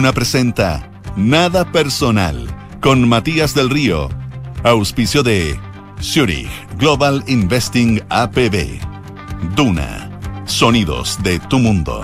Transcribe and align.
Duna 0.00 0.14
presenta 0.14 0.90
Nada 1.14 1.70
Personal 1.70 2.48
con 2.80 3.06
Matías 3.06 3.54
del 3.54 3.68
Río. 3.68 4.08
Auspicio 4.64 5.22
de 5.22 5.60
Zurich 6.00 6.48
Global 6.78 7.22
Investing 7.26 8.00
APB. 8.08 8.80
Duna. 9.54 10.10
Sonidos 10.46 11.22
de 11.22 11.38
tu 11.38 11.58
mundo. 11.58 12.00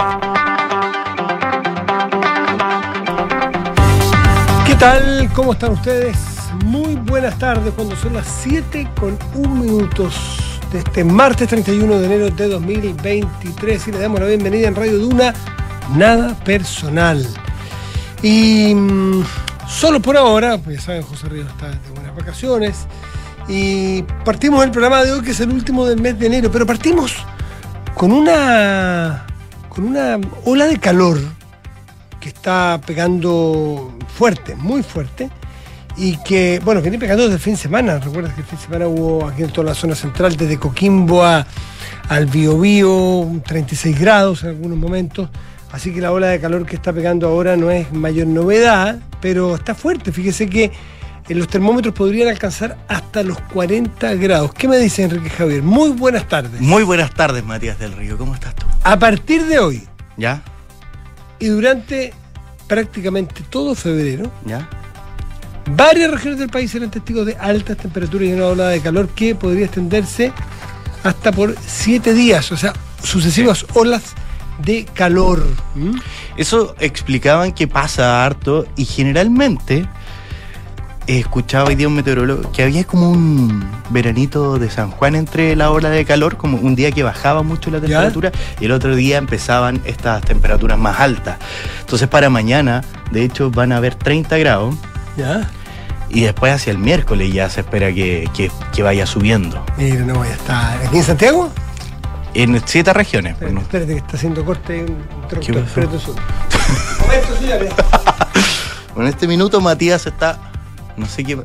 ¿Qué 4.67 4.74
tal? 4.74 5.31
¿Cómo 5.33 5.54
están 5.54 5.72
ustedes? 5.72 6.19
Muy 6.67 6.97
buenas 6.97 7.38
tardes 7.38 7.72
cuando 7.72 7.97
son 7.97 8.13
las 8.13 8.26
7 8.42 8.90
con 9.01 9.19
1 9.37 9.54
minutos 9.54 10.60
de 10.71 10.81
este 10.81 11.03
martes 11.03 11.49
31 11.49 11.99
de 11.99 12.04
enero 12.04 12.28
de 12.28 12.47
2023 12.47 13.88
y 13.88 13.92
le 13.92 13.99
damos 14.01 14.21
la 14.21 14.26
bienvenida 14.26 14.69
en 14.69 14.74
Radio 14.74 14.99
Duna, 14.99 15.33
nada 15.94 16.34
personal. 16.45 17.27
Y 18.23 18.75
mm, 18.75 19.25
solo 19.69 20.01
por 20.01 20.16
ahora, 20.16 20.59
pues 20.59 20.77
ya 20.77 20.83
saben, 20.83 21.02
José 21.02 21.29
Río 21.29 21.43
está 21.43 21.70
de 21.70 21.91
buenas 21.95 22.15
vacaciones 22.16 22.87
y 23.48 24.02
partimos 24.25 24.65
el 24.65 24.70
programa 24.70 25.05
de 25.05 25.12
hoy 25.12 25.23
que 25.23 25.30
es 25.30 25.41
el 25.41 25.51
último 25.51 25.87
del 25.87 26.01
mes 26.01 26.19
de 26.19 26.27
enero, 26.27 26.51
pero 26.51 26.66
partimos 26.66 27.15
con 27.95 28.12
una, 28.12 29.27
con 29.69 29.84
una 29.84 30.19
ola 30.45 30.66
de 30.66 30.79
calor 30.79 31.19
que 32.20 32.29
está 32.29 32.80
pegando 32.84 33.97
fuerte, 34.09 34.56
muy 34.56 34.83
fuerte, 34.83 35.30
y 35.97 36.17
que, 36.19 36.61
bueno, 36.64 36.83
viene 36.83 36.98
pegando 36.98 37.23
desde 37.23 37.37
el 37.37 37.41
fin 37.41 37.55
de 37.55 37.59
semana. 37.59 37.98
Recuerdas 37.98 38.34
que 38.34 38.41
el 38.42 38.47
fin 38.47 38.59
de 38.59 38.64
semana 38.64 38.87
hubo 38.87 39.27
aquí 39.27 39.42
en 39.42 39.51
toda 39.51 39.69
la 39.69 39.75
zona 39.75 39.95
central, 39.95 40.37
desde 40.37 40.59
Coquimbo 40.59 41.25
a, 41.25 41.47
al 42.09 42.27
Biobío, 42.27 43.41
36 43.47 43.98
grados 43.98 44.42
en 44.42 44.51
algunos 44.51 44.77
momentos. 44.78 45.30
Así 45.76 45.92
que 45.92 46.00
la 46.00 46.10
ola 46.10 46.28
de 46.28 46.40
calor 46.40 46.64
que 46.64 46.74
está 46.74 46.90
pegando 46.90 47.28
ahora 47.28 47.54
no 47.54 47.70
es 47.70 47.92
mayor 47.92 48.28
novedad, 48.28 48.98
pero 49.20 49.56
está 49.56 49.74
fuerte. 49.74 50.10
Fíjese 50.10 50.48
que 50.48 50.72
en 51.28 51.38
los 51.38 51.48
termómetros 51.48 51.94
podrían 51.94 52.28
alcanzar 52.28 52.78
hasta 52.88 53.22
los 53.22 53.38
40 53.52 54.14
grados. 54.14 54.55
¿Qué 54.55 54.68
me 54.68 54.78
dice 54.78 55.02
Enrique 55.02 55.28
Javier? 55.28 55.62
Muy 55.62 55.91
buenas 55.91 56.27
tardes. 56.28 56.62
Muy 56.62 56.83
buenas 56.83 57.12
tardes, 57.12 57.44
Matías 57.44 57.78
del 57.78 57.92
Río. 57.92 58.16
¿Cómo 58.16 58.34
estás 58.34 58.55
tú? 58.55 58.64
A 58.84 58.98
partir 58.98 59.44
de 59.44 59.58
hoy 59.58 59.86
¿Ya? 60.16 60.42
y 61.38 61.48
durante 61.48 62.14
prácticamente 62.66 63.42
todo 63.50 63.74
febrero, 63.74 64.33
¿Ya? 64.46 64.70
varias 65.72 66.11
regiones 66.11 66.38
del 66.38 66.48
país 66.48 66.70
serán 66.70 66.90
testigos 66.90 67.27
de 67.27 67.36
altas 67.36 67.77
temperaturas 67.77 68.27
y 68.30 68.33
una 68.33 68.46
ola 68.46 68.68
de 68.68 68.80
calor 68.80 69.11
que 69.11 69.34
podría 69.34 69.66
extenderse 69.66 70.33
hasta 71.05 71.33
por 71.33 71.55
siete 71.66 72.14
días, 72.14 72.50
o 72.50 72.56
sea, 72.56 72.72
sucesivas 73.02 73.66
olas 73.74 74.14
de 74.58 74.84
calor. 74.84 75.46
¿Mm? 75.74 75.98
Eso 76.36 76.74
explicaban 76.80 77.52
que 77.52 77.68
pasa 77.68 78.24
harto 78.24 78.66
y 78.76 78.84
generalmente 78.84 79.86
eh, 81.06 81.18
escuchaba 81.20 81.68
hoy 81.68 81.74
día 81.76 81.86
un 81.88 81.94
meteorólogo 81.94 82.50
que 82.52 82.62
había 82.62 82.84
como 82.84 83.10
un 83.10 83.64
veranito 83.90 84.58
de 84.58 84.68
San 84.70 84.90
Juan 84.90 85.14
entre 85.14 85.54
la 85.56 85.70
ola 85.70 85.88
de 85.90 86.04
calor, 86.04 86.36
como 86.36 86.56
un 86.58 86.74
día 86.74 86.90
que 86.90 87.02
bajaba 87.02 87.42
mucho 87.42 87.70
la 87.70 87.80
temperatura 87.80 88.32
y 88.60 88.64
el 88.64 88.72
otro 88.72 88.96
día 88.96 89.18
empezaban 89.18 89.80
estas 89.84 90.22
temperaturas 90.22 90.78
más 90.78 90.98
altas. 91.00 91.36
Entonces 91.80 92.08
para 92.08 92.28
mañana, 92.30 92.82
de 93.12 93.22
hecho, 93.24 93.50
van 93.50 93.70
a 93.72 93.77
haber 93.77 93.94
30 93.94 94.36
grados 94.38 94.74
¿Ya? 95.16 95.48
y 96.10 96.22
después 96.22 96.52
hacia 96.52 96.72
el 96.72 96.78
miércoles 96.78 97.32
ya 97.32 97.48
se 97.50 97.60
espera 97.60 97.92
que, 97.92 98.28
que- 98.34 98.50
que 98.74 98.82
vaya 98.82 99.06
subiendo. 99.06 99.64
Mira, 99.78 100.04
no 100.04 100.14
voy 100.16 100.28
a 100.28 100.32
estar. 100.32 100.86
¿Aquí 100.86 100.96
en 100.96 101.04
Santiago? 101.04 101.50
En 102.42 102.61
siete 102.67 102.92
regiones. 102.92 103.33
Espérate, 103.33 103.55
¿no? 103.55 103.61
espérate 103.62 103.92
que 103.92 103.98
está 103.98 104.17
haciendo 104.17 104.45
corte. 104.45 104.84
Espérate 105.31 105.95
un 105.95 106.01
segundo. 106.01 106.23
Momento, 107.01 107.37
señores. 107.41 107.73
En 108.97 109.06
este 109.06 109.27
minuto 109.27 109.61
Matías 109.61 110.06
está. 110.06 110.39
No 110.97 111.07
sé 111.07 111.25
qué. 111.25 111.37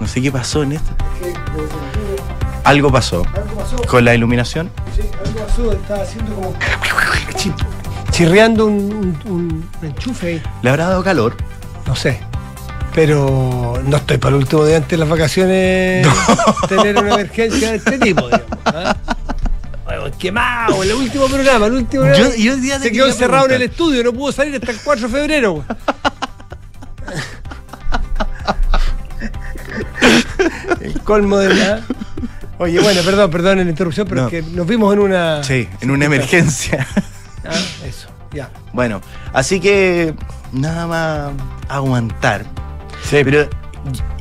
No 0.00 0.06
sé 0.06 0.22
qué 0.22 0.30
pasó 0.30 0.62
en 0.62 0.72
este. 0.72 0.90
Algo 2.64 2.90
pasó. 2.92 3.24
Algo 3.34 3.54
pasó. 3.56 3.76
Con 3.88 4.04
la 4.04 4.14
iluminación. 4.14 4.70
Sí, 4.94 5.02
algo 5.24 5.40
pasó. 5.46 5.72
Estaba 5.72 6.02
haciendo 6.02 6.34
como. 6.34 6.54
chi- 7.36 7.52
Chirreando 8.10 8.66
un, 8.66 9.16
un- 9.26 9.70
un 9.82 9.86
enchufe 9.88 10.26
ahí. 10.26 10.42
Le 10.62 10.70
habrá 10.70 10.88
dado 10.88 11.02
calor. 11.04 11.36
No 11.86 11.94
sé. 11.96 12.20
Pero 12.94 13.80
no 13.84 13.96
estoy 13.96 14.18
para 14.18 14.30
el 14.34 14.42
último 14.42 14.64
día 14.64 14.76
antes 14.76 14.90
de 14.90 14.96
las 14.98 15.08
vacaciones 15.08 16.06
tener 16.68 16.96
una 16.98 17.14
emergencia 17.14 17.70
de 17.70 17.76
este 17.76 17.98
tipo, 17.98 18.26
digamos. 18.26 18.46
¿ah? 18.66 18.96
Quemado, 20.16 20.82
el 20.82 20.92
último 20.92 21.26
programa, 21.26 21.66
el 21.66 21.72
último 21.74 22.04
programa. 22.04 22.34
yo 22.36 22.56
día 22.56 22.78
Se 22.78 22.90
quedó 22.92 23.06
encerrado 23.06 23.46
en 23.46 23.52
el 23.52 23.62
estudio, 23.62 24.02
no 24.04 24.12
pudo 24.12 24.32
salir 24.32 24.54
hasta 24.54 24.70
el 24.70 24.78
4 24.82 25.08
de 25.08 25.12
febrero. 25.14 25.64
el 30.80 31.00
colmo 31.00 31.38
de 31.38 31.54
la. 31.54 31.80
Oye, 32.58 32.80
bueno, 32.80 33.00
perdón, 33.02 33.30
perdón 33.30 33.58
en 33.60 33.66
la 33.66 33.70
interrupción, 33.70 34.06
pero 34.08 34.22
No. 34.22 34.28
es 34.28 34.32
que 34.32 34.42
nos 34.42 34.66
vimos 34.66 34.92
en 34.92 34.98
una. 35.00 35.42
Sí, 35.44 35.68
en 35.80 35.90
una 35.90 36.04
emergencia. 36.06 36.86
Ah, 37.44 37.54
eso, 37.86 38.08
ya. 38.32 38.50
bueno, 38.72 39.00
así 39.32 39.60
que 39.60 40.14
nada 40.52 40.86
más 40.86 41.30
aguantar. 41.68 42.44
Sí, 43.08 43.18
Pero 43.24 43.48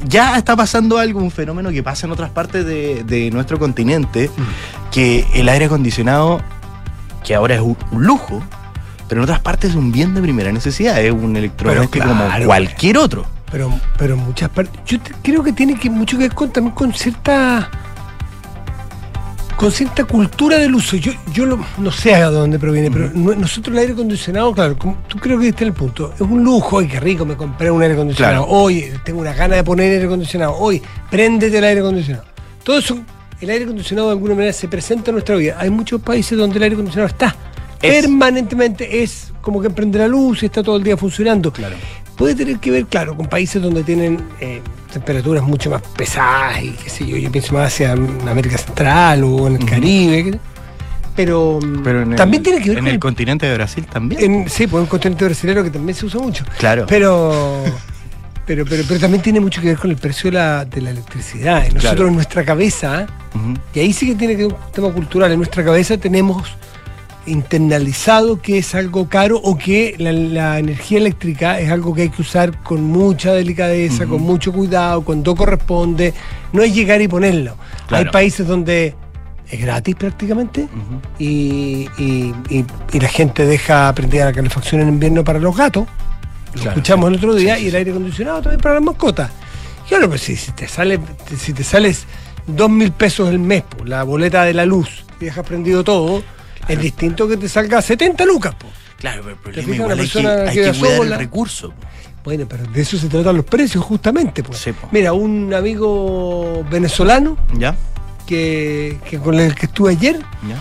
ya 0.08 0.38
está 0.38 0.56
pasando 0.56 0.98
algo, 0.98 1.20
un 1.20 1.32
fenómeno 1.32 1.70
que 1.72 1.84
pasa 1.84 2.06
en 2.08 2.12
otras 2.14 2.30
partes 2.30 2.66
de, 2.66 3.04
de 3.04 3.30
nuestro 3.32 3.60
continente, 3.60 4.30
Mm. 4.36 4.92
que 4.92 5.26
el 5.34 5.50
aire 5.50 5.66
acondicionado, 5.66 6.42
que 7.24 7.36
ahora 7.36 7.56
es 7.56 7.62
un 7.62 7.78
lujo, 7.92 8.42
pero 9.08 9.22
en 9.22 9.24
otras 9.24 9.40
partes 9.40 9.72
es 9.72 9.76
un 9.76 9.92
bien 9.92 10.14
de 10.14 10.22
primera 10.22 10.52
necesidad, 10.52 11.02
es 11.02 11.12
un 11.12 11.36
electrodoméstico 11.36 12.06
claro, 12.06 12.30
como 12.34 12.46
cualquier 12.46 12.98
otro. 12.98 13.26
Pero, 13.52 13.72
pero 13.98 14.16
en 14.16 14.20
muchas 14.26 14.50
partes. 14.50 14.78
Yo 14.86 15.00
te- 15.00 15.14
creo 15.24 15.42
que 15.44 15.54
tiene 15.54 15.76
que 15.80 15.90
mucho 15.90 16.18
que 16.18 16.24
ver 16.26 16.34
con, 16.34 16.50
también 16.52 16.76
con 16.76 16.92
cierta. 16.94 17.70
Con 19.57 19.72
cierta 19.72 20.06
cultura 20.06 20.57
del 20.59 20.73
uso. 20.75 20.95
Yo, 20.95 21.12
yo 21.34 21.45
lo- 21.45 21.59
no 21.79 21.91
sé 21.91 22.13
a 22.16 22.29
dónde 22.29 22.57
proviene, 22.59 22.90
pero 22.91 23.09
no- 23.13 23.34
nosotros 23.35 23.73
el 23.75 23.79
aire 23.81 23.94
acondicionado, 23.94 24.53
claro, 24.53 24.78
como 24.78 24.97
tú 25.07 25.18
creo 25.18 25.38
que 25.40 25.47
diste 25.47 25.63
el 25.66 25.73
punto. 25.73 26.13
Es 26.13 26.22
un 26.22 26.44
lujo, 26.44 26.79
ay, 26.79 26.88
qué 26.88 27.00
rico, 27.00 27.25
me 27.25 27.35
compré 27.35 27.69
un 27.72 27.81
aire 27.81 27.95
acondicionado. 27.95 28.45
Claro. 28.45 28.57
Hoy 28.57 28.85
tengo 29.03 29.19
una 29.19 29.34
gana 29.34 29.56
de 29.56 29.63
poner 29.63 29.91
aire 29.91 30.06
acondicionado. 30.06 30.53
Hoy, 30.56 30.81
préndete 31.09 31.57
el 31.57 31.63
aire 31.63 31.81
acondicionado. 31.81 32.25
Todo 32.63 32.78
eso, 32.78 33.00
el 33.41 33.50
aire 33.50 33.63
acondicionado 33.66 34.07
de 34.09 34.13
alguna 34.13 34.35
manera 34.35 34.53
se 34.53 34.68
presenta 34.68 35.09
en 35.09 35.16
nuestra 35.16 35.35
vida. 35.35 35.57
Hay 35.59 35.69
muchos 35.72 36.01
países 36.01 36.38
donde 36.38 36.57
el 36.57 36.63
aire 36.63 36.75
acondicionado 36.75 37.07
está. 37.07 37.35
Es- 37.81 38.01
Permanentemente 38.06 39.03
es 39.03 39.34
como 39.41 39.62
que 39.62 39.69
prende 39.69 39.97
la 40.00 40.07
luz 40.07 40.44
y 40.44 40.47
está 40.47 40.62
todo 40.63 40.78
el 40.78 40.84
día 40.84 40.97
funcionando. 40.97 41.51
Claro. 41.51 41.75
Puede 42.18 42.36
tener 42.36 42.58
que 42.60 42.72
ver, 42.72 42.86
claro, 42.88 43.16
con 43.16 43.28
países 43.28 43.62
donde 43.62 43.84
tienen 43.84 44.22
eh, 44.42 44.62
temperaturas 44.92 45.44
mucho 45.44 45.70
más 45.70 45.82
pesadas 45.96 46.62
y 46.64 46.72
qué 46.72 46.90
sé 46.90 47.06
yo, 47.06 47.16
yo 47.18 47.32
pienso 47.32 47.54
más 47.54 47.68
hacia 47.68 47.92
América 47.94 48.58
Central 48.58 49.24
o 49.24 49.48
en 49.48 49.56
el 49.58 49.66
Caribe. 49.66 50.40
Pero, 51.16 51.60
Pero 51.84 52.02
en 52.04 52.16
también 52.16 52.42
el, 52.42 52.44
tiene 52.44 52.62
que 52.62 52.70
ver 52.70 52.78
en 52.78 52.84
con 52.84 52.88
el 52.90 52.94
el- 52.96 53.00
continente 53.00 53.46
de 53.48 53.54
Brasil 53.56 53.86
también. 53.86 54.22
en- 54.44 54.50
sí, 54.50 54.68
pues 54.68 54.82
un 54.82 54.88
continente 54.88 55.26
brasileño 55.26 55.64
que 55.64 55.70
también 55.72 55.96
se 55.96 56.06
usa 56.06 56.20
mucho. 56.22 56.44
Claro. 56.60 56.86
Pero, 56.88 57.64
pero, 58.46 58.66
pero, 58.66 58.84
pero 58.88 59.00
también 59.00 59.22
tiene 59.24 59.40
mucho 59.40 59.60
que 59.62 59.68
ver 59.70 59.78
con 59.78 59.90
el 59.90 59.98
precio 59.98 60.30
de 60.32 60.38
la, 60.38 60.64
de 60.66 60.80
la 60.82 60.92
electricidad. 60.92 61.62
Nosotros 61.64 61.82
Claro. 61.82 62.08
en 62.08 62.14
nuestra 62.16 62.46
cabeza, 62.46 63.08
y 63.74 63.80
ahí 63.80 63.94
sí 63.94 64.06
que 64.08 64.16
tiene 64.16 64.36
que 64.36 64.44
ver 64.46 64.54
un 64.54 64.72
tema 64.72 64.92
cultural, 64.92 65.32
en 65.32 65.38
nuestra 65.40 65.64
cabeza 65.66 65.98
tenemos 65.98 66.44
internalizado 67.28 68.42
que 68.42 68.58
es 68.58 68.74
algo 68.76 69.08
caro 69.10 69.38
o 69.38 69.58
que 69.58 69.96
la, 69.98 70.12
la 70.12 70.60
energía 70.60 70.98
eléctrica 70.98 71.60
es 71.60 71.70
algo 71.70 71.94
que 71.94 72.04
hay 72.04 72.10
que 72.10 72.22
usar 72.22 72.62
con 72.64 72.84
mucha 72.84 73.34
delicadeza, 73.34 74.06
con 74.06 74.22
mucho 74.22 74.52
cuidado, 74.52 75.02
cuando 75.02 75.36
corresponde. 75.36 76.14
No 76.54 76.64
es 76.64 76.74
llegar 76.74 77.02
y 77.02 77.08
ponerlo. 77.08 77.56
Claro. 77.88 78.06
Hay 78.06 78.12
países 78.12 78.48
donde 78.48 78.96
es 79.50 79.62
gratis 79.62 79.96
prácticamente 79.96 80.68
y, 81.20 81.88
y- 81.98 82.34
y- 82.50 82.66
y 82.94 83.00
la 83.00 83.08
gente 83.10 83.46
deja 83.46 83.94
prendida 83.94 84.26
la 84.26 84.34
calefacción 84.34 84.82
en 84.82 84.90
invierno 84.90 85.24
para 85.24 85.40
los 85.40 85.56
gatos. 85.56 85.86
Lo 86.54 86.62
Claro, 86.62 86.69
escuchamos 86.72 87.10
el 87.10 87.16
otro 87.18 87.36
día 87.36 87.56
Sí, 87.56 87.60
sí, 87.62 87.66
y 87.66 87.69
el 87.69 87.75
aire 87.75 87.92
acondicionado 87.92 88.42
también 88.42 88.62
para 88.62 88.75
las 88.75 88.84
mascotas. 88.84 89.30
Y 89.90 89.94
ahora, 89.94 90.07
pues 90.07 90.22
si, 90.22 90.36
si 90.36 90.51
te 90.51 90.68
sale, 90.68 91.00
si 91.38 91.54
te 91.54 91.63
sales 91.63 92.06
dos 92.46 92.69
mil 92.69 92.92
pesos 92.92 93.30
el 93.30 93.40
mes, 93.40 93.63
po, 93.63 93.86
la 93.86 94.04
boleta 94.04 94.44
de 94.44 94.54
la 94.54 94.66
luz, 94.66 95.06
y 95.22 95.25
dejas 95.25 95.46
prendido 95.46 95.84
todo, 95.84 96.24
es 96.68 96.80
distinto 96.80 97.28
que 97.28 97.38
te 97.38 97.50
salga 97.50 97.81
70 97.81 98.25
lucas, 98.25 98.56
po. 98.56 98.68
Claro, 98.98 99.24
pero 99.24 99.36
el 99.36 99.64
problema 99.66 99.75
igual 99.75 100.00
hay 100.00 100.08
que, 100.08 100.28
hay 100.28 100.56
que 100.56 100.80
cuidar 100.80 100.98
sola. 100.98 101.16
el 101.16 101.19
recurso. 101.19 101.69
po. 101.69 101.88
Bueno, 102.24 102.46
pero 102.50 102.66
de 102.66 102.81
eso 102.81 102.98
se 102.98 103.08
tratan 103.08 103.38
los 103.38 103.46
precios, 103.46 103.84
justamente. 103.84 104.44
Pues. 104.44 104.58
Sí. 104.60 104.72
Mira, 104.92 105.14
un 105.14 105.54
amigo 105.54 106.66
venezolano 106.69 107.38
¿Ya? 107.58 107.75
que, 108.25 108.98
que 109.10 109.18
con 109.19 109.40
el 109.40 109.56
que 109.56 109.68
estuve 109.68 109.92
ayer, 109.92 110.19
¿Ya? 110.48 110.60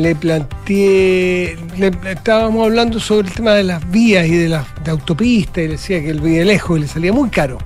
le 0.00 0.14
planteé, 0.14 1.58
le, 1.76 1.92
estábamos 2.10 2.64
hablando 2.64 2.98
sobre 3.00 3.28
el 3.28 3.34
tema 3.34 3.52
de 3.52 3.64
las 3.64 3.90
vías 3.90 4.26
y 4.26 4.34
de 4.34 4.48
las 4.48 4.66
de 4.82 4.90
autopistas, 4.90 5.58
y 5.58 5.66
le 5.66 5.72
decía 5.72 6.00
que 6.00 6.10
él 6.10 6.20
vivía 6.20 6.44
lejos 6.44 6.78
y 6.78 6.80
le 6.82 6.88
salía 6.88 7.12
muy 7.12 7.28
caro. 7.28 7.58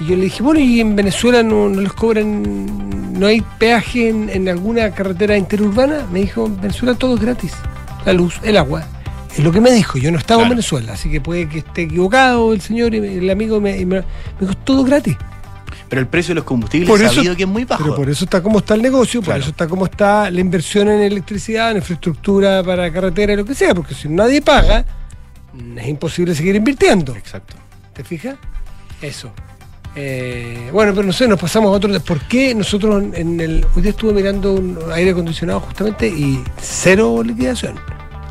Y 0.00 0.06
yo 0.06 0.16
le 0.16 0.24
dije, 0.24 0.42
bueno, 0.42 0.60
¿y 0.60 0.80
en 0.80 0.94
Venezuela 0.94 1.42
no, 1.42 1.68
no 1.68 1.80
les 1.80 1.92
cobran, 1.92 3.18
no 3.18 3.26
hay 3.26 3.42
peaje 3.58 4.08
en, 4.10 4.28
en 4.30 4.48
alguna 4.48 4.90
carretera 4.92 5.36
interurbana? 5.36 6.06
Me 6.12 6.20
dijo, 6.20 6.46
en 6.46 6.60
Venezuela 6.60 6.94
todo 6.94 7.16
es 7.16 7.20
gratis. 7.20 7.52
La 8.06 8.12
luz, 8.12 8.38
el 8.44 8.56
agua, 8.56 8.84
Es 9.36 9.40
lo 9.44 9.50
que 9.52 9.60
me 9.60 9.70
dijo, 9.72 9.98
yo 9.98 10.10
no 10.12 10.18
estaba 10.18 10.44
en. 10.44 10.50
Venezuela, 10.50 10.92
así 10.92 11.10
que 11.10 11.20
puede 11.20 11.48
que 11.48 11.58
esté 11.58 11.82
equivocado 11.82 12.52
el 12.52 12.60
señor 12.60 12.94
y 12.94 12.98
el 12.98 13.28
amigo 13.30 13.60
me, 13.60 13.76
y 13.76 13.84
me- 13.84 14.00
me 14.00 14.04
dijo, 14.40 14.54
todo 14.64 14.84
gratis. 14.84 15.16
Pero 15.88 16.00
el 16.00 16.06
precio 16.06 16.30
de 16.32 16.36
los 16.36 16.44
combustibles 16.44 16.88
Por 16.88 17.02
es 17.02 17.10
eso- 17.16 17.34
que 17.36 17.42
es 17.42 17.48
muy 17.48 17.64
bajo. 17.64 17.82
Pero 17.82 17.96
por 17.96 18.08
eso 18.10 18.24
está 18.24 18.42
como 18.42 18.58
está 18.58 18.74
el 18.74 18.82
negocio, 18.82 19.20
por 19.20 19.26
Claro. 19.26 19.40
eso 19.40 19.50
está 19.50 19.66
como 19.66 19.84
está 19.86 20.30
la 20.30 20.40
inversión 20.40 20.88
en 20.88 21.00
electricidad, 21.00 21.70
en 21.72 21.78
infraestructura 21.78 22.62
para 22.62 22.92
carretera, 22.92 23.34
lo 23.34 23.44
que 23.44 23.54
sea, 23.54 23.74
porque 23.74 23.94
si 23.94 24.08
nadie 24.08 24.42
paga, 24.42 24.84
es 25.76 25.88
imposible 25.88 26.34
seguir 26.34 26.54
invirtiendo. 26.56 27.16
Exacto. 27.16 27.56
¿Te 27.94 28.04
fijas? 28.04 28.36
Eso. 29.02 29.32
Eh, 30.00 30.70
bueno, 30.72 30.92
pero 30.94 31.04
no 31.08 31.12
sé, 31.12 31.26
nos 31.26 31.40
pasamos 31.40 31.68
a 31.70 31.72
otro. 31.72 31.98
¿Por 32.00 32.20
qué 32.20 32.54
nosotros 32.54 33.02
en 33.14 33.40
el. 33.40 33.66
Hoy 33.74 33.82
día 33.82 33.90
estuve 33.90 34.12
mirando 34.12 34.52
un 34.54 34.78
aire 34.94 35.10
acondicionado 35.10 35.58
justamente 35.58 36.06
y 36.06 36.40
cero 36.60 37.20
liquidación. 37.24 37.74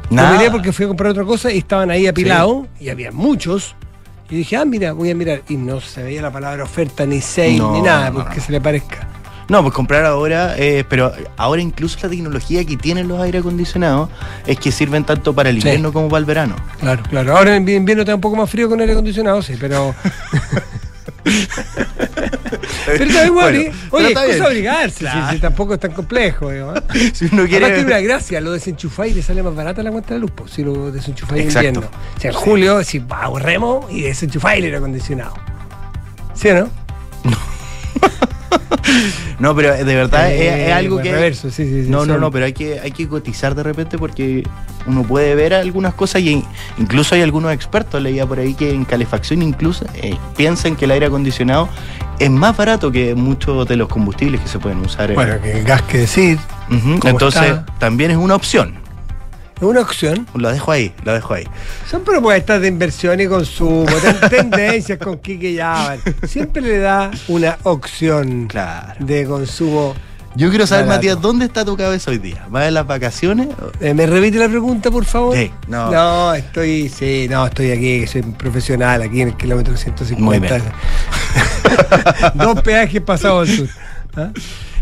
Nada. 0.10 0.31
Lo 0.31 0.38
miré 0.40 0.50
porque 0.50 0.72
fui 0.72 0.86
a 0.86 0.88
comprar 0.88 1.12
otra 1.12 1.25
cosa 1.25 1.52
y 1.52 1.58
estaban 1.58 1.92
ahí 1.92 2.08
apilados 2.08 2.68
y 2.80 2.88
había 2.88 3.12
muchos. 3.12 3.75
Y 4.30 4.38
dije, 4.38 4.56
ah, 4.56 4.64
mira, 4.64 4.94
voy 4.94 5.12
a 5.12 5.16
mirar. 5.16 5.42
Y 5.50 5.58
no 5.58 5.81
se 5.81 6.04
veía 6.04 6.22
la 6.22 6.31
palabra 6.31 6.64
oferta, 6.64 7.06
ni 7.06 7.19
sale, 7.19 7.58
No, 7.58 7.74
ni 7.74 7.81
nada, 7.81 8.13
porque 8.13 8.38
no. 8.38 8.42
se 8.44 8.52
le 8.54 8.62
parezca. 8.62 9.06
No, 9.50 9.62
pues 9.62 9.74
comprar 9.74 10.06
ahora, 10.06 10.56
eh, 10.58 10.86
pero 10.88 11.12
ahora 11.36 11.62
incluso 11.62 11.98
la 12.04 12.10
tecnología 12.10 12.63
que 12.63 12.78
tienen 12.78 13.10
los 13.10 13.20
aire 13.22 13.40
acondicionados 13.40 14.10
es 14.46 14.58
que 14.58 14.72
sirven 14.72 15.04
tanto 15.04 15.34
para 15.34 15.50
el 15.50 15.56
Sí. 15.62 15.68
invierno 15.68 15.92
como 15.92 16.08
para 16.08 16.20
el 16.20 16.25
verano. 16.25 16.56
Claro, 16.80 17.04
claro. 17.10 17.38
Ahora 17.38 17.56
en 17.58 17.68
invierno 17.68 18.04
está 18.04 18.16
un 18.16 18.22
poco 18.22 18.38
más 18.38 18.50
frío 18.50 18.70
con 18.70 18.80
aire 18.80 18.94
acondicionado, 18.94 19.42
sí, 19.42 19.56
pero. 19.60 19.94
pero 22.85 23.03
está 23.03 23.25
igual, 23.25 23.53
Bueno, 23.53 23.59
¿eh? 23.59 23.74
Oye, 23.91 24.07
es 24.31 24.38
cosa 24.38 24.47
obligarse, 24.50 24.95
si- 24.97 25.00
Claro. 25.06 25.31
si, 25.33 25.39
tampoco 25.39 25.74
es 25.74 25.79
tan 25.79 25.91
complejo. 25.91 26.51
digo, 26.51 26.74
¿eh? 26.75 26.81
Si 27.13 27.25
uno 27.25 27.44
Además 27.44 27.50
tiene 27.50 27.65
una 27.65 27.85
quiere. 27.85 28.01
gracia, 28.03 28.41
lo 28.41 28.51
desenchufáis 28.51 29.12
y 29.13 29.15
le 29.15 29.21
sale 29.21 29.44
más 29.44 29.56
barata 29.56 29.83
la 29.83 29.91
cuenta 29.91 30.13
de 30.13 30.19
luz, 30.21 30.31
pues, 30.35 30.51
si 30.51 30.63
lo 30.63 30.91
desenchufáis 30.91 31.53
invierno. 31.53 31.81
O 32.15 32.19
sea, 32.19 32.31
en 32.31 32.38
julio, 32.38 32.83
si 32.83 33.03
ahorremos 33.09 33.91
y 33.91 34.01
desenchufáis 34.01 34.59
el 34.59 34.65
aire 34.65 34.77
acondicionado. 34.77 35.33
¿Sí 36.33 36.50
o 36.50 36.53
no? 36.56 36.69
No, 37.24 37.38
pero 39.56 39.74
de 39.74 39.84
verdad 39.96 40.32
es, 40.32 40.40
Eh, 40.42 40.68
es 40.70 40.74
algo 40.74 40.98
que. 41.00 41.12
reverso, 41.12 41.50
sí, 41.52 41.66
sí, 41.66 41.84
sí, 41.86 41.90
no, 41.90 42.06
no, 42.06 42.18
no, 42.18 42.32
pero 42.32 42.46
hay 42.46 42.54
que, 42.54 42.80
hay 42.80 42.92
que 42.92 43.08
cotizar 43.08 43.56
de 43.56 43.64
repente 43.64 43.98
porque 43.98 44.44
uno 44.86 45.04
puede 45.04 45.36
ver 45.36 45.54
algunas 45.54 45.94
cosas 45.94 46.22
y 46.22 46.44
incluso 46.78 47.16
hay 47.16 47.22
algunos 47.22 47.52
expertos, 47.54 48.02
leía 48.02 48.26
por 48.26 48.40
ahí 48.40 48.54
que 48.54 48.72
en 48.74 48.86
calefacción 48.86 49.42
incluso 49.42 49.86
eh, 49.96 50.16
piensan 50.36 50.76
que 50.76 50.86
el 50.86 50.92
aire 50.92 51.08
acondicionado 51.08 51.68
es 52.20 52.32
más 52.32 52.56
barato 52.58 52.92
que 52.92 53.14
muchos 53.14 53.68
de 53.68 53.76
los 53.76 53.88
combustibles 53.90 54.42
que 54.42 54.48
se 54.48 54.60
pueden 54.60 54.80
usar. 54.80 55.12
eh. 55.12 55.16
Bueno, 55.16 55.36
que 55.42 55.52
el 55.60 55.64
gas 55.64 55.82
que 55.84 56.00
decir, 56.00 56.38
Ujú, 56.72 57.00
¿cómo 57.00 57.12
Entonces 57.12 57.42
está? 57.44 57.66
también 57.80 58.12
es 58.12 58.18
una 58.18 58.36
opción. 58.36 58.76
Es 59.57 59.63
una 59.63 59.81
opción. 59.81 60.27
Lo 60.36 60.51
dejo 60.51 60.71
ahí, 60.71 60.94
lo 61.04 61.13
dejo 61.13 61.33
ahí. 61.33 61.48
Son 61.89 62.04
propuestas 62.04 62.62
de 62.62 62.68
inversión 62.68 63.19
y 63.19 63.27
consumo, 63.27 63.86
ten- 64.01 64.30
tendencias 64.30 64.98
con 65.00 65.18
Kike 65.18 65.54
Yaban. 65.54 66.00
Siempre 66.25 66.62
le 66.62 66.80
da 66.80 67.12
una 67.27 67.57
opción 67.63 68.48
Claro. 68.48 68.94
de 69.06 69.25
consumo. 69.25 69.95
Yo 70.36 70.50
quiero 70.51 70.68
saber, 70.68 70.86
Barato. 70.86 70.98
Matías, 71.00 71.19
¿dónde 71.21 71.45
está 71.45 71.65
tu 71.65 71.75
cabeza 71.75 72.12
hoy 72.12 72.19
día? 72.19 72.45
¿Vas 72.50 72.68
en 72.68 72.75
las 72.75 72.86
vacaciones? 72.86 73.48
Eh, 73.80 73.95
¿Me 73.95 74.06
repite 74.06 74.38
la 74.38 74.48
pregunta, 74.48 74.92
por 74.92 75.04
favor? 75.04 75.36
Sí, 75.36 75.51
no. 75.68 75.89
No, 75.92 76.33
estoy, 76.36 76.89
sí, 76.89 77.25
no, 77.27 77.48
estoy 77.48 77.71
aquí, 77.71 78.06
soy 78.06 78.21
profesional, 78.21 79.01
aquí 79.01 79.21
en 79.21 79.30
el 79.30 79.36
kilómetro 79.36 79.75
150. 79.75 80.24
Muy 80.24 80.39
bien. 80.39 80.62
Dos 82.36 82.62
peajes 82.62 83.01
pasados 83.01 83.50
al 83.50 83.56
sur. 83.56 83.68
¿Ah? 84.15 84.30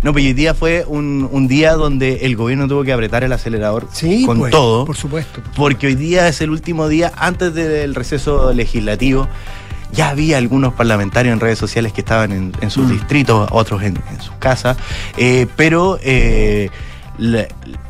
No, 0.05 0.13
pero 0.13 0.23
hoy 0.27 0.33
día 0.33 0.53
fue 0.53 0.85
un, 0.87 1.27
un 1.31 1.47
día 1.47 1.73
donde 1.73 2.27
el 2.27 2.35
gobierno 2.35 2.67
tuvo 2.67 2.83
que 2.83 2.93
apretar 2.93 3.23
el 3.23 3.33
acelerador 3.33 3.87
Sí, 3.91 4.23
con 4.23 4.37
pues, 4.37 4.51
todo. 4.51 4.85
Por 4.85 4.95
supuesto. 4.95 5.41
porque 5.55 5.87
hoy 5.87 5.95
día 5.95 6.27
es 6.27 6.41
el 6.41 6.51
último 6.51 6.87
día 6.87 7.11
antes 7.17 7.55
del 7.55 7.95
receso 7.95 8.53
legislativo. 8.53 9.27
Ya 9.91 10.09
había 10.09 10.37
algunos 10.37 10.73
parlamentarios 10.73 11.33
en 11.33 11.39
redes 11.39 11.57
sociales 11.57 11.91
que 11.91 12.01
estaban 12.01 12.31
en, 12.31 12.51
en 12.61 12.69
sus 12.69 12.85
Mm. 12.85 12.91
distritos, 12.91 13.49
otros 13.51 13.81
en, 13.81 13.97
en 14.11 14.21
sus 14.21 14.35
casas, 14.35 14.77
eh, 15.17 15.47
pero 15.55 15.97
eh, 16.03 16.69
la, 17.17 17.47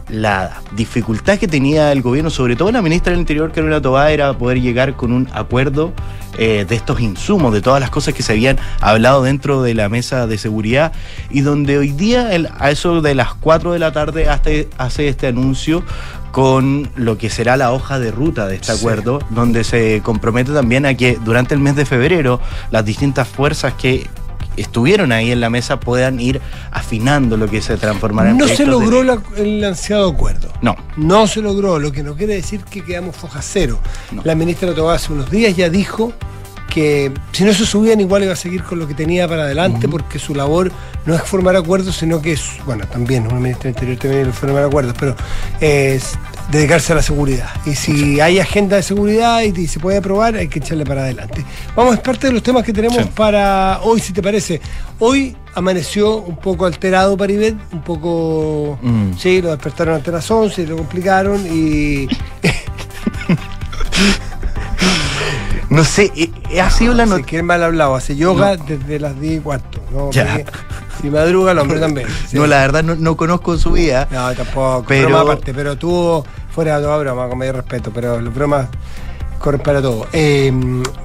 la 0.09 0.61
dificultad 0.75 1.37
que 1.39 1.47
tenía 1.47 1.91
el 1.91 2.01
gobierno, 2.01 2.29
sobre 2.29 2.55
todo 2.55 2.71
la 2.71 2.81
ministra 2.81 3.11
del 3.11 3.19
Interior, 3.21 3.51
Carolina 3.51 3.81
Tobá, 3.81 4.11
era 4.11 4.37
poder 4.37 4.61
llegar 4.61 4.95
con 4.95 5.11
un 5.11 5.27
acuerdo 5.33 5.93
eh, 6.37 6.65
de 6.67 6.75
estos 6.75 6.99
insumos, 6.99 7.53
de 7.53 7.61
todas 7.61 7.79
las 7.79 7.89
cosas 7.89 8.13
que 8.13 8.21
se 8.21 8.33
habían 8.33 8.57
hablado 8.81 9.23
dentro 9.23 9.61
de 9.63 9.73
la 9.73 9.87
mesa 9.89 10.27
de 10.27 10.37
seguridad, 10.37 10.91
y 11.29 11.41
donde 11.41 11.77
hoy 11.77 11.91
día, 11.93 12.33
el- 12.35 12.49
a 12.59 12.71
eso 12.71 13.01
de 13.01 13.15
las 13.15 13.33
4 13.35 13.71
de 13.71 13.79
la 13.79 13.91
tarde, 13.93 14.27
hasta 14.29 14.49
hace 14.77 15.07
este 15.07 15.27
anuncio 15.27 15.81
con 16.31 16.89
lo 16.95 17.17
que 17.17 17.29
será 17.29 17.55
la 17.55 17.71
hoja 17.71 17.97
de 17.99 18.11
ruta 18.11 18.47
de 18.47 18.55
este 18.55 18.73
Sí. 18.73 18.77
acuerdo, 18.79 19.19
donde 19.29 19.63
se 19.63 20.01
compromete 20.03 20.51
también 20.51 20.85
a 20.85 20.93
que 20.95 21.17
durante 21.23 21.53
el 21.53 21.61
mes 21.61 21.77
de 21.77 21.85
febrero 21.85 22.41
las 22.69 22.83
distintas 22.83 23.27
fuerzas 23.29 23.73
que 23.75 24.05
estuvieron 24.57 25.11
ahí 25.11 25.31
en 25.31 25.39
la 25.41 25.49
mesa 25.49 25.79
puedan 25.79 26.19
ir 26.19 26.41
afinando 26.71 27.37
lo 27.37 27.47
que 27.47 27.61
se 27.61 27.77
transformará 27.77 28.29
en 28.31 28.37
No 28.37 28.47
se 28.47 28.63
de 28.63 28.71
logró 28.71 29.03
la- 29.03 29.21
el 29.37 29.63
ansiado 29.63 30.09
acuerdo. 30.09 30.49
No, 30.61 30.75
No 30.97 31.27
se 31.27 31.41
logró, 31.41 31.79
lo 31.79 31.91
que 31.91 32.03
no 32.03 32.15
quiere 32.15 32.35
decir 32.35 32.61
que 32.63 32.83
quedamos 32.83 33.15
foja 33.15 33.41
cero. 33.41 33.79
No. 34.11 34.21
La 34.25 34.35
ministra 34.35 34.73
Tobá 34.73 34.95
hace 34.95 35.11
unos 35.13 35.29
días 35.29 35.55
ya 35.55 35.69
dijo 35.69 36.13
que 36.75 37.09
si 37.31 37.45
no 37.45 37.53
se 37.53 37.65
subían 37.65 38.01
igual 38.01 38.23
iba 38.25 38.33
a 38.33 38.35
seguir 38.35 38.61
con 38.61 38.77
lo 38.79 38.85
que 38.87 38.93
tenía 38.93 39.29
para 39.29 39.43
adelante 39.43 39.87
porque 39.87 40.19
su 40.19 40.35
labor 40.35 40.69
no 41.05 41.15
es 41.15 41.21
formar 41.21 41.55
acuerdos, 41.55 41.95
sino 41.95 42.21
que 42.21 42.33
es, 42.33 42.43
bueno, 42.65 42.85
también 42.85 43.25
una 43.27 43.39
ministra 43.39 43.71
del 43.71 43.91
Interior 43.91 43.97
también 43.97 44.29
es 44.29 44.35
formar 44.35 44.63
acuerdos, 44.65 44.93
pero 44.99 45.15
es 45.61 46.15
dedicarse 46.51 46.91
a 46.91 46.97
la 46.97 47.01
seguridad. 47.01 47.47
Y 47.65 47.75
si 47.75 48.19
hay 48.19 48.39
agenda 48.39 48.75
de 48.75 48.83
seguridad 48.83 49.41
y, 49.43 49.57
y 49.57 49.67
se 49.67 49.79
puede 49.79 49.99
aprobar, 49.99 50.35
hay 50.35 50.49
que 50.49 50.59
echarle 50.59 50.85
para 50.85 51.03
adelante. 51.03 51.45
Vamos, 51.77 51.93
es 51.93 52.01
parte 52.01 52.27
de 52.27 52.33
los 52.33 52.43
temas 52.43 52.63
que 52.63 52.73
tenemos 52.73 52.97
Sí. 52.97 53.09
para 53.15 53.79
hoy, 53.83 54.01
si 54.01 54.11
te 54.11 54.21
parece. 54.21 54.59
Hoy 54.99 55.33
amaneció 55.53 56.17
un 56.17 56.35
poco 56.35 56.65
alterado 56.65 57.15
Paribet, 57.15 57.55
un 57.71 57.81
poco... 57.83 58.77
Mm. 58.81 59.13
Sí, 59.17 59.41
lo 59.41 59.51
despertaron 59.51 59.95
ante 59.95 60.11
las 60.11 60.29
11 60.29 60.67
lo 60.67 60.75
complicaron 60.75 61.45
y... 61.49 62.07
no 65.75 65.83
sé, 65.83 66.11
eh, 66.15 66.31
eh, 66.49 66.61
ha 66.61 66.69
sido 66.69 66.93
la 66.93 67.05
noticia. 67.05 67.25
que 67.29 67.43
mal 67.43 67.61
hablado, 67.63 67.95
hace 67.95 68.15
yoga 68.15 68.57
desde 68.57 68.99
las 68.99 69.19
10 69.19 69.37
y 69.37 69.39
cuarto. 69.41 69.79
¿no? 69.91 70.09
Ya. 70.11 70.43
Si 71.01 71.09
madruga 71.09 71.51
el 71.51 71.59
hombre 71.59 71.79
también. 71.79 72.07
sí. 72.27 72.37
No, 72.37 72.47
la 72.47 72.59
verdad 72.61 72.83
no, 72.83 72.95
no 72.95 73.15
conozco 73.17 73.57
su 73.57 73.71
vida. 73.73 74.07
No, 74.11 74.33
tampoco. 74.33 74.85
Pero- 74.87 75.07
Broma 75.09 75.21
aparte, 75.21 75.53
pero 75.53 75.77
tuvo, 75.77 76.25
fuera 76.49 76.77
de 76.77 76.83
toda 76.83 76.97
broma, 76.97 77.27
con 77.27 77.37
mayor 77.37 77.55
respeto, 77.55 77.91
pero 77.93 78.19
las 78.19 78.33
bromas 78.33 78.67
corren 79.39 79.61
para 79.61 79.81
todo. 79.81 80.07
Eh, 80.13 80.51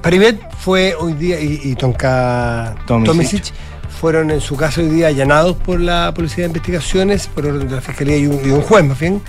Paribet 0.01 0.39
fue 0.59 0.95
hoy 0.97 1.13
día, 1.13 1.39
y, 1.39 1.59
y 1.63 1.75
Tonka 1.75 2.75
Tomisic. 2.87 3.53
Fueron 4.01 4.31
en 4.31 4.41
su 4.41 4.57
caso 4.57 4.81
hoy 4.81 4.87
día 4.89 5.07
allanados 5.07 5.55
por 5.57 5.79
la 5.79 6.11
Policía 6.15 6.45
de 6.45 6.47
Investigaciones, 6.47 7.27
por 7.27 7.45
orden 7.45 7.67
de 7.69 7.75
la 7.75 7.81
Fiscalía 7.81 8.17
y 8.17 8.25
un, 8.25 8.39
y 8.43 8.49
un 8.49 8.61
juez 8.61 8.83
más 8.83 8.99
bien, 8.99 9.21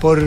por, 0.00 0.18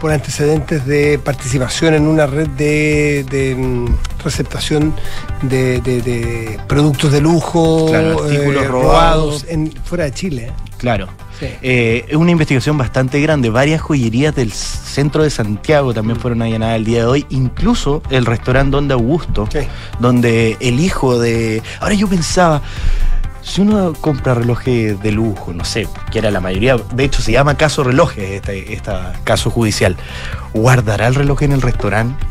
por 0.00 0.12
antecedentes 0.12 0.86
de 0.86 1.18
participación 1.18 1.94
en 1.94 2.06
una 2.06 2.26
red 2.28 2.46
de, 2.50 3.26
de, 3.28 3.56
mm, 3.56 3.86
receptación 4.22 4.94
de, 5.42 5.80
de- 5.80 6.00
de 6.00 6.60
productos 6.68 7.10
de 7.10 7.20
lujo, 7.20 7.86
Claro, 7.88 8.22
artículos 8.22 8.62
eh, 8.62 8.68
robados. 8.68 9.46
en, 9.48 9.72
fuera 9.84 10.04
de 10.04 10.12
Chile. 10.12 10.42
¿eh? 10.46 10.52
Claro. 10.78 11.08
Sí. 11.38 11.46
Eh, 11.62 12.04
es 12.08 12.16
una 12.16 12.30
investigación 12.32 12.76
bastante 12.78 13.20
grande. 13.20 13.50
Varias 13.50 13.80
joyerías 13.80 14.34
del 14.34 14.52
centro 14.52 15.22
de 15.22 15.30
Santiago 15.30 15.94
también 15.94 16.18
fueron 16.18 16.42
allanadas 16.42 16.76
el 16.76 16.84
día 16.84 17.00
de 17.00 17.06
hoy. 17.06 17.26
Incluso 17.30 18.02
el 18.10 18.26
restaurante 18.26 18.72
Donde 18.72 18.94
Augusto, 18.94 19.48
Sí. 19.52 19.60
donde 20.00 20.56
el 20.60 20.80
hijo 20.80 21.18
de. 21.18 21.62
Ahora 21.80 21.94
yo 21.94 22.08
pensaba. 22.08 22.62
Si 23.40 23.62
uno 23.62 23.94
compra 23.98 24.34
relojes 24.34 25.00
de 25.00 25.10
lujo, 25.10 25.54
no 25.54 25.64
sé, 25.64 25.88
que 26.10 26.18
era 26.18 26.30
la 26.30 26.38
mayoría, 26.40 26.76
de 26.76 27.04
hecho 27.04 27.22
se 27.22 27.32
llama 27.32 27.56
caso 27.56 27.82
relojes 27.82 28.30
este, 28.32 28.74
este 28.74 28.92
caso 29.24 29.48
judicial, 29.50 29.96
¿guardará 30.52 31.06
el 31.06 31.14
reloj 31.14 31.42
en 31.44 31.52
el 31.52 31.62
restaurante? 31.62 32.22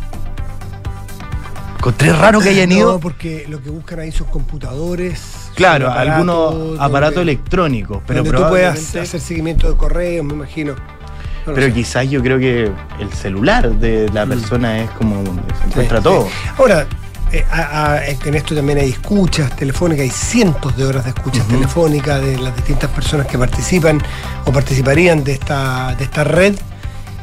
Encontré 1.78 2.14
raro 2.14 2.40
que 2.40 2.50
hayan 2.50 2.72
ido. 2.72 2.94
No, 2.94 3.00
porque 3.00 3.46
lo 3.50 3.62
que 3.64 3.70
buscan 3.72 4.00
ahí 4.00 4.12
son 4.12 4.28
computadores. 4.28 5.47
Claro, 5.58 5.88
son 5.90 5.98
algunos 5.98 6.80
aparatos 6.80 7.22
electrónicos, 7.22 8.02
pero 8.08 8.24
donde 8.24 8.38
tú 8.38 8.48
puedas 8.50 8.96
hacer 8.96 9.20
seguimiento 9.20 9.70
de 9.70 9.76
correos, 9.78 10.26
me 10.26 10.34
imagino. 10.34 10.74
No 11.46 11.54
Pero 11.54 11.68
sé. 11.68 11.74
quizás 11.74 12.10
yo 12.10 12.22
creo 12.22 12.38
que 12.40 12.72
el 13.00 13.14
celular 13.14 13.70
de 13.72 14.10
la 14.14 14.26
Mm. 14.26 14.30
persona 14.30 14.80
es 14.80 14.90
como 14.92 15.24
donde 15.24 15.42
se 15.56 15.66
encuentra 15.68 15.98
sí. 16.00 16.04
todo. 16.04 16.28
Ahora, 16.58 16.86
eh, 17.32 17.46
a- 17.52 18.00
en 18.06 18.36
esto 18.36 18.54
también 18.56 18.80
hay 18.80 18.90
escuchas 18.90 19.56
telefónicas, 19.56 20.04
hay 20.04 20.10
cientos 20.10 20.76
de 20.76 20.86
horas 20.86 21.04
de 21.06 21.12
escuchas 21.12 21.48
telefónicas 21.48 22.22
de 22.22 22.38
las 22.38 22.54
distintas 22.56 22.90
personas 22.92 23.28
que 23.28 23.38
participan 23.38 24.02
o 24.46 24.52
participarían 24.52 25.24
de 25.24 25.34
esta, 25.34 25.96
de 25.96 26.04
esta 26.04 26.24
red. 26.26 26.56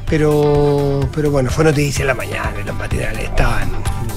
Pero, 0.09 1.01
pero 1.15 1.31
bueno, 1.31 1.51
fue 1.51 1.65
noticia 1.65 2.03
en 2.03 2.09
la 2.09 2.15
mañana 2.15 2.53
y 2.63 2.67
los 2.67 2.77
matinales 2.77 3.25
estaban. 3.25 3.71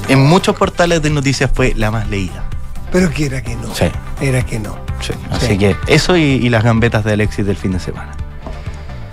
En 0.10 0.20
muchos 0.20 0.56
portales 0.56 1.02
de 1.02 1.10
noticias 1.10 1.50
fue 1.54 1.74
la 1.76 1.92
más 1.92 2.10
leída. 2.10 2.44
Pero 2.92 3.10
que 3.10 3.26
era 3.26 3.42
que 3.42 3.56
no. 3.56 3.74
Sí. 3.76 3.86
Era 4.22 4.44
que 4.46 4.60
no. 4.60 4.78
Sí. 5.02 5.14
Así 5.32 5.48
Sí. 5.48 5.58
que 5.58 5.76
eso 5.88 6.16
y, 6.18 6.22
y 6.22 6.50
las 6.50 6.64
gambetas 6.64 7.04
de 7.04 7.14
Alexis 7.14 7.46
del 7.46 7.56
fin 7.58 7.72
de 7.74 7.80
semana. 7.80 8.12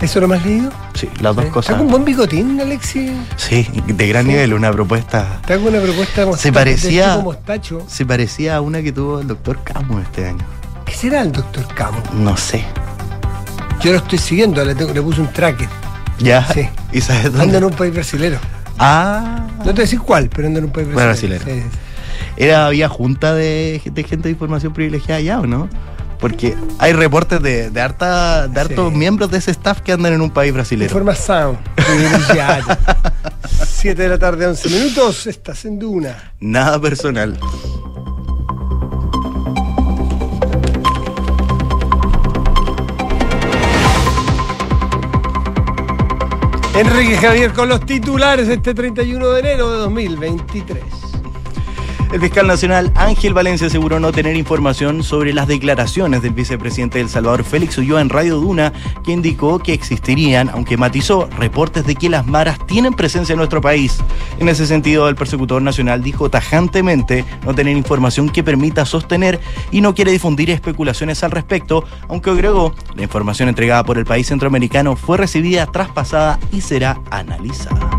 ¿Eso 0.00 0.20
lo 0.20 0.28
más 0.28 0.44
leído? 0.44 0.70
Sí, 0.94 1.08
las 1.20 1.34
dos 1.34 1.46
cosas. 1.46 1.70
¿Está 1.70 1.78
con 1.78 1.88
buen 1.90 2.04
bigotín, 2.04 2.60
Alexi? 2.60 3.10
Sí, 3.36 3.66
de 3.86 4.06
gran 4.08 4.26
nivel, 4.26 4.52
una 4.52 4.70
propuesta. 4.70 5.38
¿Está 5.40 5.56
con 5.56 5.68
una 5.68 5.80
propuesta 5.80 6.30
Se 6.36 6.52
parecía- 6.52 7.16
mostacho? 7.18 7.82
Se 7.88 8.04
parecía 8.04 8.56
a 8.56 8.60
una 8.60 8.82
que 8.82 8.92
tuvo 8.92 9.20
el 9.20 9.26
doctor 9.28 9.60
Camus 9.64 10.02
este 10.02 10.26
año. 10.28 10.44
¿Qué 10.84 10.92
será 10.94 11.22
el 11.22 11.32
doctor 11.32 11.66
Camo? 11.74 12.02
No 12.12 12.36
sé. 12.36 12.64
Yo 13.80 13.92
lo 13.92 13.98
estoy 13.98 14.18
siguiendo, 14.18 14.62
le, 14.64 14.74
tengo- 14.74 14.92
le 14.92 15.00
puse 15.00 15.20
un 15.22 15.32
tracker. 15.32 15.68
¿Ya? 16.18 16.46
Sí. 16.52 16.68
¿Y 16.92 17.00
sabes 17.00 17.26
Anda 17.26 17.38
dónde? 17.38 17.58
en 17.58 17.64
un 17.64 17.72
país 17.72 17.94
brasilero. 17.94 18.38
Ah. 18.78 19.46
No 19.58 19.64
te 19.64 19.70
voy 19.72 19.78
a 19.80 19.82
decir 19.84 20.00
cuál, 20.00 20.28
pero 20.28 20.48
anda 20.48 20.58
en 20.58 20.66
un 20.66 20.70
país 20.72 20.86
Bueno, 20.92 21.08
brasilero. 21.08 21.42
brasilero. 21.44 21.66
Sí, 21.70 21.70
sí. 21.72 21.78
Era, 22.36 22.66
había 22.66 22.88
junta 22.88 23.34
de, 23.34 23.80
de 23.84 24.02
gente 24.04 24.24
de 24.28 24.32
información 24.32 24.72
privilegiada 24.72 25.18
allá, 25.18 25.40
¿o 25.40 25.46
no? 25.46 25.68
Porque 26.18 26.54
hay 26.78 26.92
reportes 26.92 27.42
de, 27.42 27.70
de, 27.70 27.80
harta, 27.80 28.48
de 28.48 28.60
hartos 28.60 28.92
Sí. 28.92 28.98
miembros 28.98 29.30
de 29.30 29.38
ese 29.38 29.50
staff 29.50 29.80
que 29.80 29.92
andan 29.92 30.14
en 30.14 30.20
un 30.22 30.30
país 30.30 30.52
brasilero. 30.54 30.88
Información 30.90 31.58
privilegiada. 31.74 32.78
7 33.66 34.02
de 34.02 34.08
la 34.08 34.18
tarde, 34.18 34.46
11 34.46 34.68
minutos. 34.70 35.26
Estás 35.26 35.64
en 35.64 35.78
Duna. 35.78 36.32
Nada 36.40 36.80
personal. 36.80 37.38
Enrique 46.74 47.16
Javier 47.16 47.52
con 47.52 47.68
los 47.68 47.84
titulares 47.86 48.48
este 48.48 48.74
31 48.74 49.28
de 49.30 49.40
enero 49.40 49.70
de 49.70 49.78
2023. 49.78 50.82
El 52.14 52.20
fiscal 52.20 52.46
nacional 52.46 52.92
Ángel 52.94 53.34
Valencia 53.34 53.66
aseguró 53.66 53.98
no 53.98 54.12
tener 54.12 54.36
información 54.36 55.02
sobre 55.02 55.34
las 55.34 55.48
declaraciones 55.48 56.22
del 56.22 56.32
vicepresidente 56.32 56.98
del 56.98 57.08
Salvador 57.08 57.42
Félix 57.42 57.76
Ulloa 57.76 58.00
en 58.00 58.08
Radio 58.08 58.36
Duna, 58.36 58.72
que 59.02 59.10
indicó 59.10 59.58
que 59.58 59.72
existirían, 59.72 60.48
aunque 60.48 60.76
matizó, 60.76 61.28
reportes 61.36 61.84
de 61.86 61.96
que 61.96 62.08
las 62.08 62.24
maras 62.24 62.64
tienen 62.68 62.94
presencia 62.94 63.32
en 63.32 63.38
nuestro 63.38 63.60
país. 63.60 63.98
En 64.38 64.48
ese 64.48 64.64
sentido, 64.68 65.08
el 65.08 65.16
persecutor 65.16 65.60
nacional 65.60 66.04
dijo 66.04 66.30
tajantemente 66.30 67.24
no 67.44 67.52
tener 67.52 67.76
información 67.76 68.28
que 68.28 68.44
permita 68.44 68.84
sostener 68.84 69.40
y 69.72 69.80
no 69.80 69.92
quiere 69.96 70.12
difundir 70.12 70.50
especulaciones 70.50 71.24
al 71.24 71.32
respecto, 71.32 71.82
aunque 72.06 72.30
agregó, 72.30 72.76
la 72.94 73.02
información 73.02 73.48
entregada 73.48 73.82
por 73.82 73.98
el 73.98 74.04
país 74.04 74.28
centroamericano 74.28 74.94
fue 74.94 75.16
recibida, 75.16 75.66
traspasada 75.66 76.38
y 76.52 76.60
será 76.60 77.00
analizada. 77.10 77.93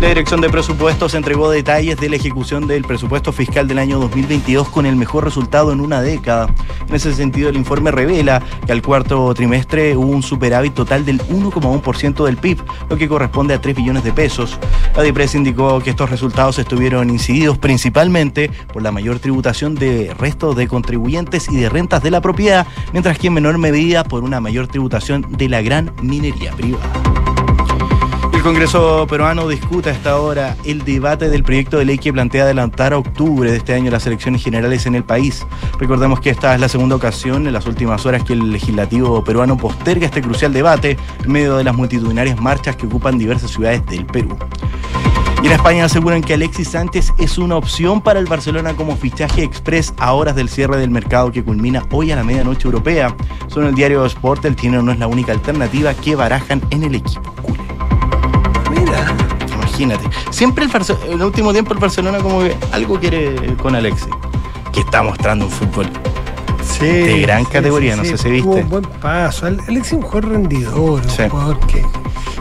La 0.00 0.08
Dirección 0.08 0.40
de 0.40 0.48
Presupuestos 0.48 1.12
entregó 1.12 1.50
detalles 1.50 1.98
de 1.98 2.08
la 2.08 2.16
ejecución 2.16 2.66
del 2.66 2.84
presupuesto 2.84 3.32
fiscal 3.32 3.68
del 3.68 3.78
año 3.78 4.00
2022 4.00 4.70
con 4.70 4.86
el 4.86 4.96
mejor 4.96 5.24
resultado 5.24 5.72
en 5.72 5.80
una 5.82 6.00
década. 6.00 6.48
En 6.88 6.94
ese 6.94 7.12
sentido, 7.12 7.50
el 7.50 7.56
informe 7.56 7.90
revela 7.90 8.42
que 8.64 8.72
al 8.72 8.80
cuarto 8.80 9.32
trimestre 9.34 9.94
hubo 9.98 10.10
un 10.10 10.22
superávit 10.22 10.72
total 10.72 11.04
del 11.04 11.20
1,1% 11.20 12.24
del 12.24 12.38
PIB, 12.38 12.62
lo 12.88 12.96
que 12.96 13.08
corresponde 13.08 13.52
a 13.52 13.60
3 13.60 13.76
billones 13.76 14.02
de 14.02 14.12
pesos. 14.12 14.58
La 14.96 15.02
DIPRES 15.02 15.34
indicó 15.34 15.80
que 15.80 15.90
estos 15.90 16.08
resultados 16.08 16.58
estuvieron 16.58 17.10
incididos 17.10 17.58
principalmente 17.58 18.50
por 18.72 18.82
la 18.82 18.92
mayor 18.92 19.18
tributación 19.18 19.74
de 19.74 20.14
restos 20.14 20.56
de 20.56 20.66
contribuyentes 20.66 21.46
y 21.50 21.56
de 21.58 21.68
rentas 21.68 22.02
de 22.02 22.10
la 22.10 22.22
propiedad, 22.22 22.66
mientras 22.92 23.18
que 23.18 23.26
en 23.26 23.34
menor 23.34 23.58
medida 23.58 24.02
por 24.04 24.24
una 24.24 24.40
mayor 24.40 24.66
tributación 24.66 25.26
de 25.28 25.50
la 25.50 25.60
gran 25.60 25.92
minería 26.00 26.52
privada. 26.52 27.19
El 28.40 28.44
Congreso 28.44 29.06
peruano 29.06 29.46
discute 29.48 29.90
a 29.90 29.92
esta 29.92 30.18
hora 30.18 30.56
el 30.64 30.82
debate 30.82 31.28
del 31.28 31.42
proyecto 31.42 31.76
de 31.76 31.84
ley 31.84 31.98
que 31.98 32.10
plantea 32.10 32.44
adelantar 32.44 32.94
a 32.94 32.98
octubre 32.98 33.50
de 33.50 33.58
este 33.58 33.74
año 33.74 33.90
las 33.90 34.06
elecciones 34.06 34.42
generales 34.42 34.86
en 34.86 34.94
el 34.94 35.04
país. 35.04 35.46
Recordemos 35.78 36.20
que 36.20 36.30
esta 36.30 36.54
es 36.54 36.60
la 36.62 36.70
segunda 36.70 36.96
ocasión 36.96 37.46
en 37.46 37.52
las 37.52 37.66
últimas 37.66 38.06
horas 38.06 38.24
que 38.24 38.32
el 38.32 38.50
legislativo 38.50 39.22
peruano 39.22 39.58
posterga 39.58 40.06
este 40.06 40.22
crucial 40.22 40.54
debate 40.54 40.96
en 41.22 41.30
medio 41.30 41.58
de 41.58 41.64
las 41.64 41.76
multitudinarias 41.76 42.40
marchas 42.40 42.76
que 42.76 42.86
ocupan 42.86 43.18
diversas 43.18 43.50
ciudades 43.50 43.84
del 43.84 44.06
Perú. 44.06 44.34
Y 45.42 45.46
en 45.46 45.52
España 45.52 45.84
aseguran 45.84 46.22
que 46.22 46.32
Alexis 46.32 46.68
Sánchez 46.68 47.12
es 47.18 47.36
una 47.36 47.56
opción 47.56 48.00
para 48.00 48.20
el 48.20 48.26
Barcelona 48.26 48.74
como 48.74 48.96
fichaje 48.96 49.42
express 49.42 49.92
a 49.98 50.14
horas 50.14 50.34
del 50.34 50.48
cierre 50.48 50.78
del 50.78 50.90
mercado 50.90 51.30
que 51.30 51.44
culmina 51.44 51.84
hoy 51.92 52.10
a 52.10 52.16
la 52.16 52.24
medianoche 52.24 52.64
europea. 52.64 53.14
Son 53.48 53.66
el 53.66 53.74
diario 53.74 54.06
Sport, 54.06 54.46
el 54.46 54.56
chino 54.56 54.80
no 54.80 54.92
es 54.92 54.98
la 54.98 55.08
única 55.08 55.32
alternativa 55.32 55.92
que 55.92 56.16
barajan 56.16 56.62
en 56.70 56.84
el 56.84 56.94
equipo. 56.94 57.34
Imagínate. 59.82 60.10
Siempre 60.30 60.64
el, 60.64 60.70
Barce- 60.70 60.96
el 61.08 61.22
último 61.22 61.52
tiempo 61.52 61.72
el 61.72 61.78
Barcelona 61.78 62.18
como 62.18 62.40
que 62.40 62.54
algo 62.72 62.98
quiere 63.00 63.56
con 63.56 63.74
Alexis. 63.74 64.08
Que 64.72 64.80
está 64.80 65.02
mostrando 65.02 65.46
un 65.46 65.50
fútbol. 65.50 65.86
Sí, 66.62 66.84
De 66.86 67.20
gran 67.22 67.44
categoría, 67.44 67.96
no 67.96 68.04
sé 68.04 68.16
si 68.18 68.40
tuvo 68.40 68.50
viste. 68.54 68.62
un 68.64 68.68
buen 68.68 68.84
paso. 68.84 69.46
Al- 69.46 69.60
Alex 69.66 69.86
es 69.88 69.92
un 69.94 70.02
jugador 70.02 70.28
rendidor, 70.30 71.00
un 71.02 71.10
Sí. 71.10 71.22
jugador 71.28 71.58
que, 71.66 71.84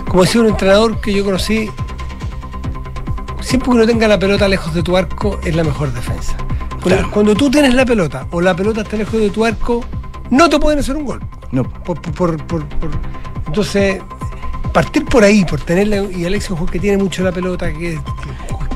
como 0.08 0.24
decía 0.24 0.42
un 0.42 0.48
entrenador 0.48 1.00
que 1.02 1.14
yo 1.14 1.24
conocí, 1.26 1.70
siempre 3.42 3.70
que 3.70 3.76
uno 3.76 3.86
tenga 3.88 4.08
la 4.08 4.20
pelota 4.20 4.48
lejos 4.48 4.74
de 4.74 4.84
tu 4.84 4.96
arco 4.98 5.40
es 5.44 5.56
la 5.56 5.64
mejor 5.64 5.92
defensa. 5.94 6.36
Cuando, 6.70 6.90
Claro. 6.98 7.12
cuando 7.12 7.36
tú 7.36 7.50
tienes 7.50 7.74
la 7.74 7.86
pelota 7.86 8.28
o 8.32 8.42
la 8.42 8.56
pelota 8.56 8.82
está 8.82 8.98
lejos 8.98 9.20
de 9.20 9.30
tu 9.30 9.46
arco, 9.46 9.84
no 10.30 10.50
te 10.50 10.60
pueden 10.60 10.80
hacer 10.80 10.96
un 10.96 11.06
gol. 11.06 11.22
No. 11.52 11.64
Por- 11.64 12.00
por- 12.02 12.38
por- 12.46 12.66
entonces, 13.48 14.02
partir 14.72 15.06
por 15.06 15.24
ahí, 15.24 15.46
por 15.46 15.60
tenerla, 15.62 15.98
y 16.16 16.26
Alex 16.26 16.46
es 16.46 16.52
un 16.52 16.58
jugador 16.58 16.72
que 16.74 16.80
tiene 16.80 16.98
mucho 17.02 17.24
la 17.24 17.32
pelota, 17.32 17.72
que, 17.72 17.78
que- 17.80 18.00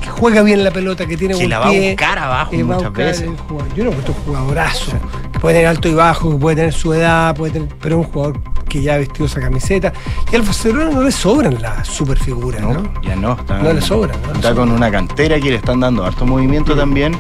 que 0.02 0.10
juega 0.10 0.42
bien 0.44 0.64
la 0.64 0.72
pelota, 0.72 1.06
que 1.06 1.16
tiene 1.18 1.34
Que 1.38 1.48
la 1.48 1.60
va 1.60 1.68
a 1.68 1.70
pie, 1.70 1.92
buscar 1.92 2.20
abajo 2.20 2.52
que 2.52 2.64
va 2.64 2.76
a 2.76 2.78
muchas 2.78 2.90
buscar 2.92 3.06
veces. 3.06 3.30
Yo 3.76 3.84
no 3.86 3.90
encuentro 3.92 4.14
un 4.18 4.24
jugadorazo, 4.26 4.92
que 5.32 5.40
puede 5.40 5.56
tener 5.56 5.68
alto 5.70 5.88
y 5.88 5.94
bajo, 5.94 6.32
que 6.32 6.38
puede 6.38 6.56
tener 6.58 6.74
su 6.74 6.94
edad, 6.94 7.36
puede 7.36 7.54
tener, 7.54 7.70
pero 7.82 8.00
es 8.02 8.06
un 8.08 8.12
jugador 8.12 8.40
que 8.68 8.82
ya 8.82 8.96
ha 8.96 8.98
vestido 8.98 9.26
esa 9.28 9.40
camiseta. 9.40 9.94
Y 10.32 10.36
al 10.36 10.42
Barcelona 10.42 10.90
no 10.92 11.04
le 11.04 11.12
sobran 11.12 11.62
las 11.62 11.88
superfiguras, 11.88 12.62
¿no? 12.62 12.74
No, 12.74 13.02
ya 13.02 13.16
no. 13.16 13.34
Está, 13.34 13.60
No 13.60 13.72
le 13.72 13.82
sobra, 13.82 14.14
no 14.26 14.28
le 14.34 14.40
está 14.40 14.54
con 14.54 14.72
una 14.72 14.92
cantera 14.92 15.40
que 15.40 15.50
le 15.52 15.56
están 15.56 15.80
dando 15.80 16.04
harto 16.06 16.26
movimiento 16.26 16.76
también, 16.76 17.16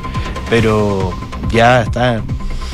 pero 0.49 1.13
ya 1.51 1.83
está 1.83 2.21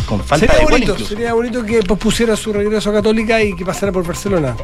con 0.07 0.21
falta 0.21 0.47
sería 0.47 0.59
de 0.65 0.71
bonito, 0.71 0.97
sería 0.97 1.33
bonito 1.33 1.63
que 1.63 1.83
pospusiera 1.83 2.35
su 2.35 2.51
regreso 2.51 2.89
a 2.89 2.93
Católica 2.93 3.43
y 3.43 3.53
que 3.55 3.63
pasara 3.63 3.91
por 3.91 4.05
Barcelona. 4.07 4.55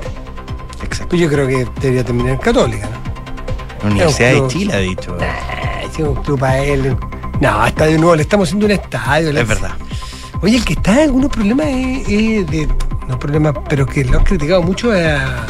Pues 1.15 1.23
yo 1.23 1.29
creo 1.33 1.47
que 1.47 1.65
debería 1.79 2.03
terminar 2.03 2.31
en 2.33 2.39
Católica, 2.39 2.89
¿no? 2.89 3.83
La 3.83 3.89
Universidad 3.89 4.33
de. 4.33 4.47
Chile 4.49 4.73
ha 4.73 4.79
dicho. 4.79 5.17
Ay, 5.21 5.87
sí, 5.95 6.01
un 6.01 6.15
club 6.15 6.37
para 6.37 6.59
él. 6.59 6.97
No, 7.39 7.65
estadio 7.65 7.97
nuevo, 7.99 8.17
le 8.17 8.23
estamos 8.23 8.49
haciendo 8.49 8.65
un 8.65 8.73
estadio. 8.73 9.29
Es 9.29 9.47
verdad. 9.47 9.71
Oye, 10.41 10.57
el 10.57 10.65
que 10.65 10.73
está 10.73 10.95
en 10.95 10.99
algunos 11.03 11.31
problemas 11.31 11.67
es, 11.67 12.09
es 12.09 12.47
de. 12.47 12.67
No 13.07 13.17
problemas, 13.17 13.53
pero 13.69 13.85
que 13.85 14.03
lo 14.03 14.17
han 14.17 14.25
criticado 14.25 14.61
mucho 14.61 14.93
es 14.93 15.07
a 15.07 15.45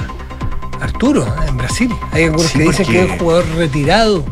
Arturo, 0.81 1.25
¿eh? 1.25 1.47
en 1.47 1.57
Brasil. 1.57 1.91
Hay 2.11 2.25
algunos 2.25 2.45
Sí, 2.45 2.59
que 2.59 2.63
dicen 2.65 2.85
que 2.85 3.03
es 3.03 3.09
un 3.09 3.17
jugador 3.17 3.45
retirado. 3.55 4.23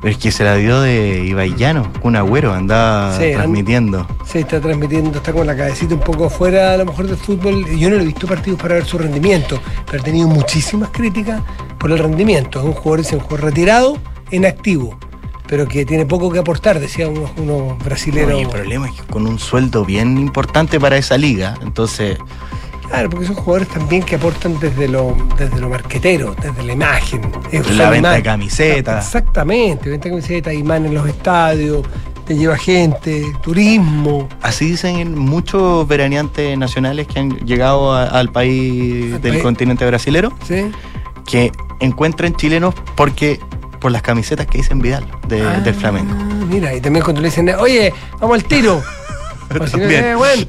Pero 0.00 0.12
es 0.12 0.18
que 0.18 0.30
se 0.30 0.44
la 0.44 0.54
dio 0.56 0.80
de 0.82 1.24
Ibaillano, 1.26 1.90
un 2.02 2.16
agüero, 2.16 2.52
andaba 2.52 3.16
Sí, 3.16 3.24
an- 3.26 3.32
transmitiendo. 3.34 4.06
Se 4.24 4.40
está 4.40 4.60
transmitiendo, 4.60 5.16
está 5.18 5.32
con 5.32 5.46
la 5.46 5.56
cabecita 5.56 5.94
un 5.94 6.00
poco 6.00 6.26
afuera 6.26 6.74
a 6.74 6.76
lo 6.76 6.84
mejor 6.84 7.06
del 7.06 7.16
fútbol. 7.16 7.64
Yo 7.76 7.88
no 7.90 7.96
le 7.96 8.02
he 8.02 8.06
visto 8.06 8.26
partidos 8.26 8.60
para 8.60 8.74
ver 8.74 8.84
su 8.84 8.98
rendimiento, 8.98 9.60
pero 9.90 10.02
ha 10.02 10.04
tenido 10.04 10.28
muchísimas 10.28 10.90
críticas 10.90 11.40
por 11.78 11.90
el 11.92 11.98
rendimiento. 11.98 12.58
Es 12.60 12.64
un 12.66 12.72
jugador, 12.72 12.98
dice, 13.00 13.16
un 13.16 13.22
jugador 13.22 13.44
retirado 13.46 13.98
en 14.30 14.44
activo, 14.46 14.98
pero 15.46 15.66
que 15.66 15.84
tiene 15.86 16.04
poco 16.06 16.30
que 16.30 16.38
aportar, 16.40 16.78
decía 16.80 17.08
unos, 17.08 17.30
unos 17.36 17.78
brasileros. 17.84 18.30
No, 18.32 18.38
y 18.38 18.42
el 18.42 18.48
problema 18.48 18.88
es 18.88 18.94
que 19.00 19.02
con 19.04 19.26
un 19.26 19.38
sueldo 19.38 19.84
bien 19.84 20.18
importante 20.18 20.78
para 20.78 20.96
esa 20.96 21.16
liga, 21.16 21.54
entonces 21.62 22.18
Claro, 22.88 23.10
porque 23.10 23.26
son 23.26 23.34
jugadores 23.34 23.68
también 23.68 24.02
que 24.02 24.14
aportan 24.16 24.58
desde 24.60 24.88
lo, 24.88 25.16
desde 25.36 25.60
lo 25.60 25.68
marquetero, 25.68 26.34
desde 26.40 26.62
la 26.62 26.72
imagen. 26.72 27.20
Es 27.50 27.68
La 27.76 27.90
venta 27.90 28.12
de 28.12 28.22
camisetas. 28.22 29.04
Exactamente, 29.06 29.90
venta 29.90 30.04
de 30.04 30.10
camisetas, 30.10 30.54
imán 30.54 30.86
en 30.86 30.94
los 30.94 31.06
estadios, 31.08 31.84
te 32.24 32.34
lleva 32.36 32.56
gente, 32.56 33.22
turismo. 33.42 34.28
así 34.42 34.70
dicen 34.70 34.96
en 34.96 35.16
muchos 35.18 35.86
veraneantes 35.86 36.56
nacionales 36.58 37.06
que 37.06 37.18
han 37.20 37.30
llegado 37.46 37.92
a- 37.92 38.04
al 38.06 38.30
país 38.32 39.14
Al 39.14 39.20
del 39.22 39.32
país. 39.34 39.42
continente 39.42 39.86
brasilero, 39.86 40.32
¿sí? 40.46 40.70
que 41.26 41.52
encuentran 41.80 42.34
chilenos 42.36 42.74
porque 42.94 43.38
por 43.80 43.92
las 43.92 44.02
camisetas 44.02 44.46
que 44.46 44.58
dicen 44.58 44.80
Vidal 44.80 45.04
de- 45.28 45.42
Ah, 45.42 45.60
del 45.60 45.74
Flamengo. 45.74 46.14
Mira, 46.48 46.74
y 46.74 46.80
también 46.80 47.04
cuando 47.04 47.20
le 47.20 47.28
dicen, 47.28 47.48
oye, 47.58 47.92
vamos 48.20 48.36
al 48.36 48.44
tiro. 48.44 48.82
Si 49.70 49.76
no, 49.76 49.82
eh, 49.84 50.14
bueno, 50.14 50.46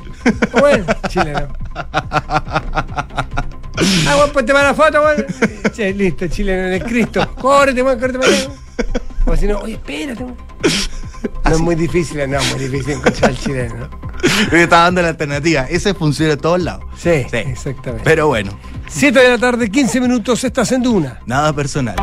bueno, 0.59 0.85
chileno. 1.07 1.47
Ah, 4.07 4.15
bueno, 4.15 4.33
ponte 4.33 4.53
para 4.53 4.69
la 4.69 4.73
foto, 4.73 5.01
bueno. 5.01 5.23
Che, 5.71 5.93
listo, 5.93 6.27
chileno 6.27 6.67
en 6.67 6.73
el 6.73 6.83
Cristo. 6.83 7.29
Córrete, 7.35 7.81
bueno, 7.83 7.99
córrete 7.99 8.19
para 8.19 8.31
allá. 8.31 8.49
O 9.25 9.35
si 9.35 9.45
no, 9.45 9.59
oye, 9.59 9.73
espérate. 9.73 10.23
No 10.23 10.35
es 11.51 11.59
muy 11.59 11.75
difícil, 11.75 12.29
no, 12.29 12.39
es 12.39 12.51
muy 12.55 12.67
difícil 12.67 12.93
encontrar 12.93 13.31
al 13.31 13.37
chileno. 13.37 13.89
Yo 14.51 14.57
estaba 14.57 14.83
dando 14.85 15.01
la 15.03 15.09
alternativa. 15.09 15.63
Ese 15.69 15.93
funciona 15.93 16.33
en 16.33 16.39
todos 16.39 16.61
lados. 16.61 16.85
Sí, 16.97 17.25
exactamente. 17.31 18.03
Pero 18.03 18.27
bueno, 18.27 18.57
7 18.87 19.19
de 19.19 19.29
la 19.29 19.37
tarde, 19.37 19.69
15 19.69 20.01
minutos, 20.01 20.43
estás 20.43 20.71
en 20.71 20.81
Duna. 20.81 21.19
nada 21.25 21.53
personal. 21.53 21.95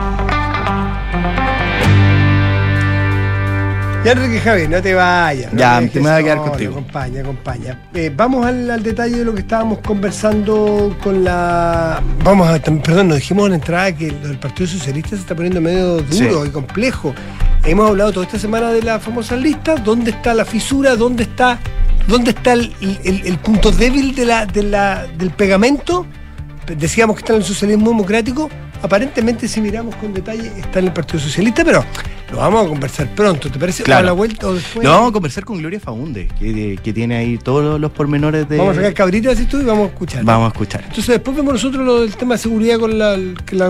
Ya 4.05 4.13
Enrique 4.13 4.39
Javier, 4.41 4.69
no 4.69 4.83
te 4.83 4.93
vayas. 4.95 5.53
no 5.53 5.59
Ya, 5.59 5.81
dejes 5.81 5.95
me 6.03 6.11
voy 6.11 6.21
a 6.21 6.23
quedar 6.23 6.39
contigo. 6.39 6.73
Acompaña, 6.73 7.21
acompaña. 7.21 7.81
Eh, 7.95 8.13
vamos 8.15 8.45
al, 8.45 8.71
al 8.71 8.83
detalle 8.83 9.17
de 9.19 9.25
lo 9.25 9.35
que 9.35 9.41
estábamos 9.41 9.79
conversando 9.79 10.97
con 11.03 11.25
la. 11.25 12.03
Vamos 12.23 12.49
a. 12.49 12.59
Perdón, 12.59 13.09
nos 13.09 13.19
dijimos 13.19 13.47
en 13.47 13.51
la 13.53 13.57
entrada 13.57 13.93
que 13.97 14.11
del 14.11 14.39
Partido 14.39 14.67
Socialista 14.69 15.11
se 15.11 15.17
está 15.23 15.35
poniendo 15.35 15.61
medio 15.61 15.97
duro 16.03 16.43
Sí. 16.43 16.49
y 16.49 16.51
complejo. 16.51 17.15
Hemos 17.65 17.89
hablado 17.89 18.13
toda 18.13 18.27
esta 18.27 18.39
semana 18.39 18.71
de 18.73 18.83
la 18.83 19.01
famosa 19.01 19.37
lista. 19.37 19.77
¿Dónde 19.77 20.11
está 20.11 20.35
la 20.35 20.45
fisura? 20.45 20.97
¿Dónde 20.97 21.23
está, 21.23 21.59
dónde 22.07 22.33
está 22.33 22.53
el, 22.53 22.75
el- 22.83 23.23
el 23.27 23.39
punto 23.39 23.71
débil 23.71 24.15
de 24.15 24.27
la, 24.27 24.45
de 24.45 24.65
la, 24.65 25.07
del 25.17 25.31
pegamento? 25.31 26.05
Decíamos 26.77 27.17
que 27.17 27.21
está 27.21 27.33
en 27.33 27.39
el 27.39 27.45
socialismo 27.45 27.89
democrático. 27.89 28.51
Aparentemente, 28.85 29.49
si 29.49 29.63
miramos 29.63 29.97
con 29.97 30.13
detalle, 30.13 30.53
está 30.59 30.79
en 30.79 30.89
el 30.89 30.93
Partido 30.93 31.19
Socialista, 31.19 31.65
pero 31.65 31.83
lo 32.31 32.37
vamos 32.37 32.67
a 32.67 32.69
conversar 32.69 33.09
pronto. 33.15 33.51
¿Te 33.51 33.59
parece? 33.59 33.83
Claro. 33.83 34.01
¿A 34.01 34.03
la 34.05 34.13
vuelta 34.13 34.47
o 34.47 34.55
después? 34.55 34.85
No, 34.85 34.91
vamos 34.91 35.09
a 35.09 35.13
conversar 35.15 35.43
con 35.43 35.57
Gloria 35.57 35.81
Faunde, 35.81 36.29
que, 36.39 36.79
que 36.85 36.93
tiene 36.93 37.17
ahí 37.17 37.39
todos 37.39 37.81
los, 37.81 37.91
pormenores 37.93 38.47
de. 38.47 38.59
Vamos 38.59 38.75
a 38.75 38.81
sacar 38.81 38.93
cabritas 38.93 39.41
y 39.41 39.47
tú 39.47 39.59
y 39.59 39.65
vamos 39.65 39.89
a 39.89 39.93
escuchar. 39.93 40.23
Vamos 40.23 40.45
a 40.45 40.49
escuchar. 40.49 40.83
Entonces 40.83 41.07
después 41.07 41.35
vemos 41.35 41.55
nosotros 41.55 41.83
lo 41.83 42.03
del 42.03 42.15
tema 42.15 42.35
de 42.35 42.39
seguridad 42.41 42.79
con 42.79 42.99
la, 42.99 43.17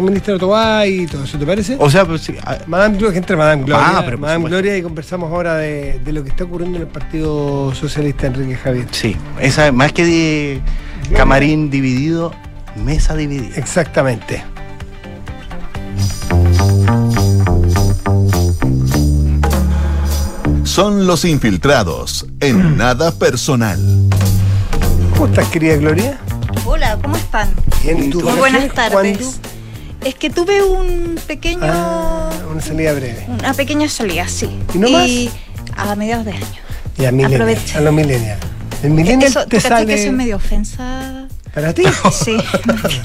ministra 0.01 0.37
Tobá 0.37 0.85
y 0.85 1.07
todo 1.07 1.23
eso, 1.23 1.39
¿te 1.39 1.47
parece? 1.47 1.77
O 1.79 1.89
sea, 1.89 2.05
pues 2.05 2.23
sí, 2.23 2.35
ah, 2.45 2.59
Madame 2.67 2.99
entre 3.15 3.37
Madame 3.37 3.63
Gloria, 3.63 3.99
Ah, 3.99 4.03
pero 4.05 4.19
Madame. 4.19 4.49
Gloria 4.49 4.77
y 4.77 4.83
conversamos 4.83 5.31
ahora 5.31 5.59
de, 5.59 6.01
de 6.05 6.13
lo 6.13 6.25
que 6.25 6.31
está 6.31 6.43
ocurriendo 6.43 6.79
en 6.79 6.83
el 6.83 6.89
Partido 6.89 7.73
Socialista 7.73 8.27
Enrique 8.27 8.57
Javier. 8.57 8.89
sí, 8.91 9.17
esa 9.41 9.71
más 9.71 9.93
que 9.93 10.05
de 10.05 10.61
camarín 11.15 11.71
dividido, 11.71 12.35
mesa 12.85 13.15
dividida. 13.15 13.57
Exactamente. 13.57 14.43
Son 20.65 21.07
los 21.07 21.25
infiltrados 21.25 22.27
en 22.41 22.77
nada 22.77 23.13
personal. 23.13 23.79
¿Cómo 25.13 25.27
estás, 25.27 25.49
querida 25.49 25.77
Gloria? 25.77 26.19
Hola, 26.65 26.99
¿cómo 27.01 27.17
están? 27.17 27.53
Bien, 27.83 28.05
¿y 28.05 28.11
tú? 28.11 28.21
Muy 28.23 28.33
buenas 28.39 28.73
tardes. 28.75 28.93
¿Cuándo? 29.19 29.33
Es 30.05 30.15
que 30.17 30.31
tuve 30.31 30.63
un 30.63 31.19
pequeño, 31.27 31.61
Ah, 31.63 32.31
una 32.51 32.61
salida 32.61 32.93
breve. 32.93 33.25
una 33.29 33.55
pequeña 33.55 33.89
salida, 33.89 34.27
sí. 34.29 34.51
¿Y 34.75 34.79
no 34.79 34.91
más? 34.91 35.09
a 35.77 35.95
mediados 35.97 36.25
de 36.25 36.33
año. 36.33 36.45
Y 36.99 37.05
a 37.05 37.13
millennial, 37.13 37.43
Aproveche. 37.43 37.79
a 37.79 37.81
los 37.81 37.95
millennials. 37.95 38.41
El 38.83 38.91
millennial 38.91 39.31
Eso, 39.31 39.43
¿tú 39.45 39.49
te 39.51 39.61
sale 39.61 39.87
que 39.87 39.95
eso 39.95 40.09
es 40.09 40.13
medio 40.13 40.37
ofensa? 40.37 41.24
Para 41.55 41.73
ti. 41.73 41.85
Sí. 42.13 42.37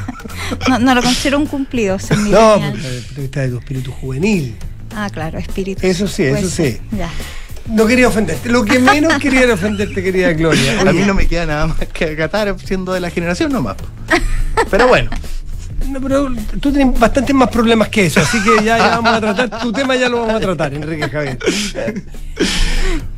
no, 0.70 0.80
no 0.80 0.96
lo 0.96 1.02
considero 1.02 1.38
un 1.38 1.46
cumplido, 1.46 2.00
ser 2.00 2.18
no, 2.18 2.60
porque 2.60 3.22
vista 3.22 3.42
de 3.42 3.50
tu 3.50 3.58
espíritu 3.58 3.92
juvenil. 3.92 4.56
Ah, 4.96 5.10
claro, 5.12 5.38
espíritu. 5.38 5.86
Eso 5.86 6.08
sí, 6.08 6.24
eso 6.24 6.50
sí. 6.50 6.80
Ya. 6.92 7.10
No 7.68 7.86
quería 7.86 8.08
ofenderte. 8.08 8.50
Lo 8.50 8.66
que 8.66 8.80
menos 8.80 9.20
quería 9.20 9.42
era 9.42 9.54
ofenderte, 9.54 10.02
querida 10.02 10.34
Gloria. 10.34 10.82
A 10.82 10.92
mí 10.92 11.04
no 11.06 11.14
me 11.14 11.28
queda 11.28 11.46
nada 11.46 11.68
más 11.68 11.78
que 11.94 12.06
acatar 12.06 12.56
siendo 12.64 12.94
de 12.94 13.00
la 13.00 13.12
generación 13.12 13.52
nomás. 13.52 13.78
Pero 14.72 14.88
bueno, 14.88 15.12
No, 15.90 16.00
pero 16.00 16.30
tú 16.60 16.72
tienes 16.72 17.00
bastantes 17.00 17.36
más 17.36 17.50
problemas 17.50 17.90
que 17.90 18.06
eso, 18.06 18.20
así 18.20 18.38
que 18.44 18.64
ya, 18.64 18.78
ya 18.78 19.00
vamos 19.00 19.14
a 19.14 19.22
tratar, 19.22 19.62
tu 19.62 19.72
tema 19.72 19.96
ya 19.96 20.08
lo 20.08 20.22
vamos 20.22 20.36
a 20.36 20.40
tratar, 20.40 20.74
Enrique 20.74 21.10
Javier. 21.10 21.40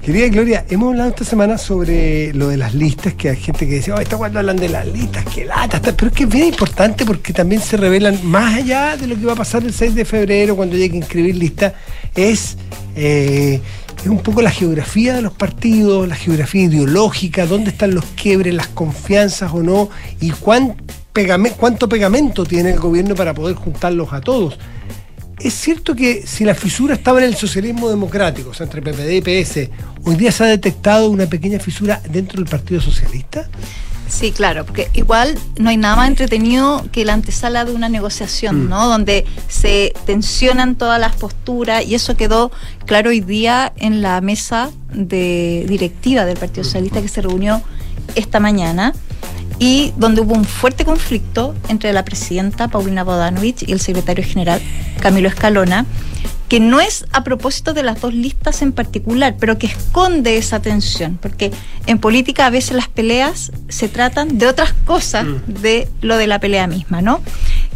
Querida 0.01 0.27
Gloria, 0.29 0.65
hemos 0.69 0.89
hablado 0.89 1.09
esta 1.09 1.25
semana 1.25 1.57
sobre 1.57 2.33
lo 2.33 2.47
de 2.47 2.57
las 2.57 2.73
listas, 2.73 3.13
que 3.13 3.29
hay 3.29 3.35
gente 3.35 3.67
que 3.67 3.75
dice, 3.75 3.91
oh, 3.91 3.99
está 3.99 4.17
cuando 4.17 4.39
hablan 4.39 4.55
de 4.55 4.69
las 4.69 4.87
listas, 4.87 5.25
qué 5.33 5.45
lata, 5.45 5.77
está", 5.77 5.91
pero 5.95 6.07
es 6.07 6.17
que 6.17 6.23
es 6.23 6.29
bien 6.29 6.47
importante 6.47 7.05
porque 7.05 7.33
también 7.33 7.61
se 7.61 7.77
revelan, 7.77 8.19
más 8.23 8.55
allá 8.55 8.95
de 8.97 9.05
lo 9.07 9.15
que 9.15 9.25
va 9.25 9.33
a 9.33 9.35
pasar 9.35 9.63
el 9.63 9.73
6 9.73 9.93
de 9.93 10.05
febrero 10.05 10.55
cuando 10.55 10.75
llegue 10.75 10.95
a 10.95 10.97
inscribir 10.97 11.35
lista, 11.35 11.73
es, 12.15 12.57
eh, 12.95 13.59
es 13.99 14.07
un 14.07 14.19
poco 14.19 14.41
la 14.41 14.49
geografía 14.49 15.13
de 15.13 15.21
los 15.21 15.33
partidos, 15.33 16.07
la 16.07 16.15
geografía 16.15 16.63
ideológica, 16.63 17.45
dónde 17.45 17.69
están 17.69 17.93
los 17.93 18.05
quiebres, 18.15 18.53
las 18.53 18.67
confianzas 18.67 19.51
o 19.53 19.61
no, 19.61 19.89
y 20.19 20.31
cuán 20.31 20.77
cuánto 21.57 21.89
pegamento 21.89 22.45
tiene 22.45 22.71
el 22.71 22.79
gobierno 22.79 23.15
para 23.15 23.33
poder 23.33 23.55
juntarlos 23.55 24.13
a 24.13 24.21
todos. 24.21 24.57
Es 25.39 25.53
cierto 25.55 25.95
que 25.95 26.25
si 26.27 26.45
la 26.45 26.53
fisura 26.53 26.93
estaba 26.93 27.19
en 27.19 27.25
el 27.25 27.35
socialismo 27.35 27.89
democrático, 27.89 28.51
o 28.51 28.53
sea, 28.53 28.65
entre 28.65 28.81
PPD 28.81 29.09
y 29.09 29.21
PS, 29.21 29.69
hoy 30.03 30.15
día 30.15 30.31
se 30.31 30.43
ha 30.43 30.47
detectado 30.47 31.09
una 31.09 31.25
pequeña 31.25 31.59
fisura 31.59 31.99
dentro 32.09 32.39
del 32.39 32.49
Partido 32.49 32.79
Socialista. 32.79 33.49
Sí, 34.07 34.31
claro, 34.33 34.65
porque 34.65 34.89
igual 34.93 35.39
no 35.57 35.69
hay 35.69 35.77
nada 35.77 35.95
más 35.95 36.09
entretenido 36.09 36.85
que 36.91 37.05
la 37.05 37.13
antesala 37.13 37.63
de 37.65 37.71
una 37.71 37.87
negociación, 37.87 38.65
Mm. 38.65 38.69
¿no? 38.69 38.87
Donde 38.87 39.25
se 39.47 39.93
tensionan 40.05 40.75
todas 40.75 40.99
las 40.99 41.15
posturas 41.15 41.85
y 41.85 41.95
eso 41.95 42.15
quedó 42.17 42.51
claro 42.85 43.09
hoy 43.09 43.21
día 43.21 43.71
en 43.77 44.01
la 44.01 44.19
mesa 44.21 44.69
de 44.93 45.65
directiva 45.67 46.25
del 46.25 46.37
Partido 46.37 46.65
Socialista 46.65 47.01
que 47.01 47.07
se 47.07 47.21
reunió 47.21 47.61
esta 48.15 48.39
mañana 48.41 48.93
y 49.61 49.93
donde 49.95 50.21
hubo 50.21 50.33
un 50.33 50.43
fuerte 50.43 50.85
conflicto 50.85 51.53
entre 51.69 51.93
la 51.93 52.03
presidenta 52.03 52.67
Paulina 52.67 53.03
Bodanovich 53.03 53.61
y 53.61 53.71
el 53.71 53.79
secretario 53.79 54.25
general 54.25 54.59
Camilo 54.99 55.27
Escalona, 55.27 55.85
que 56.49 56.59
no 56.59 56.81
es 56.81 57.05
a 57.11 57.23
propósito 57.23 57.71
de 57.75 57.83
las 57.83 58.01
dos 58.01 58.11
listas 58.11 58.63
en 58.63 58.71
particular, 58.71 59.35
pero 59.39 59.59
que 59.59 59.67
esconde 59.67 60.37
esa 60.37 60.63
tensión, 60.63 61.19
porque 61.21 61.51
en 61.85 61.99
política 61.99 62.47
a 62.47 62.49
veces 62.49 62.75
las 62.75 62.87
peleas 62.87 63.51
se 63.69 63.87
tratan 63.87 64.39
de 64.39 64.47
otras 64.47 64.73
cosas 64.73 65.27
de 65.45 65.87
lo 66.01 66.17
de 66.17 66.25
la 66.25 66.39
pelea 66.39 66.65
misma, 66.65 67.03
¿no? 67.03 67.21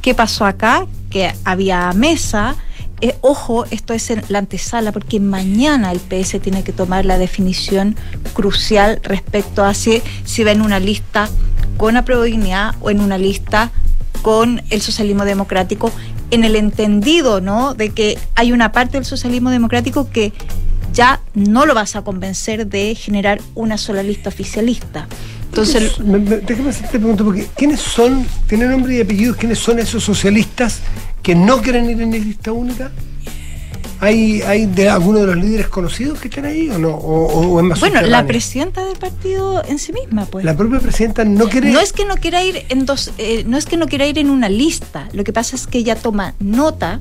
¿Qué 0.02 0.16
pasó 0.16 0.48
acá? 0.48 0.88
Que 1.12 1.36
había 1.44 1.94
mesa. 1.94 2.56
Eh, 3.02 3.16
ojo, 3.22 3.66
esto 3.72 3.94
es 3.94 4.10
en 4.10 4.24
la 4.30 4.40
antesala, 4.40 4.92
porque 4.92 5.20
mañana 5.20 5.92
el 5.92 6.00
PS 6.00 6.40
tiene 6.42 6.64
que 6.64 6.72
tomar 6.72 7.06
la 7.06 7.18
definición 7.18 7.96
crucial 8.34 9.00
respecto 9.04 9.64
a 9.64 9.74
si, 9.74 10.02
si 10.24 10.44
va 10.44 10.52
en 10.52 10.62
una 10.62 10.80
lista 10.80 11.30
con 11.78 11.96
dignidad 12.24 12.76
o 12.82 12.90
en 12.90 13.02
una 13.02 13.18
lista 13.18 13.72
con 14.22 14.62
el 14.70 14.82
socialismo 14.82 15.26
democrático, 15.26 15.92
en 16.32 16.44
el 16.44 16.56
entendido, 16.56 17.42
¿no? 17.42 17.74
De 17.74 17.90
que 17.90 18.18
hay 18.34 18.52
una 18.52 18.72
parte 18.72 18.98
del 18.98 19.06
socialismo 19.06 19.50
democrático 19.50 20.10
que 20.10 20.34
ya 20.94 21.20
no 21.34 21.66
lo 21.66 21.74
vas 21.74 21.96
a 21.96 22.02
convencer 22.02 22.68
de 22.68 22.96
generar 22.96 23.42
una 23.54 23.78
sola 23.78 24.02
lista 24.02 24.30
oficialista. 24.30 25.08
Entonces, 25.60 26.00
Me- 26.00 26.20
me- 26.20 26.38
déjame 26.40 26.70
hacerte 26.70 27.00
pregunta, 27.00 27.24
porque 27.24 27.48
¿quiénes 27.56 27.80
son, 27.80 28.26
tienen 28.48 28.72
nombre 28.72 28.98
y 28.98 29.02
apellidos, 29.02 29.38
quiénes 29.38 29.58
son 29.60 29.80
esos 29.80 30.04
socialistas 30.04 30.80
que 31.24 31.34
no 31.34 31.62
quieren 31.62 31.90
ir 31.90 32.02
en 32.02 32.12
la 32.12 32.18
lista 32.18 32.52
única? 32.52 32.92
¿Hay, 34.02 34.42
hay 34.42 34.66
de 34.66 34.90
alguno 34.90 35.20
de 35.20 35.28
los 35.28 35.38
líderes 35.38 35.68
conocidos 35.70 36.20
que 36.20 36.28
están 36.28 36.44
ahí 36.44 36.70
o 36.70 36.78
no? 36.78 36.90
¿O, 36.90 37.54
o- 37.54 37.60
es 37.62 37.66
más 37.66 37.80
bueno, 37.80 38.02
la 38.02 38.28
presidenta 38.28 38.84
del 38.86 38.98
partido 38.98 39.64
en 39.66 39.80
sí 39.80 39.94
misma, 39.94 40.26
pues. 40.26 40.44
La 40.44 40.58
propia 40.58 40.80
presidenta 40.82 41.24
no 41.24 41.48
quiere... 41.48 41.72
No 41.72 41.80
es 41.80 41.94
que 41.94 42.04
no 42.04 42.16
quiera 42.18 42.44
ir 42.44 42.66
en 42.68 42.86
dos, 42.86 43.12
eh, 43.18 43.46
no 43.48 43.58
es 43.58 43.66
que 43.66 43.78
no 43.78 43.88
quiera 43.88 44.06
ir 44.06 44.20
en 44.20 44.30
una 44.30 44.50
lista. 44.50 45.08
Lo 45.14 45.24
que 45.24 45.32
pasa 45.32 45.56
es 45.56 45.68
que 45.68 45.78
ella 45.78 45.96
toma 45.96 46.34
nota 46.42 47.00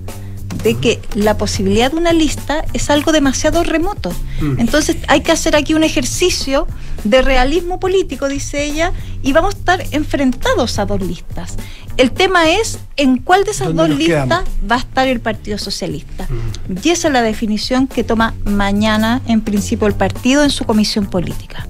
de 0.62 0.77
que 0.77 1.01
la 1.17 1.37
posibilidad 1.37 1.90
de 1.90 1.97
una 1.97 2.12
lista 2.12 2.64
es 2.73 2.88
algo 2.88 3.11
demasiado 3.11 3.64
remoto. 3.64 4.12
Mm. 4.40 4.61
Entonces 4.61 4.97
hay 5.09 5.23
que 5.23 5.33
hacer 5.33 5.57
aquí 5.57 5.75
un 5.75 5.83
ejercicio 5.83 6.69
de 7.05 7.23
realismo 7.23 7.79
político, 7.79 8.29
dice 8.29 8.64
ella, 8.64 8.93
y 9.23 9.33
vamos 9.33 9.55
a 9.55 9.59
estar 9.59 9.85
enfrentados 9.93 10.79
a 10.79 10.87
dos 10.87 11.01
listas. 11.01 11.57
El 11.97 12.11
tema 12.11 12.51
es 12.51 12.79
en 12.97 13.19
cuál 13.19 13.45
de 13.45 13.53
esas 13.53 13.69
¿Dónde 13.69 13.83
dos 13.83 13.99
listas 13.99 14.25
quedamos? 14.25 14.49
va 14.71 14.77
a 14.77 14.79
estar 14.81 15.07
el 15.07 15.21
Partido 15.21 15.59
Socialista. 15.59 16.27
Mm. 16.29 16.77
Y 16.83 16.90
esa 16.90 17.09
es 17.09 17.14
la 17.14 17.23
definición 17.23 17.87
que 17.87 18.03
toma 18.03 18.35
mañana, 18.45 19.23
en 19.27 19.43
principio, 19.43 19.87
el 19.87 19.95
partido 19.95 20.43
en 20.43 20.51
su 20.51 20.64
comisión 20.64 21.07
política. 21.07 21.69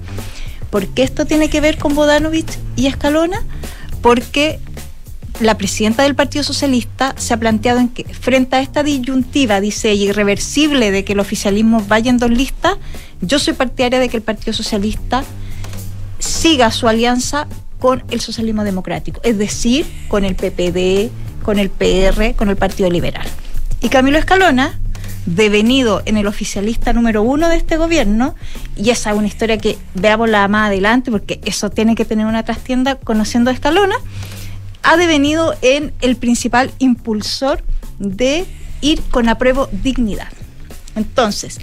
¿Por 0.71 0.87
qué 0.89 1.03
esto 1.03 1.27
tiene 1.27 1.51
que 1.51 1.61
ver 1.61 1.79
con 1.79 1.95
Bodanovich 1.95 2.59
y 2.77 2.87
Escalona? 2.87 3.43
Porque 4.01 4.61
la 5.41 5.59
presidenta 5.59 6.05
del 6.05 6.15
Partido 6.15 6.45
Socialista 6.45 7.15
se 7.17 7.35
ha 7.35 7.37
planteado 7.37 7.81
en 7.81 7.89
que 7.89 8.05
frente 8.05 8.57
a 8.57 8.61
esta 8.61 8.83
disyuntiva, 8.83 9.61
dice 9.61 9.91
ella, 9.91 10.11
irreversible 10.11 10.91
de 10.91 11.05
que 11.05 11.15
el 11.15 11.21
oficialismo 11.21 11.85
vaya 11.89 12.11
en 12.11 12.19
dos 12.19 12.31
listas, 12.31 12.77
yo 13.21 13.39
soy 13.39 13.55
partidaria 13.55 13.99
de 13.99 14.09
que 14.09 14.17
el 14.17 14.23
Partido 14.23 14.53
Socialista 14.53 15.25
siga 16.19 16.71
su 16.71 16.89
alianza 16.89 17.49
con 17.79 18.05
el 18.11 18.21
socialismo 18.21 18.65
democrático, 18.65 19.21
es 19.25 19.37
decir, 19.37 19.87
con 20.09 20.25
el 20.25 20.37
PPD, 20.37 21.11
con 21.43 21.59
el 21.59 21.69
PR, 21.69 22.35
con 22.37 22.49
el 22.49 22.57
Partido 22.57 22.91
Liberal. 22.91 23.27
Y 23.83 23.89
Camilo 23.89 24.19
Escalona, 24.19 24.79
devenido 25.27 26.03
en 26.07 26.17
el 26.17 26.27
oficialista 26.27 26.93
número 26.93 27.23
uno 27.23 27.49
de 27.49 27.57
este 27.57 27.77
gobierno, 27.77 28.35
y 28.77 28.91
esa 28.91 29.11
es 29.11 29.17
una 29.17 29.27
historia 29.27 29.59
que 29.59 29.77
veámosla 29.95 30.47
más 30.49 30.69
adelante, 30.69 31.11
porque 31.11 31.41
eso 31.45 31.71
tiene 31.71 31.95
que 31.95 32.05
tener 32.05 32.27
una 32.27 32.43
trastienda 32.45 32.97
conociendo 32.97 33.51
a 33.51 33.53
Escalona, 33.53 33.97
ha 34.85 34.97
devenido 34.97 35.55
en 35.63 35.93
el 36.01 36.17
principal 36.17 36.71
impulsor 36.79 37.63
de 37.99 38.47
ir 38.81 39.03
con 39.11 39.29
apruebo 39.29 39.69
dignidad. 39.73 40.29
Entonces, 40.95 41.59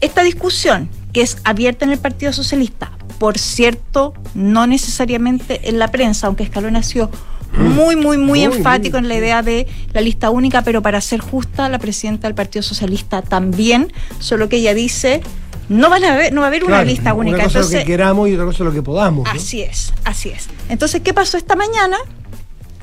esta 0.00 0.22
discusión 0.22 0.88
que 1.12 1.22
es 1.22 1.38
abierta 1.44 1.84
en 1.84 1.92
el 1.92 1.98
Partido 1.98 2.32
Socialista, 2.32 2.92
por 3.18 3.38
cierto, 3.38 4.14
no 4.34 4.66
necesariamente 4.66 5.68
en 5.68 5.78
la 5.78 5.88
prensa, 5.88 6.26
aunque 6.26 6.42
Escalón 6.42 6.76
ha 6.76 6.82
sido 6.82 7.10
muy, 7.52 7.96
muy, 7.96 8.16
muy, 8.16 8.44
enfático 8.44 8.96
en 8.96 9.08
la 9.08 9.16
idea 9.16 9.42
de 9.42 9.66
la 9.92 10.00
lista 10.00 10.30
única, 10.30 10.62
pero 10.62 10.82
para 10.82 11.00
ser 11.00 11.20
justa, 11.20 11.68
la 11.68 11.78
presidenta 11.78 12.28
del 12.28 12.34
Partido 12.34 12.62
Socialista 12.62 13.22
también, 13.22 13.92
solo 14.20 14.48
que 14.48 14.56
ella 14.56 14.72
dice, 14.72 15.20
no, 15.68 15.90
van 15.90 16.04
a 16.04 16.14
haber, 16.14 16.32
no 16.32 16.40
va 16.40 16.46
a 16.46 16.48
haber 16.48 16.64
una 16.64 16.84
lista 16.84 17.12
única. 17.12 17.36
Una 17.36 17.44
cosa 17.44 17.58
Entonces, 17.58 17.80
lo 17.80 17.84
que 17.84 17.86
queramos 17.86 18.28
y 18.28 18.34
otra 18.34 18.44
cosa 18.44 18.64
lo 18.64 18.72
que 18.72 18.82
podamos. 18.82 19.24
¿no? 19.24 19.30
Así 19.30 19.62
es, 19.62 19.92
así 20.04 20.30
es. 20.30 20.48
Entonces, 20.68 21.00
¿qué 21.02 21.12
pasó 21.12 21.36
esta 21.36 21.56
mañana? 21.56 21.96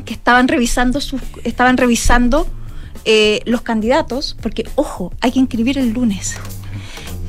Que 0.08 0.14
estaban 0.14 0.48
revisando 0.48 1.02
sus, 1.02 1.22
estaban 1.44 1.78
revisando 1.78 2.48
eh, 3.06 3.42
los 3.46 3.62
candidatos, 3.62 4.36
porque 4.42 4.68
ojo, 4.76 5.14
hay 5.22 5.32
que 5.32 5.40
inscribir 5.40 5.78
el 5.78 5.92
lunes. 5.92 6.38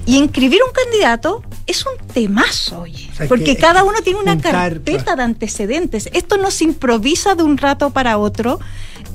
Y 0.07 0.17
inscribir 0.17 0.61
un 0.67 0.73
candidato 0.73 1.43
es 1.67 1.85
un 1.85 2.07
temazo, 2.07 2.81
oye. 2.81 3.11
O 3.13 3.17
sea, 3.17 3.29
porque 3.29 3.45
que 3.45 3.57
cada 3.57 3.85
uno 3.85 4.01
tiene 4.03 4.21
una 4.21 4.33
juntar, 4.33 4.53
carpeta 4.53 5.17
de 5.17 5.23
antecedentes. 5.23 6.09
Esto 6.15 6.39
no 6.39 6.51
se 6.51 6.65
improvisa 6.65 7.35
de 7.35 7.43
un 7.43 7.59
rato 7.59 7.91
para 7.91 8.17
otro. 8.17 8.59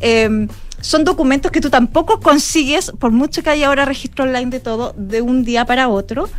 Eh, 0.01 0.47
son 0.83 1.05
documentos 1.05 1.49
que 1.49 1.61
tú 1.61 1.69
tampoco 1.69 2.19
consigues, 2.19 2.91
por 2.99 3.11
mucho 3.11 3.41
que 3.41 3.49
haya 3.49 3.69
ahora 3.69 3.85
registro 3.85 4.25
online 4.25 4.51
de 4.51 4.59
todo, 4.59 4.93
de 4.97 5.21
un 5.21 5.45
día 5.45 5.65
para 5.65 5.87
otro. 5.87 6.29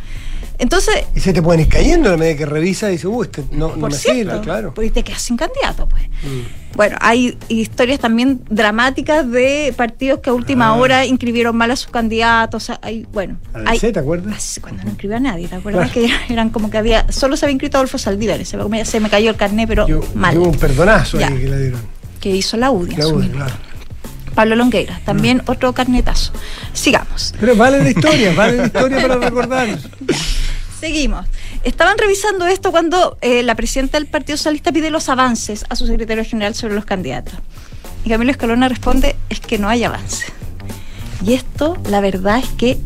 Entonces, 0.59 0.95
Y 1.15 1.19
se 1.19 1.33
te 1.33 1.41
pueden 1.41 1.61
ir 1.61 1.69
cayendo 1.69 2.09
a 2.09 2.11
la 2.11 2.17
medida 2.17 2.37
que 2.37 2.45
revisa 2.45 2.89
y 2.89 2.93
dice, 2.93 3.07
uy, 3.07 3.25
este 3.25 3.43
no, 3.51 3.75
me 3.75 3.91
cierto, 3.91 4.31
sirve, 4.31 4.41
claro. 4.41 4.73
porque 4.73 4.91
te 4.91 5.03
quedas 5.03 5.23
sin 5.23 5.35
candidato, 5.35 5.89
pues. 5.89 6.03
Mm. 6.03 6.64
Bueno, 6.75 6.97
hay 6.99 7.37
historias 7.47 7.99
también 7.99 8.41
dramáticas 8.49 9.29
de 9.31 9.73
partidos 9.77 10.19
que 10.19 10.29
a 10.29 10.33
última 10.33 10.67
Ah. 10.67 10.73
hora 10.73 11.05
inscribieron 11.05 11.55
mal 11.55 11.71
a 11.71 11.75
sus 11.77 11.89
candidatos. 11.89 12.69
Hay, 12.81 13.07
bueno, 13.13 13.37
A 13.53 13.71
hay, 13.71 13.79
¿te 13.79 13.97
acuerdas? 13.97 14.35
Así, 14.35 14.59
cuando 14.59 14.83
no 14.83 14.89
inscribió 14.89 15.15
a 15.17 15.19
nadie, 15.21 15.47
¿te 15.47 15.55
acuerdas? 15.55 15.89
Claro. 15.91 16.07
Que 16.27 16.33
eran 16.33 16.49
como 16.49 16.69
que 16.69 16.77
había, 16.77 17.09
solo 17.11 17.37
se 17.37 17.45
había 17.45 17.53
inscrito 17.53 17.77
Adolfo 17.77 17.97
Saldívar, 17.97 18.45
se, 18.45 18.57
me- 18.57 18.83
se 18.85 18.99
me 18.99 19.09
cayó 19.09 19.29
el 19.29 19.37
carnet, 19.37 19.67
pero 19.69 19.87
Yo, 19.87 20.01
mal, 20.15 20.35
yo 20.35 20.41
un 20.43 20.57
perdonazo 20.57 21.17
Ya. 21.19 21.27
ahí 21.27 21.37
que 21.39 21.47
le 21.49 21.59
dieron. 21.59 21.81
que 22.19 22.29
hizo 22.35 22.57
la 22.57 22.71
UDI 22.71 22.95
La 22.97 23.07
UDI, 23.07 23.29
claro. 23.29 23.53
Pablo 24.33 24.55
Longueira, 24.57 24.99
también 25.05 25.37
Mm. 25.37 25.51
otro 25.51 25.71
carnetazo. 25.73 26.33
Sigamos. 26.73 27.33
Pero 27.39 27.55
vale 27.55 27.81
la 27.81 27.89
historia, 27.89 28.33
vale 28.35 28.57
la 28.57 28.65
historia 28.65 29.01
para 29.01 29.15
recordar. 29.15 29.67
Seguimos. 30.79 31.25
Estaban 31.63 31.97
revisando 31.97 32.45
esto 32.45 32.71
cuando 32.71 33.17
eh, 33.21 33.43
la 33.43 33.55
presidenta 33.55 33.97
del 33.97 34.07
Partido 34.07 34.37
Socialista 34.37 34.71
pide 34.71 34.91
los 34.91 35.09
avances 35.09 35.65
a 35.69 35.75
su 35.75 35.87
secretario 35.87 36.23
general 36.25 36.53
sobre 36.55 36.75
los 36.75 36.85
candidatos. 36.85 37.35
Y 38.03 38.09
Camilo 38.09 38.31
Escalona 38.31 38.69
responde, 38.69 39.15
es 39.29 39.39
que 39.39 39.57
no 39.57 39.67
hay 39.67 39.83
avance. 39.83 40.25
Y 41.25 41.33
esto, 41.33 41.77
la 41.89 42.01
verdad 42.01 42.39
es 42.39 42.49
que 42.49 42.77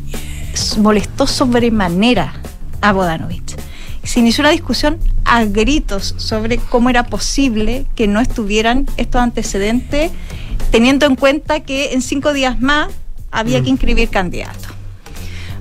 molestó 0.78 1.28
sobremanera 1.28 2.34
a 2.82 2.93
Bodanovich. 2.93 3.56
Se 4.04 4.19
inició 4.21 4.43
una 4.43 4.52
discusión 4.52 4.97
a 5.25 5.43
gritos 5.45 6.15
sobre 6.17 6.58
cómo 6.58 6.89
era 6.89 7.06
posible 7.06 7.86
que 7.95 8.08
no 8.08 8.19
estuvieran 8.21 8.88
estos 8.97 9.21
antecedentes, 9.21 10.12
teniendo 10.71 11.06
en 11.06 11.15
cuenta 11.15 11.60
que 11.62 11.93
en 11.93 12.02
cinco 12.02 12.34
días 12.34 12.62
más 12.62 12.89
había 13.32 13.62
que 13.62 13.69
inscribir 13.69 14.10
candidatos. 14.10 14.69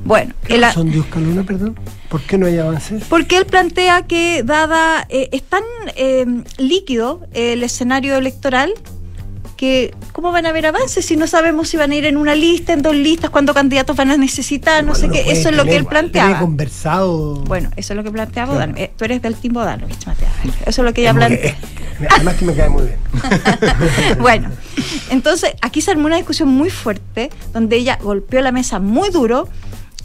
Bueno, 0.04 0.34
¿Qué 0.44 0.54
el 0.54 0.62
razón 0.62 0.90
Dios 0.90 1.06
Caluna, 1.06 1.42
perdón? 1.42 1.76
¿Por 2.08 2.22
qué 2.22 2.38
no 2.38 2.46
hay 2.46 2.58
avances? 2.58 3.04
porque 3.08 3.36
él 3.36 3.46
plantea 3.46 4.02
que 4.06 4.42
dada 4.42 5.06
eh, 5.08 5.28
es 5.32 5.42
tan 5.42 5.62
eh, 5.96 6.26
líquido 6.56 7.26
el 7.32 7.62
escenario 7.62 8.16
electoral 8.16 8.72
que 9.58 9.92
cómo 10.12 10.30
van 10.30 10.46
a 10.46 10.50
haber 10.50 10.66
avances 10.66 11.04
si 11.04 11.16
no 11.16 11.26
sabemos 11.26 11.68
si 11.68 11.76
van 11.76 11.90
a 11.90 11.94
ir 11.96 12.06
en 12.06 12.16
una 12.16 12.36
lista, 12.36 12.72
en 12.72 12.80
dos 12.80 12.94
listas, 12.94 13.28
cuántos 13.28 13.56
candidatos 13.56 13.96
van 13.96 14.10
a 14.12 14.16
necesitar, 14.16 14.84
no 14.84 14.94
sé 14.94 15.10
qué, 15.10 15.32
eso 15.32 15.48
es 15.48 15.56
lo 15.56 15.64
que 15.64 15.74
él 15.74 15.84
planteaba. 15.84 16.38
conversado. 16.38 17.42
Bueno, 17.42 17.68
eso 17.74 17.92
es 17.92 17.96
lo 17.96 18.04
que 18.04 18.12
planteaba 18.12 18.54
Claro. 18.54 18.72
Eh, 18.76 18.92
Tú 18.96 19.04
eres 19.04 19.20
del 19.20 19.34
Team 19.34 19.54
Bodanovich, 19.54 20.06
Mateo. 20.06 20.28
Eso 20.64 20.82
es 20.82 20.84
lo 20.86 20.94
que 20.94 21.00
ella 21.00 21.12
plantea. 21.12 21.56
además 22.10 22.34
que 22.36 22.44
me 22.44 22.54
cae 22.54 22.68
muy 22.68 22.84
bien. 22.84 22.98
bueno, 24.20 24.48
entonces 25.10 25.54
aquí 25.60 25.80
se 25.80 25.90
armó 25.90 26.06
una 26.06 26.16
discusión 26.16 26.48
muy 26.48 26.70
fuerte 26.70 27.30
donde 27.52 27.76
ella 27.76 27.98
golpeó 28.00 28.40
la 28.40 28.52
mesa 28.52 28.78
muy 28.78 29.10
duro 29.10 29.48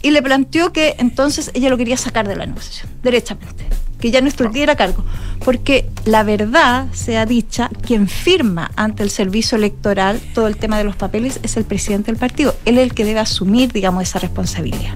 y 0.04 0.10
le 0.10 0.20
planteó 0.20 0.70
que 0.70 0.96
entonces 0.98 1.50
ella 1.54 1.70
lo 1.70 1.78
quería 1.78 1.96
sacar 1.96 2.28
de 2.28 2.36
la 2.36 2.44
negociación, 2.44 2.90
derechamente, 3.02 3.64
que 3.98 4.10
ya 4.10 4.20
no 4.20 4.28
estuviera 4.28 4.74
a 4.74 4.76
cargo. 4.76 5.02
Porque 5.42 5.88
la 6.04 6.22
verdad, 6.24 6.88
sea 6.92 7.24
dicha, 7.24 7.70
quien 7.86 8.06
firma 8.06 8.70
ante 8.76 9.02
el 9.02 9.08
servicio 9.08 9.56
electoral 9.56 10.20
todo 10.34 10.46
el 10.46 10.58
tema 10.58 10.76
de 10.76 10.84
los 10.84 10.94
papeles 10.94 11.40
es 11.42 11.56
el 11.56 11.64
presidente 11.64 12.12
del 12.12 12.20
partido. 12.20 12.54
Él 12.66 12.76
es 12.76 12.84
el 12.84 12.92
que 12.92 13.06
debe 13.06 13.18
asumir, 13.18 13.72
digamos, 13.72 14.02
esa 14.02 14.18
responsabilidad. 14.18 14.94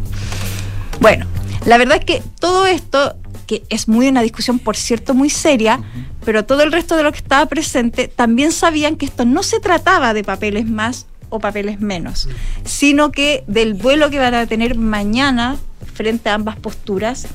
Bueno, 1.00 1.24
la 1.64 1.78
verdad 1.78 1.96
es 2.00 2.04
que 2.04 2.22
todo 2.38 2.66
esto, 2.66 3.16
que 3.46 3.62
es 3.70 3.88
muy 3.88 4.08
una 4.08 4.20
discusión, 4.20 4.58
por 4.58 4.76
cierto, 4.76 5.14
muy 5.14 5.30
seria, 5.30 5.80
pero 6.26 6.44
todo 6.44 6.64
el 6.64 6.70
resto 6.70 6.98
de 6.98 7.02
lo 7.02 7.12
que 7.12 7.18
estaba 7.18 7.46
presente 7.46 8.08
también 8.08 8.52
sabían 8.52 8.96
que 8.96 9.06
esto 9.06 9.24
no 9.24 9.42
se 9.42 9.58
trataba 9.58 10.12
de 10.12 10.22
papeles 10.22 10.66
más 10.66 11.06
o 11.30 11.38
papeles 11.40 11.80
menos, 11.80 12.28
sino 12.64 13.12
que 13.12 13.44
del 13.46 13.74
vuelo 13.74 14.10
que 14.10 14.18
van 14.18 14.34
a 14.34 14.46
tener 14.46 14.76
mañana 14.76 15.56
frente 15.94 16.28
a 16.30 16.34
ambas 16.34 16.56
posturas 16.56 17.26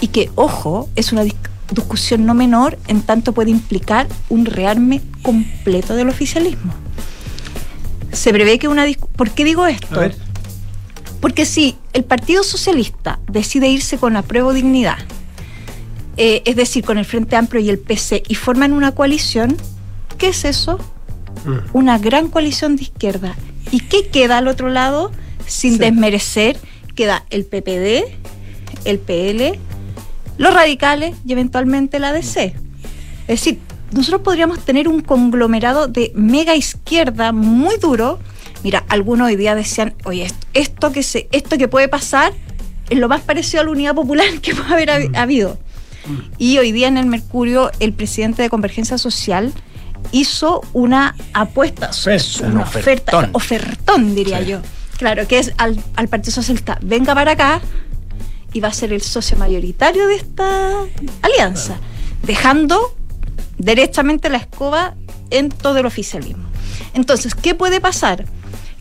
y 0.00 0.08
que, 0.08 0.30
ojo, 0.34 0.88
es 0.96 1.12
una 1.12 1.24
dis- 1.24 1.34
discusión 1.70 2.26
no 2.26 2.34
menor 2.34 2.78
en 2.88 3.02
tanto 3.02 3.32
puede 3.32 3.50
implicar 3.50 4.06
un 4.28 4.44
rearme 4.46 5.00
completo 5.22 5.94
del 5.96 6.08
oficialismo. 6.08 6.72
Se 8.12 8.32
prevé 8.32 8.58
que 8.58 8.68
una 8.68 8.86
discu- 8.86 9.08
¿Por 9.16 9.30
qué 9.30 9.44
digo 9.44 9.66
esto? 9.66 9.86
Porque 11.20 11.46
si 11.46 11.76
el 11.92 12.04
Partido 12.04 12.42
Socialista 12.42 13.20
decide 13.30 13.68
irse 13.68 13.96
con 13.96 14.12
la 14.14 14.22
prueba 14.22 14.52
dignidad, 14.52 14.98
eh, 16.16 16.42
es 16.44 16.56
decir, 16.56 16.84
con 16.84 16.98
el 16.98 17.04
Frente 17.06 17.36
Amplio 17.36 17.62
y 17.62 17.70
el 17.70 17.78
PC, 17.78 18.22
y 18.28 18.34
forman 18.34 18.72
una 18.72 18.92
coalición, 18.92 19.56
¿qué 20.18 20.28
es 20.28 20.44
eso? 20.44 20.78
Mm. 21.44 21.56
Una 21.72 21.98
gran 21.98 22.28
coalición 22.28 22.76
de 22.76 22.82
izquierda. 22.82 23.34
¿Y 23.70 23.80
qué 23.80 24.08
queda 24.08 24.38
al 24.38 24.48
otro 24.48 24.68
lado? 24.68 25.10
Sin 25.46 25.72
Sí. 25.72 25.78
desmerecer, 25.78 26.56
queda 26.94 27.24
el 27.30 27.44
PPD, 27.44 28.04
el 28.84 28.98
PL, 28.98 29.58
los 30.38 30.54
radicales 30.54 31.14
y 31.26 31.32
eventualmente 31.32 31.98
la 31.98 32.12
DC. 32.12 32.54
Es 33.28 33.40
decir, 33.40 33.58
nosotros 33.92 34.22
podríamos 34.22 34.60
tener 34.60 34.88
un 34.88 35.00
conglomerado 35.00 35.86
de 35.88 36.12
mega 36.14 36.54
izquierda 36.56 37.32
muy 37.32 37.76
duro. 37.76 38.18
Mira, 38.64 38.84
algunos 38.88 39.26
hoy 39.28 39.36
día 39.36 39.54
decían, 39.54 39.94
oye, 40.04 40.28
esto, 40.54 40.92
que 40.92 41.02
se, 41.02 41.28
esto 41.32 41.58
que 41.58 41.68
puede 41.68 41.88
pasar 41.88 42.32
es 42.90 42.98
lo 42.98 43.08
más 43.08 43.20
parecido 43.22 43.60
a 43.62 43.64
la 43.64 43.70
unidad 43.70 43.94
popular 43.94 44.26
que 44.40 44.54
puede 44.54 44.72
haber 44.72 44.88
habi- 44.90 45.16
habido. 45.16 45.58
Y 46.38 46.58
hoy 46.58 46.72
día 46.72 46.88
en 46.88 46.96
el 46.98 47.06
Mercurio, 47.06 47.70
el 47.80 47.92
presidente 47.92 48.42
de 48.42 48.48
Convergencia 48.50 48.98
Social 48.98 49.52
hizo 50.10 50.62
una 50.72 51.14
apuesta, 51.32 51.90
Oferta, 51.90 52.46
una 52.46 52.54
un 52.54 52.60
oferta, 52.62 53.18
ofertón. 53.18 53.30
ofertón, 53.32 54.14
diría 54.14 54.40
Sí. 54.40 54.46
yo. 54.46 54.60
Claro, 54.98 55.26
que 55.26 55.38
es 55.38 55.52
al, 55.58 55.82
al 55.96 56.08
Partido 56.08 56.32
Socialista, 56.32 56.78
venga 56.82 57.14
para 57.14 57.32
acá 57.32 57.60
y 58.52 58.60
va 58.60 58.68
a 58.68 58.72
ser 58.72 58.92
el 58.92 59.02
socio 59.02 59.36
mayoritario 59.36 60.06
de 60.06 60.14
esta 60.16 60.70
alianza, 61.22 61.76
dejando 62.22 62.94
derechamente 63.58 64.28
la 64.28 64.38
escoba 64.38 64.94
en 65.30 65.48
todo 65.48 65.78
el 65.78 65.86
oficialismo. 65.86 66.44
Entonces, 66.94 67.34
¿qué 67.34 67.54
puede 67.54 67.80
pasar? 67.80 68.26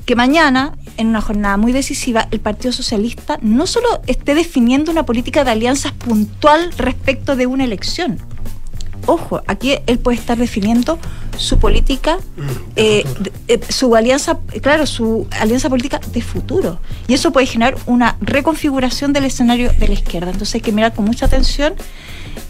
Que 0.05 0.15
mañana, 0.15 0.73
en 0.97 1.07
una 1.07 1.21
jornada 1.21 1.57
muy 1.57 1.71
decisiva, 1.71 2.27
el 2.31 2.39
Partido 2.39 2.71
Socialista 2.73 3.37
no 3.41 3.65
solo 3.67 4.01
esté 4.07 4.35
definiendo 4.35 4.91
una 4.91 5.05
política 5.05 5.43
de 5.43 5.51
alianzas 5.51 5.93
puntual 5.93 6.71
respecto 6.77 7.35
de 7.35 7.45
una 7.47 7.63
elección. 7.63 8.17
Ojo, 9.07 9.41
aquí 9.47 9.75
él 9.87 9.99
puede 9.99 10.17
estar 10.17 10.37
definiendo 10.37 10.99
su 11.37 11.57
política, 11.57 12.17
eh, 12.75 13.03
de- 13.19 13.31
eh, 13.47 13.59
su 13.69 13.95
alianza, 13.95 14.39
claro, 14.61 14.85
su 14.85 15.27
alianza 15.39 15.69
política 15.69 15.99
de 16.13 16.21
futuro. 16.21 16.79
Y 17.07 17.13
eso 17.15 17.31
puede 17.31 17.47
generar 17.47 17.75
una 17.87 18.17
reconfiguración 18.21 19.11
del 19.13 19.25
escenario 19.25 19.71
de 19.73 19.87
la 19.87 19.93
izquierda. 19.93 20.31
Entonces 20.31 20.55
hay 20.55 20.61
que 20.61 20.71
mirar 20.71 20.93
con 20.93 21.05
mucha 21.05 21.25
atención 21.25 21.73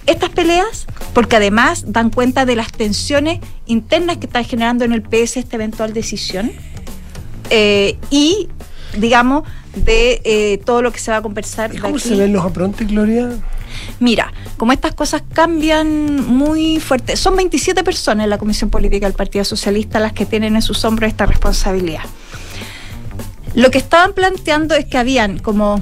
estas 0.06 0.30
peleas, 0.30 0.88
porque 1.14 1.38
además 1.38 1.86
dan 1.88 2.10
cuenta 2.10 2.46
de 2.46 2.56
las 2.56 2.72
tensiones 2.72 3.40
internas 3.66 4.18
que 4.18 4.26
está 4.28 4.44
generando 4.44 4.84
en 4.84 4.92
el 4.94 5.02
PS 5.02 5.38
esta 5.40 5.56
eventual 5.56 5.94
decisión. 5.94 6.52
eh, 7.54 7.98
y, 8.10 8.48
digamos, 8.98 9.44
de 9.76 10.22
eh, 10.24 10.60
todo 10.66 10.82
lo 10.82 10.92
que 10.92 11.00
se 11.00 11.12
va 11.12 11.18
a 11.18 11.22
conversar. 11.22 11.72
¿Y 11.72 11.76
de 11.76 11.82
cómo 11.82 11.96
aquí. 11.96 12.08
se 12.10 12.16
ven 12.16 12.34
los 12.34 12.46
aprontes, 12.46 12.88
Gloria? 12.88 13.30
Mira, 14.00 14.34
como 14.58 14.74
estas 14.74 14.94
cosas 14.94 15.24
cambian 15.34 16.28
muy 16.28 16.80
fuerte, 16.80 17.16
son 17.16 17.36
27 17.36 17.84
personas 17.84 18.26
en 18.26 18.30
la 18.30 18.38
Comisión 18.38 18.70
Política 18.70 19.06
del 19.06 19.16
Partido 19.16 19.46
Socialista 19.46 20.00
las 20.00 20.14
que 20.14 20.26
tienen 20.26 20.56
en 20.56 20.62
sus 20.62 20.84
hombros 20.84 21.10
esta 21.10 21.26
responsabilidad. 21.26 22.04
Lo 23.56 23.70
que 23.72 23.78
estaban 23.78 24.14
planteando 24.14 24.76
es 24.76 24.86
que 24.86 24.98
habían 24.98 25.40
como 25.40 25.82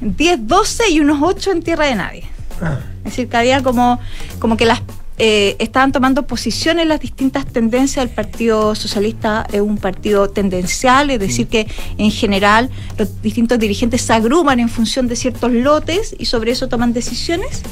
10, 0.00 0.46
12 0.46 0.90
y 0.90 1.00
unos 1.00 1.18
8 1.22 1.52
en 1.52 1.62
tierra 1.62 1.86
de 1.86 1.94
nadie. 1.94 2.24
Ah, 2.60 2.80
Es 2.98 3.12
decir, 3.12 3.28
que 3.28 3.36
había 3.36 3.62
como, 3.62 3.98
como 4.38 4.56
que 4.56 4.66
las 4.66 4.80
eh, 5.18 5.56
estaban 5.58 5.92
tomando 5.92 6.26
posiciones 6.26 6.86
las 6.86 7.00
distintas 7.00 7.46
tendencias 7.46 8.06
del 8.06 8.14
Partido 8.14 8.74
Socialista, 8.74 9.46
es 9.52 9.60
un 9.60 9.78
partido 9.78 10.30
tendencial, 10.30 11.10
es 11.10 11.18
decir, 11.18 11.48
que 11.48 11.66
en 11.96 12.10
general 12.10 12.70
los 12.96 13.20
distintos 13.20 13.58
dirigentes 13.58 14.02
se 14.02 14.12
agrupan 14.12 14.60
en 14.60 14.68
función 14.68 15.08
de 15.08 15.16
ciertos 15.16 15.52
lotes 15.52 16.14
y 16.18 16.26
sobre 16.26 16.52
eso 16.52 16.68
toman 16.68 16.92
decisiones. 16.92 17.62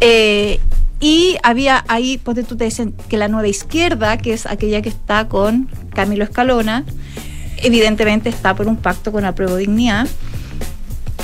Eh, 0.00 0.60
Y 1.04 1.36
había 1.42 1.84
ahí, 1.88 2.18
pues 2.18 2.46
tú 2.46 2.56
te 2.56 2.64
dicen 2.64 2.94
que 3.08 3.16
la 3.16 3.26
nueva 3.26 3.48
izquierda, 3.48 4.18
que 4.18 4.32
es 4.32 4.46
aquella 4.46 4.82
que 4.82 4.88
está 4.88 5.26
con 5.26 5.68
Camilo 5.92 6.22
Escalona, 6.22 6.84
evidentemente 7.56 8.28
está 8.28 8.54
por 8.54 8.68
un 8.68 8.76
pacto 8.76 9.10
con 9.10 9.24
la 9.24 9.34
prueba 9.34 9.56
dignidad. 9.56 10.06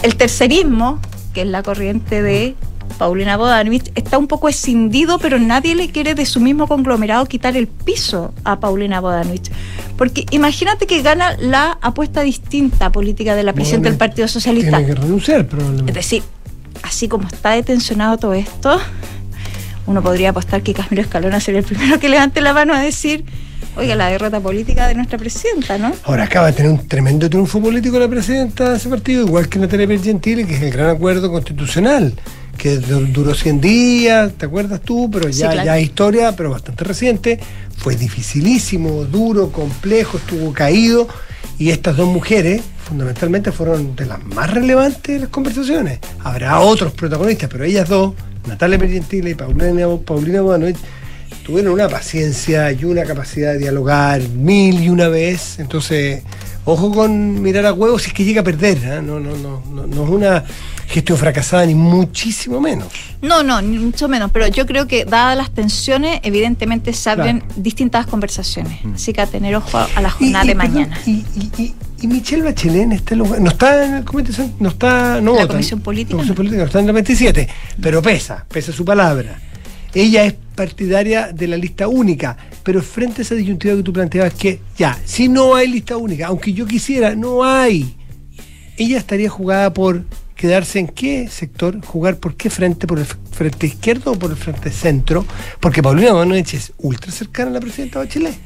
El 0.03 0.17
tercerismo, 0.17 0.99
que 1.33 1.43
es 1.43 1.47
la 1.47 1.63
corriente 1.63 2.23
de 2.23 2.57
Paulina 2.89 3.37
Bodanovich, 3.37 3.91
está 3.95 4.19
un 4.19 4.27
poco 4.27 4.49
escindido, 4.49 5.19
pero 5.19 5.39
nadie 5.39 5.75
le 5.75 5.91
quiere 5.91 6.15
de 6.15 6.27
su 6.27 6.41
mismo 6.41 6.67
conglomerado 6.67 7.27
quitar 7.27 7.57
el 7.57 7.67
piso 7.67 8.33
a 8.45 8.61
Paulina 8.61 9.01
Bodanovich. 9.01 9.51
Porque 9.97 10.27
imagínate 10.31 10.87
que 10.87 11.03
gana 11.03 11.37
la 11.39 11.79
apuesta 11.81 12.23
distinta 12.23 12.91
política 12.91 13.35
de 13.35 13.43
la 13.43 13.53
presidenta 13.53 13.89
del 13.89 13.99
Partido 13.99 14.29
Socialista. 14.29 14.79
Tiene 14.79 14.95
que 14.95 15.01
renunciar, 15.01 15.47
probablemente. 15.47 15.91
Es 15.91 15.97
decir, 15.97 16.23
así 16.83 17.09
como 17.09 17.29
está 17.29 17.51
detencionado 17.51 18.19
todo 18.19 18.35
esto, 18.35 18.81
uno 19.87 20.03
podría 20.03 20.31
apostar 20.31 20.63
que 20.63 20.75
Camilo 20.75 21.03
Escalona 21.03 21.41
sería 21.41 21.61
el 21.61 21.67
primero 21.67 21.99
que 21.99 22.09
levante 22.09 22.41
la 22.41 22.53
mano 22.53 22.75
a 22.75 22.81
decir 22.81 23.25
oiga, 23.79 23.95
la 23.95 24.09
derrota 24.09 24.41
política 24.41 24.89
de 24.89 24.95
nuestra 24.95 25.19
presidenta, 25.19 25.79
¿no? 25.79 25.93
Ahora 26.05 26.25
acaba 26.25 26.49
de 26.49 26.53
tener 26.55 26.73
un 26.73 26.87
tremendo 26.87 27.31
triunfo 27.31 27.61
político 27.61 27.99
la 27.99 28.09
presidenta 28.09 28.71
de 28.71 28.77
ese 28.77 28.89
partido, 28.89 29.25
igual 29.27 29.49
que 29.49 29.59
Natalia 29.59 29.99
Gentile, 29.99 30.47
que 30.47 30.57
es 30.57 30.63
el 30.63 30.71
gran 30.73 30.91
acuerdo 30.91 31.31
constitucional, 31.31 32.15
que 32.59 32.77
duró 32.77 33.35
100 33.35 33.61
días, 33.61 34.33
¿te 34.37 34.47
acuerdas 34.47 34.81
tú? 34.83 35.09
Pero 35.11 35.29
ya, 35.31 35.65
ya 35.65 35.73
hay 35.73 35.85
historia, 35.85 36.37
pero 36.37 36.51
bastante 36.51 36.85
reciente. 36.85 37.41
Fue 37.77 37.97
dificilísimo, 37.97 39.05
duro, 39.05 39.51
complejo, 39.51 40.19
estuvo 40.19 40.53
caído. 40.53 41.09
Y 41.59 41.71
estas 41.71 41.97
dos 41.97 42.09
mujeres, 42.09 42.63
fundamentalmente, 42.85 43.53
fueron 43.53 43.97
de 43.97 44.07
las 44.07 44.23
más 44.25 44.53
relevantes 44.53 45.15
de 45.15 45.21
las 45.21 45.29
conversaciones. 45.29 46.01
Habrá 46.21 46.61
otros 46.61 46.93
protagonistas, 46.93 47.49
pero 47.49 47.65
ellas 47.65 47.89
dos, 47.89 48.15
Natalia 48.47 48.79
Gentile 48.79 49.31
y 49.31 49.35
Paulina, 49.35 49.87
Paulina 50.05 50.43
tuvieron 51.45 51.73
una 51.73 51.89
paciencia 51.89 52.73
y 52.73 52.85
una 52.85 53.05
capacidad 53.05 53.53
de 53.53 53.59
dialogar 53.59 54.21
mil 54.29 54.83
y 54.83 54.89
una 54.89 55.09
vez. 55.09 55.59
Entonces, 55.59 56.23
ojo 56.73 56.93
con 56.93 57.41
mirar 57.41 57.67
a 57.67 57.73
huevos 57.73 58.03
si 58.03 58.09
es 58.09 58.15
que 58.15 58.25
llega 58.25 58.43
a 58.43 58.45
perder. 58.45 58.79
¿eh? 58.79 59.03
No, 59.03 59.19
no, 59.19 59.37
no, 59.37 59.63
no, 59.71 59.87
no 59.87 60.05
es 60.05 60.11
una 60.11 60.45
gestión 60.87 61.19
fracasada, 61.19 61.67
ni 61.67 61.75
muchísimo 61.75 62.61
menos. 62.61 62.89
No, 63.21 63.43
no, 63.43 63.61
ni 63.61 63.79
mucho 63.79 64.09
menos. 64.09 64.31
Pero 64.31 64.49
yo 64.49 64.67
creo 64.67 64.87
que, 64.87 65.05
dadas 65.05 65.37
las 65.37 65.51
tensiones, 65.51 66.21
evidentemente 66.23 66.93
se 66.93 67.11
abren 67.11 67.45
distintas 67.57 68.07
conversaciones. 68.07 68.85
Mm. 68.85 68.95
Así 68.95 69.13
que 69.13 69.21
a 69.21 69.27
tener 69.27 69.55
ojo 69.55 69.79
a 69.79 70.01
la 70.01 70.11
jornada 70.11 70.45
de 70.45 70.55
mañana. 70.55 70.99
Y, 71.07 71.25
y, 71.35 71.75
y, 72.01 72.07
Michelle 72.07 72.43
Bachelet 72.43 72.83
en 72.83 72.93
este 72.93 73.17
lugar, 73.17 73.41
no 73.41 73.51
está 73.51 73.85
en 73.85 73.95
el 73.97 74.05
comité, 74.05 74.33
no 74.61 74.69
está, 74.69 75.21
no 75.21 75.35
la 75.35 75.49
comisión 75.49 75.81
política. 75.81 76.13
comisión 76.13 76.37
política, 76.37 76.61
no 76.61 76.67
está 76.67 76.81
en 76.81 76.87
la 76.87 76.93
27, 76.93 77.49
pero 77.81 78.01
pesa, 78.01 78.45
pesa 78.49 78.73
su 78.73 78.85
palabra. 78.85 79.41
Ella 79.95 80.25
es 80.25 80.35
partidaria 80.55 81.33
de 81.33 81.49
la 81.49 81.57
lista 81.57 81.89
única, 81.89 82.37
pero 82.63 82.83
frente 82.83 83.21
a 83.21 83.23
esa 83.23 83.35
disyuntiva 83.35 83.77
que 83.77 83.83
tú 83.83 83.93
planteabas, 83.93 84.35
que 84.35 84.61
ya, 84.77 84.99
si 85.05 85.29
no 85.29 85.55
hay 85.55 85.69
lista 85.69 85.97
única, 85.97 86.27
aunque 86.27 86.53
yo 86.53 86.67
quisiera, 86.67 87.15
no 87.15 87.45
hay, 87.45 87.97
ella 88.77 88.99
estaría 88.99 89.29
jugada 89.29 89.73
por 89.73 90.05
quedarse 90.35 90.79
en 90.79 90.87
qué 90.87 91.29
sector, 91.29 91.85
jugar 91.85 92.17
por 92.19 92.37
qué 92.37 92.49
frente, 92.49 92.87
por 92.87 92.99
el 93.01 93.07
frente 93.07 93.67
izquierdo 93.67 94.13
o 94.13 94.19
por 94.19 94.31
el 94.31 94.37
frente 94.37 94.71
centro, 94.71 95.27
porque 95.61 95.83
Paulina 95.83 96.13
Bonovich 96.13 96.55
es 96.55 96.73
ultra 96.79 97.11
cercana 97.11 97.51
a 97.51 97.55
la 97.55 97.61
presidenta 97.61 97.99
Bachelet. 97.99 98.39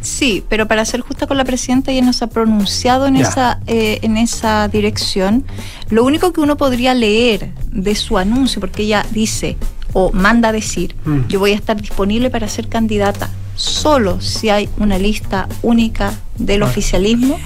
Sí, 0.00 0.44
pero 0.48 0.68
para 0.68 0.84
ser 0.84 1.00
justa 1.00 1.26
con 1.26 1.36
la 1.36 1.44
presidenta, 1.44 1.90
ella 1.90 2.02
no 2.02 2.12
se 2.12 2.24
ha 2.24 2.28
pronunciado 2.28 3.08
en 3.08 3.16
esa, 3.16 3.60
eh, 3.66 3.98
en 4.02 4.16
esa 4.16 4.68
dirección. 4.68 5.44
Lo 5.90 6.04
único 6.04 6.32
que 6.32 6.40
uno 6.40 6.56
podría 6.56 6.94
leer 6.94 7.52
de 7.72 7.96
su 7.96 8.16
anuncio, 8.16 8.60
porque 8.60 8.84
ella 8.84 9.04
dice, 9.10 9.56
o 9.92 10.12
manda 10.12 10.52
decir, 10.52 10.94
mm. 11.04 11.28
yo 11.28 11.38
voy 11.38 11.52
a 11.52 11.54
estar 11.54 11.80
disponible 11.80 12.30
para 12.30 12.48
ser 12.48 12.68
candidata 12.68 13.30
solo 13.56 14.20
si 14.20 14.50
hay 14.50 14.68
una 14.76 14.98
lista 14.98 15.48
única 15.62 16.12
del 16.38 16.62
oficialismo, 16.62 17.38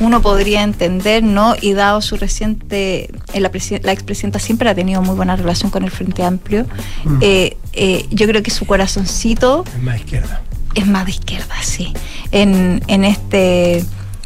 uno 0.00 0.22
podría 0.22 0.62
entender, 0.62 1.22
¿no? 1.22 1.54
Y 1.60 1.74
dado 1.74 2.00
su 2.00 2.16
reciente, 2.16 3.10
eh, 3.34 3.40
la, 3.40 3.50
la 3.82 3.92
expresidenta 3.92 4.38
siempre 4.38 4.70
ha 4.70 4.74
tenido 4.74 5.02
muy 5.02 5.14
buena 5.14 5.36
relación 5.36 5.70
con 5.70 5.84
el 5.84 5.90
Frente 5.90 6.24
Amplio, 6.24 6.66
mm. 7.04 7.18
eh, 7.20 7.56
eh, 7.74 8.06
yo 8.10 8.26
creo 8.26 8.42
que 8.42 8.50
su 8.50 8.64
corazoncito... 8.64 9.64
Es 9.66 9.82
más 9.82 9.98
izquierda. 9.98 10.42
Es 10.74 10.86
más 10.86 11.04
de 11.04 11.10
izquierda, 11.10 11.54
sí. 11.62 11.92
En, 12.32 12.82
en 12.86 13.04
este 13.04 13.84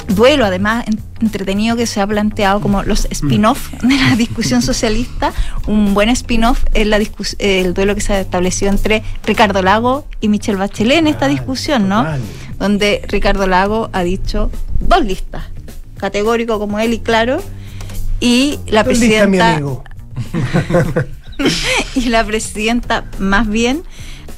duelo, 0.08 0.44
además 0.44 0.84
entretenido 1.20 1.76
que 1.76 1.86
se 1.86 2.00
ha 2.00 2.06
planteado 2.06 2.60
como 2.60 2.82
los 2.82 3.06
spin-off 3.10 3.72
mm. 3.82 3.88
de 3.88 3.96
la 3.96 4.16
discusión 4.16 4.62
socialista. 4.62 5.32
Un 5.66 5.94
buen 5.94 6.08
spin-off 6.10 6.64
es 6.74 6.86
la 6.86 7.00
el 7.38 7.74
duelo 7.74 7.94
que 7.94 8.00
se 8.00 8.14
ha 8.14 8.20
establecido 8.20 8.70
entre 8.70 9.02
Ricardo 9.24 9.62
Lago 9.62 10.06
y 10.20 10.28
Michelle 10.28 10.58
Bachelet 10.58 10.98
en 10.98 11.06
esta 11.06 11.28
discusión, 11.28 11.88
¿no? 11.88 12.06
Donde 12.58 13.02
Ricardo 13.08 13.46
Lago 13.46 13.90
ha 13.92 14.04
dicho 14.04 14.50
dos 14.80 15.04
listas, 15.04 15.44
categórico 15.98 16.58
como 16.58 16.78
él 16.78 16.92
y 16.92 16.98
claro, 16.98 17.42
y 18.20 18.58
la 18.66 18.84
presidenta. 18.84 19.60
y 21.94 22.08
la 22.08 22.24
presidenta 22.24 23.04
más 23.18 23.48
bien 23.48 23.82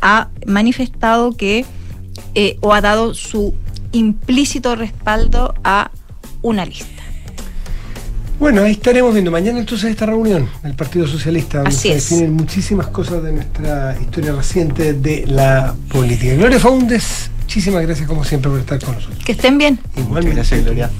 ha 0.01 0.29
manifestado 0.47 1.37
que 1.37 1.65
eh, 2.35 2.57
o 2.61 2.73
ha 2.73 2.81
dado 2.81 3.15
su 3.15 3.55
implícito 3.93 4.77
respaldo 4.77 5.55
a 5.65 5.91
una 6.43 6.65
lista. 6.65 7.03
Bueno, 8.39 8.63
ahí 8.63 8.73
estaremos 8.73 9.15
viendo 9.15 9.31
mañana 9.31 9.59
entonces 9.59 9.91
esta 9.91 10.05
reunión 10.05 10.49
del 10.63 10.75
Partido 10.75 11.07
Socialista, 11.07 11.59
donde 11.59 11.73
se 11.73 11.95
definen 11.95 12.35
muchísimas 12.35 12.89
cosas 12.89 13.23
de 13.23 13.33
nuestra 13.33 13.97
historia 13.99 14.33
reciente 14.33 14.93
de 14.93 15.25
la 15.27 15.75
política. 15.89 16.35
Gloria 16.35 16.61
Faundes, 16.61 17.31
muchísimas 17.41 17.83
gracias 17.83 18.07
como 18.07 18.25
siempre 18.25 18.51
por 18.51 18.61
estar 18.61 18.79
con 18.79 18.95
nosotros. 18.95 19.25
Que 19.25 19.33
estén 19.33 19.57
bien. 19.57 19.79
Igualmente. 19.97 20.37
Gracias, 20.37 20.65
Gloria. 20.65 20.91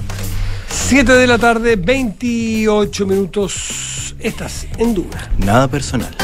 7 0.69 1.11
de 1.11 1.27
la 1.27 1.37
tarde, 1.37 1.75
28 1.75 3.05
minutos. 3.05 4.15
Estás 4.19 4.65
en 4.79 4.95
duda. 4.95 5.29
Nada 5.37 5.67
personal. 5.67 6.15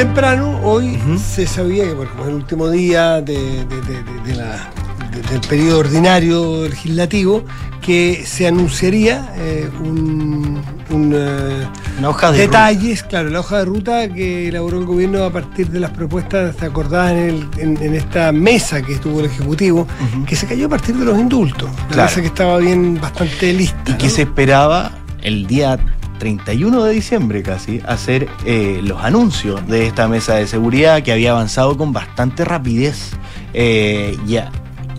Temprano, 0.00 0.58
hoy 0.62 0.98
se 1.18 1.46
sabía 1.46 1.84
que, 1.84 1.90
como 1.90 2.22
es 2.22 2.28
el 2.28 2.34
último 2.34 2.70
día 2.70 3.20
de, 3.20 3.66
del 3.66 5.40
periodo 5.46 5.80
ordinario 5.80 6.66
legislativo, 6.66 7.44
que 7.82 8.24
se 8.24 8.46
anunciaría 8.46 9.30
eh, 9.36 9.68
un, 9.78 10.62
eh, 10.90 11.66
Una 11.98 12.08
hoja 12.08 12.32
de 12.32 12.38
detalles, 12.38 13.02
claro, 13.02 13.28
la 13.28 13.40
hoja 13.40 13.58
de 13.58 13.64
ruta 13.66 14.08
que 14.08 14.48
elaboró 14.48 14.78
el 14.78 14.86
gobierno 14.86 15.22
a 15.22 15.30
partir 15.30 15.68
de 15.68 15.80
las 15.80 15.90
propuestas 15.90 16.62
acordadas 16.62 17.12
en, 17.12 17.94
esta 17.94 18.32
mesa 18.32 18.80
que 18.80 18.94
estuvo 18.94 19.20
el 19.20 19.26
Ejecutivo, 19.26 19.86
que 20.26 20.34
se 20.34 20.46
cayó 20.46 20.64
a 20.64 20.70
partir 20.70 20.96
de 20.96 21.04
los 21.04 21.18
indultos. 21.18 21.68
La 21.94 22.04
mesa 22.04 22.22
que 22.22 22.28
estaba 22.28 22.56
bien 22.56 22.98
bastante 22.98 23.52
lista. 23.52 23.90
Y 23.90 23.92
que 23.98 24.08
se 24.08 24.22
esperaba 24.22 24.92
el 25.20 25.46
día 25.46 25.78
31 26.20 26.84
de 26.84 26.92
diciembre 26.92 27.42
casi, 27.42 27.80
hacer 27.84 28.28
eh, 28.44 28.80
los 28.84 29.02
anuncios 29.02 29.66
de 29.66 29.88
esta 29.88 30.06
mesa 30.06 30.36
de 30.36 30.46
seguridad 30.46 31.02
que 31.02 31.10
había 31.10 31.32
avanzado 31.32 31.76
con 31.76 31.92
bastante 31.92 32.44
rapidez. 32.44 33.10
Eh, 33.52 34.16
ya 34.26 34.52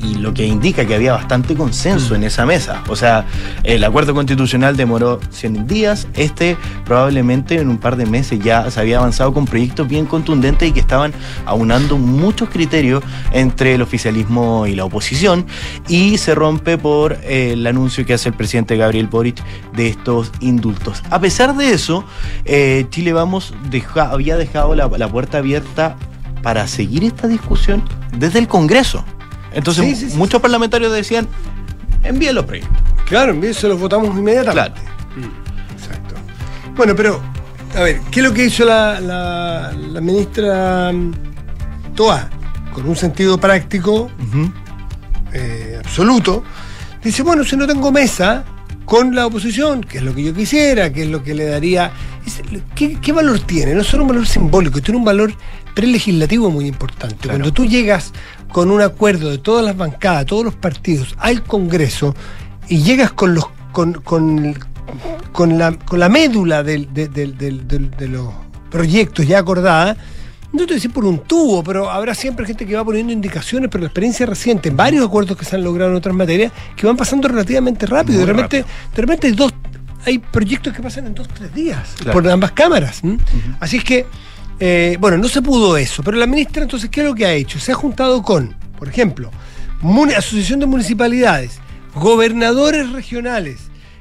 y 0.03 0.15
lo 0.15 0.33
que 0.33 0.45
indica 0.45 0.85
que 0.85 0.95
había 0.95 1.13
bastante 1.13 1.55
consenso 1.55 2.15
en 2.15 2.23
esa 2.23 2.45
mesa. 2.45 2.83
O 2.89 2.95
sea, 2.95 3.25
el 3.63 3.83
acuerdo 3.83 4.13
constitucional 4.13 4.77
demoró 4.77 5.19
100 5.29 5.67
días, 5.67 6.07
este 6.15 6.57
probablemente 6.85 7.59
en 7.59 7.69
un 7.69 7.77
par 7.77 7.95
de 7.95 8.05
meses 8.05 8.39
ya 8.39 8.69
se 8.71 8.79
había 8.79 8.97
avanzado 8.97 9.33
con 9.33 9.45
proyectos 9.45 9.87
bien 9.87 10.05
contundentes 10.05 10.69
y 10.69 10.71
que 10.71 10.79
estaban 10.79 11.13
aunando 11.45 11.97
muchos 11.97 12.49
criterios 12.49 13.03
entre 13.31 13.75
el 13.75 13.81
oficialismo 13.81 14.67
y 14.67 14.75
la 14.75 14.85
oposición 14.85 15.45
y 15.87 16.17
se 16.17 16.35
rompe 16.35 16.77
por 16.77 17.13
eh, 17.23 17.53
el 17.53 17.65
anuncio 17.67 18.05
que 18.05 18.13
hace 18.13 18.29
el 18.29 18.35
presidente 18.35 18.77
Gabriel 18.77 19.07
Boric 19.07 19.41
de 19.73 19.87
estos 19.87 20.31
indultos. 20.39 21.03
A 21.09 21.19
pesar 21.19 21.55
de 21.55 21.71
eso, 21.71 22.03
eh, 22.45 22.85
Chile 22.89 23.13
Vamos 23.13 23.53
había 23.95 24.37
dejado 24.37 24.75
la, 24.75 24.87
la 24.87 25.07
puerta 25.07 25.39
abierta 25.39 25.95
para 26.43 26.67
seguir 26.67 27.03
esta 27.03 27.27
discusión 27.27 27.83
desde 28.17 28.39
el 28.39 28.47
Congreso. 28.47 29.03
Entonces, 29.53 30.15
muchos 30.15 30.41
parlamentarios 30.41 30.91
decían, 30.93 31.27
envíen 32.03 32.35
los 32.35 32.45
proyectos. 32.45 32.77
Claro, 33.05 33.35
se 33.53 33.67
los 33.67 33.79
votamos 33.79 34.17
inmediatamente. 34.17 34.79
Claro. 34.79 34.91
Mm, 35.15 35.73
exacto. 35.73 36.15
Bueno, 36.75 36.95
pero, 36.95 37.21
a 37.75 37.81
ver, 37.81 37.99
¿qué 38.09 38.21
es 38.21 38.25
lo 38.25 38.33
que 38.33 38.45
hizo 38.45 38.63
la, 38.63 39.73
ministra 40.01 40.91
mm, 40.93 41.11
Toa? 41.95 42.29
Con 42.73 42.87
un 42.87 42.95
sentido 42.95 43.37
práctico 43.37 44.09
eh, 45.33 45.75
absoluto. 45.77 46.43
Dice, 47.03 47.21
bueno, 47.23 47.43
si 47.43 47.57
no 47.57 47.67
tengo 47.67 47.91
mesa 47.91 48.45
con 48.85 49.15
la 49.15 49.25
oposición, 49.25 49.81
que 49.81 49.97
es 49.97 50.03
lo 50.03 50.13
que 50.13 50.23
yo 50.23 50.33
quisiera, 50.33 50.91
que 50.91 51.03
es 51.03 51.09
lo 51.09 51.23
que 51.23 51.33
le 51.33 51.45
daría... 51.45 51.91
¿Qué, 52.75 53.11
valor 53.11 53.39
tiene? 53.39 53.73
No 53.73 53.83
solo 53.83 54.03
un 54.03 54.09
valor 54.09 54.27
simbólico, 54.27 54.81
tiene 54.81 54.99
un 54.99 55.05
valor 55.05 55.33
prelegislativo 55.73 56.49
muy 56.51 56.67
importante. 56.67 57.27
Cuando 57.27 57.51
tú 57.51 57.65
llegas 57.65 58.13
con 58.51 58.71
un 58.71 58.81
acuerdo 58.81 59.29
de 59.29 59.37
todas 59.37 59.63
las 59.63 59.77
bancadas, 59.77 60.25
todos 60.25 60.45
los 60.45 60.55
partidos 60.55 61.15
al 61.19 61.43
Congreso 61.43 62.15
y 62.67 62.81
llegas 62.81 63.11
con 63.11 63.33
los 63.33 63.45
con, 63.71 63.93
con, 63.93 64.55
con 65.31 65.57
la, 65.57 65.71
con 65.73 65.99
la 65.99 66.09
médula 66.09 66.63
de, 66.63 66.87
los 68.09 68.33
proyectos 68.69 69.27
ya 69.27 69.39
acordadas, 69.39 69.97
no 70.53 70.65
te 70.65 70.73
decir 70.73 70.91
por 70.91 71.05
un 71.05 71.19
tubo, 71.19 71.63
pero 71.63 71.89
habrá 71.89 72.13
siempre 72.13 72.45
gente 72.45 72.65
que 72.65 72.75
va 72.75 72.83
poniendo 72.83 73.13
indicaciones, 73.13 73.69
pero 73.71 73.83
la 73.83 73.87
experiencia 73.87 74.25
reciente, 74.25 74.69
en 74.69 74.77
varios 74.77 75.05
acuerdos 75.05 75.37
que 75.37 75.45
se 75.45 75.55
han 75.55 75.63
logrado 75.63 75.91
en 75.91 75.97
otras 75.97 76.15
materias, 76.15 76.51
que 76.75 76.85
van 76.85 76.97
pasando 76.97 77.27
relativamente 77.27 77.85
rápido. 77.85 78.19
Muy 78.19 78.27
de 78.27 78.33
repente, 78.33 78.57
de 78.95 79.01
repente 79.01 79.27
hay 79.27 79.33
dos, 79.33 79.53
hay 80.05 80.19
proyectos 80.19 80.73
que 80.73 80.81
pasan 80.81 81.07
en 81.07 81.13
dos, 81.13 81.27
tres 81.29 81.53
días, 81.53 81.95
por 82.11 82.27
ambas 82.27 82.51
cámaras. 82.51 83.01
Así 83.61 83.77
es 83.77 83.83
que, 83.83 84.05
eh, 84.61 84.95
bueno, 84.99 85.17
no 85.17 85.27
se 85.27 85.41
pudo 85.41 85.75
eso, 85.75 86.01
pero 86.03 86.15
la 86.17 86.25
ministra 86.27 86.63
entonces, 86.63 86.89
¿qué 86.89 87.01
es 87.01 87.07
lo 87.07 87.13
que 87.15 87.25
ha 87.25 87.33
hecho? 87.33 87.59
Se 87.59 87.71
ha 87.73 87.75
juntado 87.75 88.21
con, 88.23 88.55
por 88.79 88.87
ejemplo, 88.87 89.29
Asociación 90.15 90.59
de 90.61 90.67
Municipalidades, 90.67 91.59
gobernadores 91.95 92.89
regionales, 92.91 93.57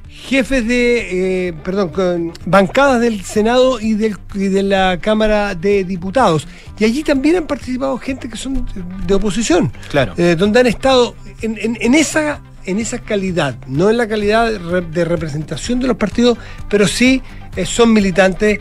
jefes 0.09 0.67
de, 0.69 1.49
eh, 1.49 1.53
perdón, 1.65 1.89
con 1.89 2.33
bancadas 2.45 3.01
del 3.01 3.23
Senado 3.25 3.81
y, 3.81 3.95
del- 3.95 4.19
y 4.35 4.49
de 4.49 4.63
la 4.63 4.99
Cámara 5.01 5.55
de 5.55 5.85
Diputados. 5.85 6.47
Y 6.79 6.85
allí 6.85 7.03
también 7.03 7.37
han 7.37 7.47
participado 7.47 7.97
gente 7.99 8.29
que 8.29 8.37
son 8.37 8.67
de, 9.07 9.15
oposición. 9.15 9.73
Claro. 9.91 10.13
Eh, 10.19 10.37
donde 10.39 10.61
han 10.61 10.67
estado 10.67 11.15
en, 11.41 11.57
en- 11.59 11.79
en 11.81 11.95
esa 11.95 12.41
en 12.67 12.79
esa 12.79 12.99
calidad, 12.99 13.57
no 13.67 13.89
en 13.89 13.97
la 13.97 14.07
calidad 14.07 14.51
de, 14.53 14.59
re- 14.59 14.83
de 14.83 15.05
representación 15.07 15.81
de 15.81 15.87
los 15.89 15.97
partidos, 15.97 16.37
pero 16.69 16.87
sí 16.87 17.23
eh, 17.57 17.65
son 17.65 17.91
militantes. 17.95 18.61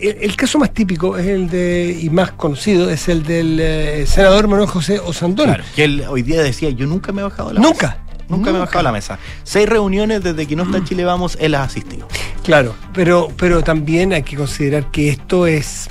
El, 0.00 0.16
el 0.20 0.36
caso 0.36 0.58
más 0.58 0.72
típico 0.72 1.16
es 1.16 1.26
el 1.26 1.48
de, 1.48 1.98
y 2.00 2.10
más 2.10 2.32
conocido, 2.32 2.90
es 2.90 3.08
el 3.08 3.22
del 3.22 3.58
eh, 3.60 4.04
senador 4.06 4.48
Manuel 4.48 4.68
José 4.68 4.98
Osandón. 5.00 5.46
Claro, 5.46 5.64
que 5.74 5.84
él 5.84 6.04
hoy 6.08 6.22
día 6.22 6.42
decía, 6.42 6.70
yo 6.70 6.86
nunca 6.86 7.12
me 7.12 7.20
he 7.20 7.24
bajado 7.24 7.48
de 7.48 7.54
la 7.54 7.60
Nunca. 7.60 7.86
mesa. 7.88 7.98
Nunca, 8.28 8.50
me 8.50 8.58
he 8.58 8.60
bajado 8.60 8.78
de 8.80 8.82
la 8.84 8.92
mesa. 8.92 9.18
Seis 9.42 9.66
reuniones 9.68 10.22
desde 10.22 10.46
que 10.46 10.54
no 10.54 10.64
está 10.64 10.84
Chile 10.84 11.04
Vamos, 11.04 11.38
él 11.40 11.54
ha 11.54 11.62
asistido. 11.62 12.06
Claro, 12.44 12.74
pero, 12.92 13.28
pero 13.38 13.62
también 13.62 14.12
hay 14.12 14.22
que 14.22 14.36
considerar 14.36 14.90
que 14.90 15.08
esto 15.08 15.46
es. 15.46 15.88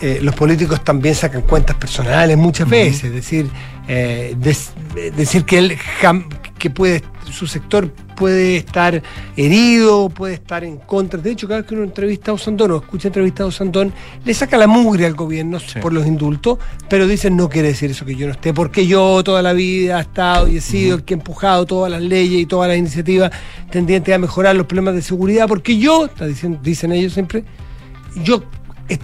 eh, 0.00 0.18
los 0.20 0.34
políticos 0.34 0.82
también 0.82 1.14
sacan 1.14 1.42
cuentas 1.42 1.76
personales 1.76 2.36
muchas 2.36 2.68
veces, 2.68 3.04
es 3.04 3.12
decir, 3.12 3.46
eh, 3.86 4.34
des- 4.36 4.72
eh, 4.96 5.12
decir 5.16 5.44
que 5.44 5.58
él 5.58 5.78
jam- 6.00 6.26
que 6.62 6.70
puede, 6.70 7.02
su 7.28 7.48
sector 7.48 7.90
puede 8.14 8.56
estar 8.56 9.02
herido, 9.36 10.08
puede 10.10 10.34
estar 10.34 10.62
en 10.62 10.76
contra. 10.76 11.20
De 11.20 11.32
hecho, 11.32 11.48
cada 11.48 11.62
vez 11.62 11.68
que 11.68 11.74
uno 11.74 11.82
entrevista 11.82 12.30
a 12.30 12.34
Osandón 12.34 12.70
o 12.70 12.76
escucha 12.76 13.08
entrevista 13.08 13.42
a 13.42 13.46
Osandón, 13.46 13.92
le 14.24 14.32
saca 14.32 14.56
la 14.56 14.68
mugre 14.68 15.04
al 15.06 15.14
gobierno 15.14 15.58
por 15.80 15.92
los 15.92 16.06
indultos, 16.06 16.60
pero 16.88 17.08
dicen 17.08 17.36
no 17.36 17.48
quiere 17.48 17.66
decir 17.66 17.90
eso 17.90 18.04
que 18.04 18.14
yo 18.14 18.28
no 18.28 18.32
esté, 18.34 18.54
porque 18.54 18.86
yo 18.86 19.24
toda 19.24 19.42
la 19.42 19.54
vida 19.54 19.98
he 19.98 20.02
estado 20.02 20.46
y 20.46 20.58
he 20.58 20.60
sido 20.60 20.94
el 20.94 21.02
que 21.02 21.14
ha 21.14 21.16
empujado 21.16 21.66
todas 21.66 21.90
las 21.90 22.00
leyes 22.00 22.42
y 22.42 22.46
todas 22.46 22.68
las 22.68 22.78
iniciativas 22.78 23.32
tendientes 23.68 24.14
a 24.14 24.18
mejorar 24.18 24.54
los 24.54 24.66
problemas 24.66 24.94
de 24.94 25.02
seguridad, 25.02 25.48
porque 25.48 25.78
yo, 25.78 26.04
está 26.04 26.28
diciendo, 26.28 26.60
dicen 26.62 26.92
ellos 26.92 27.12
siempre, 27.12 27.42
yo 28.22 28.44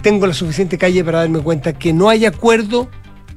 tengo 0.01 0.27
la 0.27 0.33
suficiente 0.33 0.77
calle 0.77 1.03
para 1.03 1.19
darme 1.19 1.39
cuenta 1.39 1.73
que 1.73 1.91
no 1.91 2.07
hay 2.07 2.25
acuerdo 2.25 2.89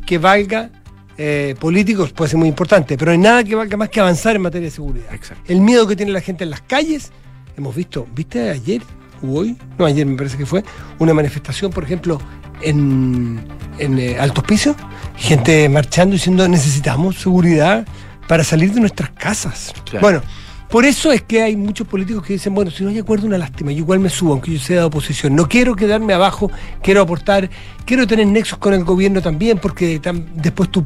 que 0.07 0.19
valga 0.19 0.71
eh, 1.19 1.55
políticos, 1.59 2.13
puede 2.13 2.31
ser 2.31 2.39
muy 2.39 2.49
importante, 2.49 2.97
pero 2.97 3.11
no 3.11 3.13
hay 3.13 3.19
nada 3.19 3.45
que 3.45 3.55
valga 3.55 3.77
más 3.77 3.89
que 3.89 4.01
avanzar 4.01 4.37
en 4.37 4.43
materia 4.43 4.67
de 4.67 4.71
seguridad. 4.71 5.13
Exacto. 5.13 5.45
El 5.53 5.61
miedo 5.61 5.87
que 5.87 5.97
tiene 5.97 6.13
la 6.13 6.21
gente 6.21 6.45
en 6.45 6.51
las 6.51 6.63
calles, 6.63 7.11
hemos 7.57 7.75
visto, 7.75 8.07
¿viste 8.15 8.51
ayer 8.51 8.83
o 9.23 9.41
hoy? 9.41 9.57
No, 9.79 9.85
ayer 9.85 10.07
me 10.07 10.17
parece 10.17 10.37
que 10.37 10.47
fue, 10.47 10.65
una 10.99 11.15
manifestación, 11.15 11.71
por 11.71 11.85
ejemplo, 11.85 12.21
en, 12.63 13.45
en 13.79 13.99
eh, 13.99 14.19
Alto 14.19 14.41
Hospicio, 14.41 14.75
gente 15.17 15.69
marchando 15.69 16.15
diciendo 16.15 16.47
necesitamos 16.49 17.17
seguridad 17.17 17.87
para 18.27 18.45
salir 18.45 18.73
de 18.73 18.81
nuestras 18.81 19.11
casas. 19.11 19.73
Claro. 19.85 20.01
Bueno, 20.01 20.23
por 20.73 20.87
eso 20.87 21.13
es 21.13 21.21
que 21.23 21.43
hay 21.43 21.55
muchos 21.55 21.87
políticos 21.87 22.25
que 22.27 22.33
dicen, 22.33 22.55
bueno, 22.55 22.71
si 22.71 22.83
no 22.83 22.89
hay 22.89 22.99
acuerdo, 22.99 23.27
una 23.27 23.37
lástima, 23.37 23.71
yo 23.73 23.79
igual 23.79 24.01
me 24.01 24.09
subo, 24.09 24.33
aunque 24.33 24.53
yo 24.53 24.59
sea 24.59 24.79
de 24.79 24.85
oposición. 24.85 25.37
No 25.37 25.47
quiero 25.47 25.77
quedarme 25.77 26.15
abajo, 26.15 26.51
quiero 26.83 27.03
aportar, 27.03 27.51
quiero 27.85 28.07
tener 28.07 28.27
nexos 28.27 28.59
con 28.59 28.73
el 28.73 28.83
gobierno 28.83 29.21
también, 29.21 29.59
porque 29.59 30.01
tam- 30.01 30.25
después 30.35 30.71
tú, 30.71 30.83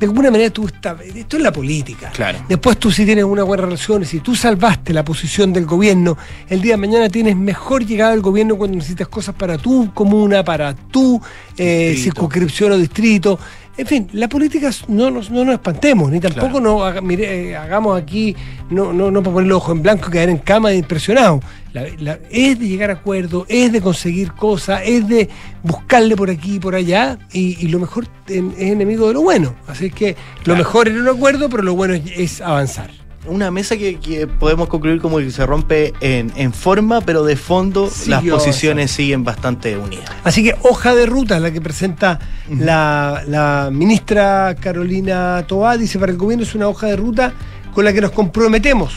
de 0.00 0.06
alguna 0.06 0.30
manera 0.32 0.50
tú 0.50 0.66
estás, 0.66 1.00
esto 1.14 1.36
es 1.36 1.42
la 1.44 1.52
política. 1.52 2.10
Claro. 2.10 2.38
Después 2.48 2.76
tú 2.78 2.90
sí 2.90 3.04
tienes 3.04 3.22
una 3.24 3.44
buena 3.44 3.62
relación, 3.66 4.04
si 4.04 4.18
tú 4.18 4.34
salvaste 4.34 4.92
la 4.92 5.04
posición 5.04 5.52
del 5.52 5.64
gobierno, 5.64 6.18
el 6.48 6.60
día 6.60 6.72
de 6.72 6.78
mañana 6.78 7.08
tienes 7.08 7.36
mejor 7.36 7.86
llegada 7.86 8.12
al 8.12 8.22
gobierno 8.22 8.56
cuando 8.56 8.78
necesitas 8.78 9.06
cosas 9.06 9.36
para 9.36 9.56
tu 9.58 9.94
comuna, 9.94 10.42
para 10.42 10.74
tu 10.74 11.20
eh, 11.56 11.94
circunscripción 11.96 12.72
o 12.72 12.78
distrito. 12.78 13.38
En 13.76 13.86
fin, 13.86 14.08
la 14.12 14.28
política 14.28 14.68
es- 14.68 14.86
no 14.88 15.10
nos, 15.10 15.30
no 15.30 15.44
nos 15.44 15.54
espantemos, 15.54 16.10
ni 16.10 16.20
tampoco 16.20 16.48
Claro. 16.48 16.60
no 16.60 16.84
haga- 16.84 17.00
mire, 17.00 17.50
eh, 17.50 17.56
hagamos 17.56 17.98
aquí, 18.00 18.36
no, 18.68 18.92
no, 18.92 19.10
no 19.10 19.22
para 19.22 19.34
poner 19.34 19.46
el 19.46 19.52
ojo 19.52 19.72
en 19.72 19.80
blanco 19.82 20.08
y 20.08 20.12
caer 20.12 20.28
en 20.28 20.38
cama 20.38 20.72
impresionado. 20.74 21.40
La- 21.72 21.86
la- 21.98 22.18
es 22.30 22.58
de 22.58 22.68
llegar 22.68 22.90
a 22.90 22.94
acuerdos, 22.94 23.46
es 23.48 23.72
de 23.72 23.80
conseguir 23.80 24.32
cosas, 24.32 24.82
es 24.84 25.06
de 25.08 25.28
buscarle 25.62 26.16
por 26.16 26.28
aquí 26.30 26.56
y 26.56 26.60
por 26.60 26.74
allá, 26.74 27.16
y, 27.32 27.64
y 27.64 27.68
lo 27.68 27.78
mejor 27.78 28.06
en- 28.28 28.52
es 28.58 28.72
enemigo 28.72 29.06
de 29.08 29.14
lo 29.14 29.22
bueno. 29.22 29.54
Así 29.66 29.88
que 29.90 30.14
lo 30.44 30.56
mejor 30.56 30.88
era 30.88 31.00
un 31.00 31.08
acuerdo, 31.08 31.48
pero 31.48 31.62
lo 31.62 31.74
bueno 31.74 31.94
es, 31.94 32.02
es 32.16 32.40
avanzar. 32.40 32.90
Una 33.26 33.50
mesa 33.50 33.76
que, 33.76 33.98
que 33.98 34.26
podemos 34.26 34.68
concluir 34.68 35.00
como 35.00 35.18
que 35.18 35.30
se 35.30 35.44
rompe 35.44 35.92
en, 36.00 36.32
en 36.36 36.54
forma, 36.54 37.02
pero 37.02 37.22
de 37.22 37.36
fondo 37.36 37.90
las 38.06 38.24
posiciones 38.24 38.90
siguen 38.90 39.24
bastante 39.24 39.76
unidas. 39.76 40.10
Así 40.24 40.42
que 40.42 40.56
hoja 40.62 40.94
de 40.94 41.04
ruta, 41.04 41.38
la 41.38 41.50
que 41.50 41.60
presenta 41.60 42.18
la, 42.48 43.22
la 43.26 43.68
ministra 43.70 44.56
Carolina 44.58 45.44
Toá, 45.46 45.76
dice, 45.76 45.98
para 45.98 46.12
el 46.12 46.18
gobierno 46.18 46.44
es 46.44 46.54
una 46.54 46.68
hoja 46.68 46.86
de 46.86 46.96
ruta 46.96 47.34
con 47.74 47.84
la 47.84 47.92
que 47.92 48.00
nos 48.00 48.12
comprometemos 48.12 48.94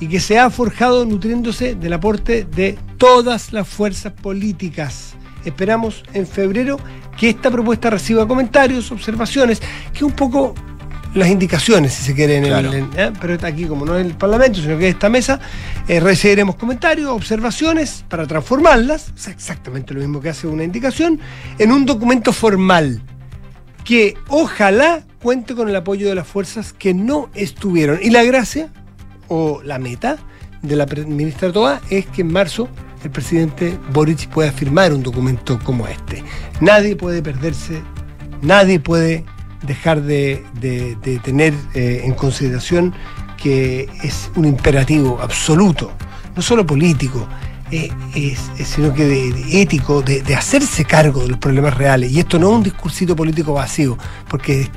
y 0.00 0.08
que 0.08 0.20
se 0.20 0.38
ha 0.38 0.48
forjado 0.48 1.04
nutriéndose 1.04 1.74
del 1.74 1.92
aporte 1.92 2.44
de 2.44 2.78
todas 2.96 3.52
las 3.52 3.68
fuerzas 3.68 4.14
políticas. 4.14 5.14
Esperamos 5.44 6.02
en 6.14 6.26
febrero 6.26 6.78
que 7.18 7.28
esta 7.28 7.50
propuesta 7.50 7.90
reciba 7.90 8.26
comentarios, 8.26 8.90
observaciones, 8.90 9.60
que 9.92 10.04
un 10.04 10.12
poco 10.12 10.54
las 11.14 11.28
indicaciones, 11.28 11.92
si 11.94 12.04
se 12.04 12.14
quiere, 12.14 12.36
en 12.36 12.44
el- 12.44 12.74
en- 12.74 12.90
¿eh? 12.96 13.12
pero 13.20 13.36
aquí 13.46 13.64
como 13.64 13.84
no 13.84 13.96
es 13.98 14.06
el 14.06 14.14
Parlamento, 14.14 14.60
sino 14.60 14.78
que 14.78 14.88
es 14.88 14.94
esta 14.94 15.08
mesa, 15.08 15.40
eh, 15.88 15.98
recibiremos 16.00 16.54
comentarios, 16.56 17.08
observaciones 17.10 18.04
para 18.08 18.26
transformarlas, 18.26 19.12
sea, 19.16 19.32
exactamente 19.32 19.92
lo 19.94 20.00
mismo 20.00 20.20
que 20.20 20.28
hace 20.28 20.46
una 20.46 20.62
indicación, 20.64 21.18
en 21.58 21.72
un 21.72 21.84
documento 21.84 22.32
formal 22.32 23.02
que 23.84 24.14
ojalá 24.28 25.02
cuente 25.22 25.54
con 25.54 25.68
el 25.68 25.76
apoyo 25.76 26.08
de 26.08 26.14
las 26.14 26.26
fuerzas 26.26 26.72
que 26.72 26.94
no 26.94 27.28
estuvieron. 27.34 27.98
Y 28.02 28.10
la 28.10 28.22
gracia 28.22 28.68
o 29.28 29.62
la 29.64 29.78
meta 29.78 30.16
de 30.62 30.76
la 30.76 30.86
ministra 30.86 31.50
Toa 31.50 31.80
es 31.90 32.06
que 32.06 32.20
en 32.22 32.32
marzo 32.32 32.68
el 33.02 33.10
presidente 33.10 33.76
Boric 33.92 34.28
pueda 34.28 34.52
firmar 34.52 34.92
un 34.92 35.02
documento 35.02 35.58
como 35.64 35.88
este. 35.88 36.22
Nadie 36.60 36.94
puede 36.96 37.22
perderse, 37.22 37.82
nadie 38.42 38.78
puede 38.78 39.24
dejar 39.62 40.02
de, 40.02 40.44
de- 40.60 40.96
de 41.02 41.18
tener 41.18 41.54
eh, 41.74 42.02
en 42.04 42.14
consideración 42.14 42.94
que 43.36 43.88
es 44.02 44.30
un 44.36 44.44
imperativo 44.44 45.18
absoluto, 45.22 45.92
no 46.36 46.42
solo 46.42 46.66
político, 46.66 47.26
eh, 47.70 47.90
es- 48.14 48.50
sino 48.66 48.92
que 48.94 49.04
de, 49.06 49.32
de 49.32 49.62
ético, 49.62 50.02
de, 50.02 50.34
hacerse 50.34 50.84
cargo 50.84 51.22
de 51.22 51.28
los 51.28 51.38
problemas 51.38 51.76
reales. 51.76 52.10
Y 52.12 52.18
esto 52.20 52.38
no 52.38 52.50
es 52.50 52.56
un 52.56 52.62
discursito 52.62 53.14
político 53.16 53.52
vacío, 53.54 53.96
porque 54.28 54.68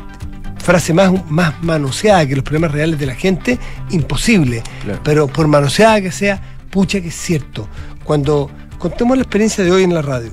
frase 0.64 0.94
más, 0.94 1.12
más 1.30 1.62
manoseada 1.64 2.26
que 2.26 2.36
los 2.36 2.44
problemas 2.44 2.72
reales 2.72 2.98
de 3.00 3.06
la 3.06 3.16
gente, 3.16 3.60
imposible. 3.92 4.64
Claro. 4.84 5.00
Pero 5.04 5.28
por 5.28 5.48
manoseada 5.48 6.00
que 6.02 6.12
sea, 6.12 6.42
pucha 6.70 7.02
que 7.02 7.10
es 7.10 7.16
cierto. 7.16 7.68
Cuando 8.04 8.50
contemos 8.80 9.18
la 9.18 9.24
experiencia 9.24 9.64
de 9.64 9.72
hoy 9.72 9.84
en 9.84 9.94
la 9.94 10.02
radio, 10.02 10.32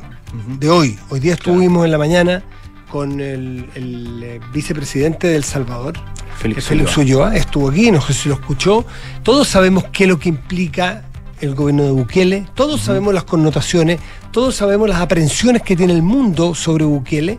de 0.60 0.70
hoy, 0.70 0.96
hoy 1.08 1.18
día 1.18 1.34
estuvimos 1.34 1.84
en 1.84 1.90
la 1.90 1.98
mañana 1.98 2.42
con 2.90 3.20
el, 3.20 3.66
el, 3.74 4.22
eh, 4.22 4.40
vicepresidente 4.53 5.29
del 5.29 5.44
Salvador, 5.44 5.94
Félix 6.38 6.66
Félix 6.66 6.96
Ulloa, 6.96 7.37
estuvo 7.37 7.70
aquí, 7.70 7.90
no 7.90 8.00
sé 8.00 8.12
si 8.12 8.29
lo 8.29 8.35
escuchó. 8.35 8.85
Todos 9.22 9.48
sabemos 9.48 9.85
qué 9.92 10.05
es 10.05 10.11
lo 10.11 10.18
que 10.18 10.29
implica 10.29 11.05
el 11.40 11.55
gobierno 11.55 11.85
de 11.85 11.90
Bukele, 11.92 12.46
todos 12.55 12.81
sabemos 12.81 13.14
las 13.14 13.24
connotaciones, 13.24 14.00
todos 14.33 14.55
sabemos 14.55 14.88
las 14.88 15.00
aprensiones 15.00 15.62
que 15.62 15.76
tiene 15.76 15.92
el 15.92 16.03
mundo 16.03 16.55
sobre 16.55 16.85
Bukele, 16.85 17.38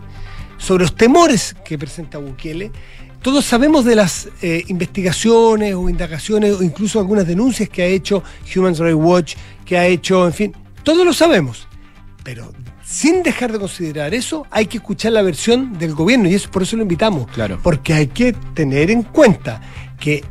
sobre 0.58 0.84
los 0.84 0.96
temores 0.96 1.54
que 1.64 1.78
presenta 1.78 2.18
Bukele. 2.18 2.72
Todos 3.20 3.44
sabemos 3.44 3.84
de 3.84 3.94
las 3.94 4.28
eh, 4.42 4.64
investigaciones 4.66 5.74
o 5.74 5.88
indagaciones 5.88 6.54
o 6.54 6.62
incluso 6.62 6.98
algunas 6.98 7.24
denuncias 7.26 7.68
que 7.68 7.82
ha 7.82 7.86
hecho 7.86 8.24
Human 8.56 8.74
Rights 8.74 8.96
Watch, 8.96 9.34
que 9.64 9.78
ha 9.78 9.86
hecho, 9.86 10.26
en 10.26 10.32
fin, 10.32 10.56
todos 10.82 11.06
lo 11.06 11.12
sabemos. 11.12 11.68
Pero 12.24 12.52
sin 12.84 13.22
dejar 13.22 13.52
de 13.52 13.58
considerar 13.58 14.14
eso, 14.14 14.46
hay 14.50 14.66
que 14.66 14.78
escuchar 14.78 15.12
la 15.12 15.22
versión 15.22 15.78
del 15.78 15.94
gobierno 15.94 16.28
y 16.28 16.34
eso 16.34 16.50
por 16.50 16.62
eso 16.62 16.76
lo 16.76 16.82
invitamos. 16.82 17.26
Claro. 17.32 17.58
Porque 17.62 17.94
hay 17.94 18.08
que 18.08 18.32
tener 18.54 18.90
en 18.90 19.02
cuenta 19.02 19.60
que 20.00 20.24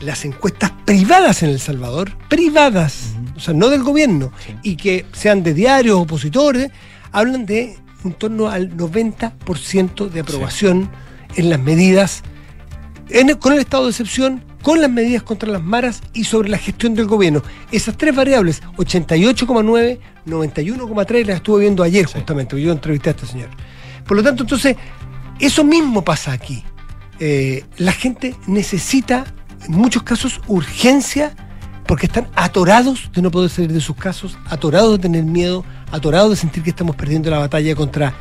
las 0.00 0.24
encuestas 0.24 0.72
privadas 0.84 1.42
en 1.42 1.50
El 1.50 1.60
Salvador, 1.60 2.12
privadas, 2.28 3.14
o 3.36 3.40
sea, 3.40 3.52
no 3.54 3.68
del 3.68 3.82
gobierno, 3.82 4.32
y 4.62 4.76
que 4.76 5.04
sean 5.12 5.42
de 5.42 5.54
diarios 5.54 5.98
opositores, 5.98 6.70
hablan 7.12 7.46
de 7.46 7.76
en 8.04 8.12
torno 8.12 8.48
al 8.48 8.76
90% 8.76 10.08
de 10.08 10.20
aprobación 10.20 10.88
en 11.34 11.50
las 11.50 11.58
medidas 11.60 12.22
en 13.10 13.30
el- 13.30 13.38
con 13.38 13.52
el 13.52 13.58
estado 13.58 13.84
de 13.84 13.90
excepción 13.90 14.44
con 14.62 14.80
las 14.80 14.90
medidas 14.90 15.22
contra 15.22 15.48
las 15.48 15.62
maras 15.62 16.02
y 16.12 16.24
sobre 16.24 16.48
la 16.48 16.58
gestión 16.58 16.94
del 16.94 17.06
gobierno. 17.06 17.42
Esas 17.70 17.96
tres 17.96 18.14
variables, 18.14 18.62
88,9, 18.76 19.98
91,3, 20.26 21.26
las 21.26 21.36
estuve 21.36 21.60
viendo 21.62 21.82
ayer 21.82 22.06
justamente, 22.06 22.60
yo 22.60 22.72
entrevisté 22.72 23.10
a 23.10 23.12
este 23.12 23.26
señor. 23.26 23.48
Por 24.06 24.16
lo 24.16 24.22
tanto, 24.22 24.42
entonces, 24.42 24.76
eso 25.38 25.64
mismo 25.64 26.02
pasa 26.02 26.32
aquí. 26.32 26.64
Eh, 27.20 27.64
la 27.76 27.92
gente 27.92 28.34
necesita, 28.46 29.24
en 29.66 29.72
muchos 29.72 30.02
casos, 30.02 30.40
urgencia 30.46 31.34
porque 31.86 32.06
están 32.06 32.28
atorados 32.34 33.10
de 33.14 33.22
no 33.22 33.30
poder 33.30 33.48
salir 33.48 33.72
de 33.72 33.80
sus 33.80 33.96
casos, 33.96 34.36
atorados 34.46 34.92
de 34.92 34.98
tener 34.98 35.24
miedo, 35.24 35.64
atorados 35.90 36.30
de 36.30 36.36
sentir 36.36 36.62
que 36.62 36.70
estamos 36.70 36.94
perdiendo 36.94 37.30
la 37.30 37.38
batalla 37.38 37.74
contra 37.74 38.14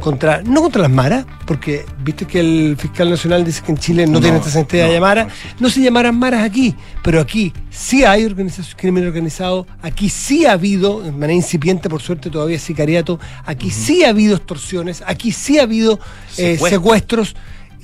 contra, 0.00 0.42
no 0.42 0.62
contra 0.62 0.82
las 0.82 0.90
maras, 0.90 1.26
porque 1.46 1.84
viste 2.02 2.26
que 2.26 2.40
el 2.40 2.76
fiscal 2.78 3.10
nacional 3.10 3.44
dice 3.44 3.62
que 3.62 3.72
en 3.72 3.78
Chile 3.78 4.06
no, 4.06 4.20
tiene 4.20 4.38
esta 4.38 4.50
sentencia 4.50 4.88
de 4.88 5.00
maras, 5.00 5.32
no, 5.58 5.70
se 5.70 5.80
llamarán 5.80 6.18
maras 6.18 6.44
aquí, 6.44 6.74
pero 7.02 7.20
aquí 7.20 7.52
sí 7.70 8.04
hay 8.04 8.24
organización, 8.24 8.76
crimen 8.78 9.06
organizado, 9.06 9.66
aquí 9.82 10.08
sí 10.08 10.46
ha 10.46 10.52
habido, 10.52 11.00
de 11.00 11.12
manera 11.12 11.34
incipiente 11.34 11.88
por 11.88 12.02
suerte 12.02 12.30
todavía 12.30 12.58
sicariato, 12.58 13.18
aquí 13.44 13.70
sí 13.70 14.04
ha 14.04 14.10
habido 14.10 14.36
extorsiones, 14.36 15.02
aquí 15.06 15.32
sí 15.32 15.58
ha 15.58 15.62
habido 15.62 15.98
eh, 16.36 16.58
secuestros 16.58 17.34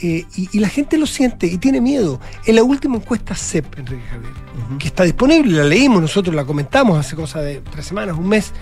eh, 0.02 0.26
y, 0.34 0.58
la 0.58 0.68
gente 0.68 0.98
lo 0.98 1.06
siente 1.06 1.46
y 1.46 1.58
tiene 1.58 1.80
miedo. 1.80 2.20
En 2.44 2.56
la 2.56 2.64
última 2.64 2.96
encuesta 2.96 3.36
CEP, 3.36 3.78
Enrique 3.78 4.02
Javier, 4.10 4.32
que 4.80 4.88
está 4.88 5.04
disponible, 5.04 5.56
la 5.58 5.64
leímos 5.64 6.02
nosotros, 6.02 6.34
la 6.34 6.44
comentamos 6.44 6.98
hace 6.98 7.14
cosa 7.14 7.40
de 7.40 7.60
tres 7.70 7.86
semanas, 7.86 8.16
un 8.18 8.26
mes, 8.26 8.52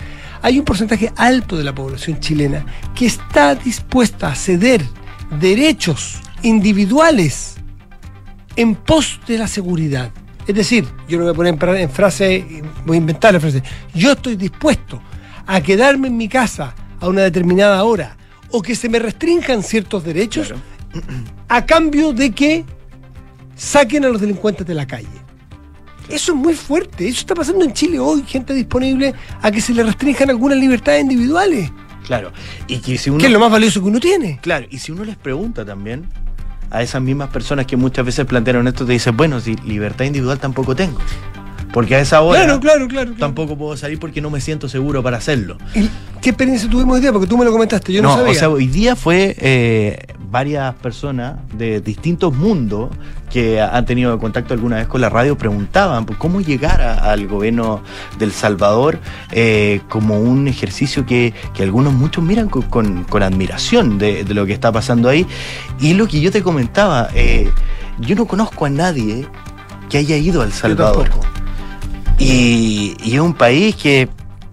hay 0.43 0.59
un 0.59 0.65
porcentaje 0.65 1.11
alto 1.15 1.57
de 1.57 1.63
la 1.63 1.73
población 1.73 2.19
chilena 2.19 2.63
que 2.93 3.07
está 3.07 3.55
dispuesta 3.55 4.27
a 4.27 4.35
ceder 4.35 4.83
derechos 5.39 6.19
individuales 6.43 7.55
en 8.55 8.75
pos 8.75 9.19
de 9.27 9.39
la 9.39 9.47
seguridad. 9.47 10.11
Es 10.45 10.53
decir, 10.53 10.85
yo 11.07 11.17
no 11.17 11.23
voy 11.23 11.31
a 11.49 11.55
poner 11.55 11.81
en 11.81 11.89
frase, 11.89 12.63
voy 12.85 12.97
a 12.97 12.99
inventar 12.99 13.33
la 13.33 13.39
frase, 13.39 13.63
yo 13.95 14.11
estoy 14.11 14.35
dispuesto 14.35 15.01
a 15.47 15.59
quedarme 15.61 16.07
en 16.07 16.17
mi 16.17 16.27
casa 16.27 16.75
a 16.99 17.07
una 17.07 17.21
determinada 17.21 17.83
hora 17.83 18.15
o 18.51 18.61
que 18.61 18.75
se 18.75 18.89
me 18.89 18.99
restrinjan 18.99 19.63
ciertos 19.63 20.03
derechos 20.03 20.53
a 21.47 21.65
cambio 21.65 22.13
de 22.13 22.31
que 22.31 22.65
saquen 23.55 24.05
a 24.05 24.09
los 24.09 24.21
delincuentes 24.21 24.65
de 24.65 24.73
la 24.73 24.87
calle. 24.87 25.07
Eso 26.09 26.33
es 26.33 26.37
muy 26.37 26.55
fuerte. 26.55 27.07
Eso 27.07 27.19
está 27.19 27.35
pasando 27.35 27.63
en 27.63 27.73
Chile 27.73 27.99
hoy. 27.99 28.23
Gente 28.27 28.53
disponible 28.53 29.13
a 29.41 29.51
que 29.51 29.61
se 29.61 29.73
le 29.73 29.83
restrinjan 29.83 30.29
algunas 30.29 30.57
libertades 30.57 31.03
individuales. 31.03 31.71
Claro. 32.05 32.31
Y 32.67 32.79
que 32.79 32.97
si 32.97 33.09
uno. 33.09 33.19
Que 33.19 33.27
es 33.27 33.31
lo 33.31 33.39
más 33.39 33.51
valioso 33.51 33.81
que 33.81 33.87
uno 33.87 33.99
tiene. 33.99 34.39
Claro. 34.41 34.67
Y 34.69 34.79
si 34.79 34.91
uno 34.91 35.05
les 35.05 35.15
pregunta 35.15 35.63
también 35.63 36.05
a 36.69 36.81
esas 36.81 37.01
mismas 37.01 37.29
personas 37.29 37.65
que 37.65 37.77
muchas 37.77 38.05
veces 38.05 38.25
plantearon 38.25 38.67
esto, 38.67 38.85
te 38.85 38.93
dicen, 38.93 39.15
bueno, 39.15 39.39
si 39.39 39.55
libertad 39.57 40.05
individual 40.05 40.39
tampoco 40.39 40.75
tengo. 40.75 40.99
Porque 41.71 41.95
a 41.95 41.99
esa 41.99 42.21
hora 42.21 42.43
claro, 42.43 42.59
claro, 42.59 42.87
claro, 42.87 43.13
tampoco 43.17 43.57
puedo 43.57 43.77
salir 43.77 43.99
porque 43.99 44.21
no 44.21 44.29
me 44.29 44.41
siento 44.41 44.67
seguro 44.67 45.01
para 45.01 45.17
hacerlo. 45.17 45.57
¿Y 45.73 45.89
qué 46.21 46.31
experiencia 46.31 46.69
tuvimos 46.69 46.95
hoy 46.95 47.01
día? 47.01 47.11
Porque 47.13 47.27
tú 47.27 47.37
me 47.37 47.45
lo 47.45 47.51
comentaste, 47.51 47.93
yo 47.93 48.01
no, 48.01 48.15
sabía. 48.15 48.31
O 48.31 48.35
sea, 48.35 48.49
hoy 48.49 48.67
día 48.67 48.95
fue 48.95 49.35
eh, 49.39 50.05
varias 50.29 50.73
personas 50.75 51.35
de 51.53 51.81
distintos 51.81 52.33
mundos 52.33 52.89
que 53.31 53.61
han 53.61 53.85
tenido 53.85 54.17
contacto 54.19 54.53
alguna 54.53 54.77
vez 54.77 54.87
con 54.87 54.99
la 54.99 55.09
radio 55.09 55.37
preguntaban 55.37 56.05
cómo 56.17 56.41
llegar 56.41 56.81
al 56.81 57.27
gobierno 57.27 57.81
del 58.19 58.33
Salvador 58.33 58.99
eh, 59.31 59.79
como 59.87 60.19
un 60.19 60.49
ejercicio 60.49 61.05
que, 61.05 61.33
algunos 61.59 61.93
muchos 61.93 62.23
miran 62.23 62.49
con, 62.49 63.05
admiración 63.23 63.97
de, 63.97 64.25
lo 64.25 64.45
que 64.45 64.53
está 64.53 64.71
pasando 64.71 65.07
ahí. 65.07 65.25
Y 65.79 65.93
lo 65.93 66.07
que 66.07 66.19
yo 66.19 66.31
te 66.31 66.41
comentaba, 66.41 67.09
eh, 67.13 67.49
yo 67.99 68.15
no 68.15 68.25
conozco 68.25 68.65
a 68.65 68.69
nadie 68.69 69.27
que 69.89 69.97
haya 69.97 70.17
ido 70.17 70.41
al 70.41 70.51
Salvador. 70.51 71.09
Y, 72.21 72.95
es 73.03 73.19
un 73.19 73.33
país 73.33 73.75
que 73.75 74.07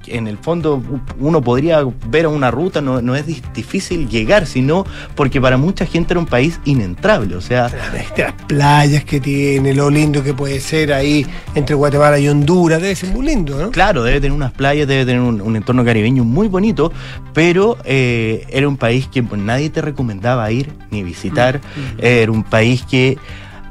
en 0.07 0.27
el 0.27 0.39
fondo 0.39 0.83
uno 1.21 1.43
podría 1.43 1.85
ver 2.07 2.27
una 2.27 2.51
ruta, 2.51 2.81
no, 2.81 3.15
es 3.15 3.27
difícil 3.53 4.09
llegar, 4.09 4.47
sino 4.47 4.87
porque 5.15 5.41
para 5.41 5.57
mucha 5.57 5.85
gente 5.87 6.15
era 6.15 6.21
un 6.21 6.27
país 6.27 6.61
inentrable. 6.65 7.37
O 7.37 7.41
sea, 7.41 7.71
las 8.17 8.33
playas 8.47 9.05
que 9.05 9.21
tiene, 9.21 9.75
lo 9.75 9.91
lindo 9.91 10.23
que 10.23 10.35
puede 10.35 10.61
ser 10.61 10.93
ahí 10.93 11.27
entre 11.55 11.75
Guatemala 11.75 12.19
y 12.19 12.29
Honduras, 12.29 12.81
debe 12.81 12.97
ser 12.97 13.11
muy 13.11 13.27
lindo, 13.27 13.59
¿no? 13.59 13.71
Claro, 13.71 14.03
debe 14.03 14.21
tener 14.21 14.35
unas 14.35 14.53
playas, 14.53 14.89
debe 14.89 15.05
tener 15.05 15.21
un, 15.21 15.57
entorno 15.57 15.85
caribeño 15.85 16.25
muy 16.25 16.49
bonito, 16.49 16.93
pero 17.35 17.77
eh, 17.85 18.47
era 18.49 18.69
un 18.69 18.77
país 18.77 19.09
que 19.09 19.23
nadie 19.23 19.71
te 19.71 19.83
recomendaba 19.83 20.51
ir 20.51 20.73
ni 20.91 21.03
visitar. 21.03 21.59
Mm, 21.59 21.81
mm. 21.81 21.99
Era 21.99 22.33
un 22.33 22.45
país 22.45 22.83
que 22.89 23.19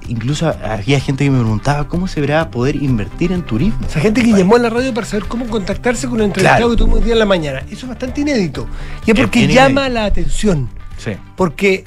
incluso 0.08 0.48
había 0.64 1.00
gente 1.00 1.24
que 1.24 1.30
me 1.30 1.40
preguntaba 1.40 1.88
cómo 1.88 2.08
se 2.08 2.22
verá 2.22 2.50
poder 2.50 2.76
invertir 2.76 3.32
en 3.32 3.44
turismo. 3.44 3.80
O 3.86 3.90
sea, 3.90 4.02
gente 4.02 4.22
que 4.24 4.32
llamó 4.32 4.56
a 4.56 4.60
la 4.60 4.70
radio 4.70 4.94
para 4.94 5.06
saber 5.06 5.28
cómo 5.28 5.46
contactarse 5.48 6.08
con 6.08 6.20
el 6.20 6.28
entrevistado 6.28 6.70
que 6.70 6.78
tuvimos 6.78 7.04
día 7.04 7.14
en 7.14 7.20
la 7.20 7.26
mañana. 7.26 7.60
Eso 7.70 7.86
es 7.86 7.88
bastante 7.90 8.22
inédito. 8.22 8.68
Y 9.06 9.12
es 9.12 9.20
porque 9.20 9.48
llama 9.48 9.90
la 9.90 10.06
atención. 10.06 10.70
Sí. 10.98 11.12
Porque 11.36 11.84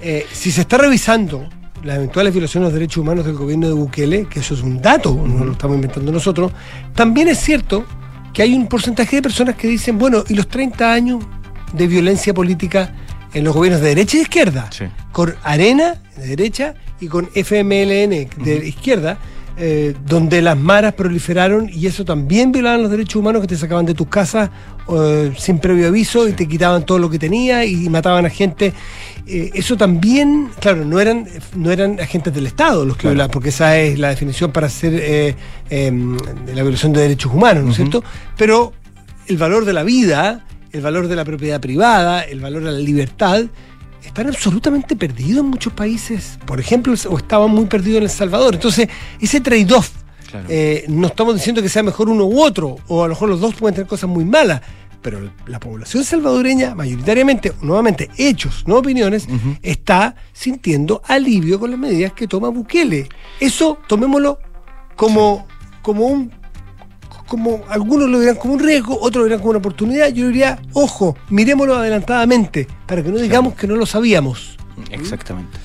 eh, 0.00 0.26
si 0.32 0.50
se 0.50 0.62
está 0.62 0.78
revisando 0.78 1.48
las 1.82 1.96
eventuales 1.96 2.32
violaciones 2.32 2.68
de 2.68 2.70
los 2.70 2.74
derechos 2.74 2.98
humanos 2.98 3.24
del 3.24 3.34
gobierno 3.34 3.68
de 3.68 3.74
Bukele, 3.74 4.26
que 4.26 4.40
eso 4.40 4.54
es 4.54 4.62
un 4.62 4.80
dato, 4.80 5.14
no 5.14 5.44
lo 5.44 5.52
estamos 5.52 5.76
inventando 5.76 6.12
nosotros, 6.12 6.52
también 6.94 7.28
es 7.28 7.38
cierto 7.38 7.84
que 8.32 8.42
hay 8.42 8.54
un 8.54 8.66
porcentaje 8.66 9.16
de 9.16 9.22
personas 9.22 9.56
que 9.56 9.68
dicen, 9.68 9.98
bueno, 9.98 10.24
¿y 10.28 10.34
los 10.34 10.48
30 10.48 10.92
años 10.92 11.24
de 11.72 11.86
violencia 11.86 12.32
política 12.34 12.94
en 13.32 13.44
los 13.44 13.54
gobiernos 13.54 13.80
de 13.80 13.88
derecha 13.88 14.16
y 14.16 14.20
de 14.20 14.22
izquierda? 14.22 14.68
Sí. 14.70 14.84
Con 15.12 15.34
Arena, 15.42 15.96
de 16.16 16.28
derecha, 16.28 16.74
y 17.00 17.08
con 17.08 17.28
FMLN 17.34 18.28
de 18.44 18.62
izquierda, 18.66 19.18
eh, 19.62 19.94
donde 20.06 20.40
las 20.40 20.56
maras 20.56 20.94
proliferaron 20.94 21.68
y 21.70 21.86
eso 21.86 22.02
también 22.02 22.50
violaban 22.50 22.80
los 22.80 22.90
derechos 22.90 23.16
humanos 23.16 23.42
que 23.42 23.48
te 23.48 23.56
sacaban 23.58 23.84
de 23.84 23.92
tus 23.92 24.06
casas 24.08 24.48
eh, 24.90 25.34
sin 25.36 25.58
previo 25.58 25.88
aviso 25.88 26.26
y 26.26 26.32
te 26.32 26.48
quitaban 26.48 26.86
todo 26.86 26.98
lo 26.98 27.10
que 27.10 27.18
tenías 27.18 27.66
y 27.66 27.90
mataban 27.90 28.24
a 28.24 28.30
gente. 28.30 28.72
Eh, 29.26 29.50
eso 29.52 29.76
también, 29.76 30.48
claro, 30.60 30.86
no 30.86 30.98
eran, 30.98 31.26
no 31.54 31.70
eran 31.70 32.00
agentes 32.00 32.32
del 32.32 32.46
Estado 32.46 32.86
los 32.86 32.96
que 32.96 33.08
violaban, 33.08 33.30
porque 33.30 33.50
esa 33.50 33.76
es 33.76 33.98
la 33.98 34.08
definición 34.08 34.50
para 34.50 34.68
hacer 34.68 35.36
em, 35.68 36.16
la 36.54 36.62
violación 36.62 36.94
de 36.94 37.02
derechos 37.02 37.30
humanos, 37.30 37.64
¿no 37.64 37.70
es 37.70 37.76
cierto? 37.76 38.02
Pero 38.38 38.72
el 39.26 39.36
valor 39.36 39.66
de 39.66 39.74
la 39.74 39.82
vida, 39.82 40.46
el 40.72 40.80
valor 40.80 41.06
de 41.06 41.16
la 41.16 41.24
propiedad 41.26 41.60
privada, 41.60 42.22
el 42.22 42.40
valor 42.40 42.64
de 42.64 42.72
la 42.72 42.78
libertad, 42.78 43.44
están 44.04 44.28
absolutamente 44.28 44.96
perdidos 44.96 45.44
en 45.44 45.50
muchos 45.50 45.72
países, 45.72 46.38
por 46.46 46.60
ejemplo, 46.60 46.94
o 47.08 47.18
estaban 47.18 47.50
muy 47.50 47.66
perdidos 47.66 47.98
en 47.98 48.04
El 48.04 48.10
Salvador. 48.10 48.54
Entonces, 48.54 48.88
ese 49.20 49.40
trade-off, 49.40 49.90
eh, 50.48 50.84
no 50.88 51.08
estamos 51.08 51.34
diciendo 51.34 51.60
que 51.62 51.68
sea 51.68 51.82
mejor 51.82 52.08
uno 52.08 52.24
u 52.24 52.40
otro, 52.40 52.76
o 52.88 53.02
a 53.02 53.08
lo 53.08 53.14
mejor 53.14 53.28
los 53.28 53.40
dos 53.40 53.54
pueden 53.54 53.74
tener 53.74 53.88
cosas 53.88 54.08
muy 54.08 54.24
malas, 54.24 54.62
pero 55.02 55.30
la 55.46 55.58
población 55.58 56.04
salvadoreña, 56.04 56.74
mayoritariamente, 56.74 57.52
nuevamente, 57.62 58.10
hechos, 58.16 58.64
no 58.66 58.76
opiniones, 58.76 59.26
está 59.62 60.14
sintiendo 60.32 61.02
alivio 61.06 61.58
con 61.58 61.70
las 61.70 61.80
medidas 61.80 62.12
que 62.12 62.28
toma 62.28 62.48
Bukele. 62.50 63.08
Eso 63.38 63.78
tomémoslo 63.86 64.38
como, 64.96 65.46
como 65.82 66.06
un 66.06 66.39
como 67.30 67.62
algunos 67.68 68.10
lo 68.10 68.18
dirán 68.18 68.34
como 68.34 68.54
un 68.54 68.58
riesgo, 68.58 68.98
otros 69.00 69.20
lo 69.20 69.24
dirán 69.24 69.38
como 69.38 69.50
una 69.50 69.60
oportunidad. 69.60 70.08
Yo 70.08 70.26
diría, 70.26 70.58
ojo, 70.72 71.16
miremoslo 71.28 71.76
adelantadamente, 71.76 72.66
para 72.86 73.04
que 73.04 73.08
no 73.08 73.18
digamos 73.18 73.54
que 73.54 73.68
no 73.68 73.76
lo 73.76 73.86
sabíamos. 73.86 74.56
Exactamente. 74.90 75.56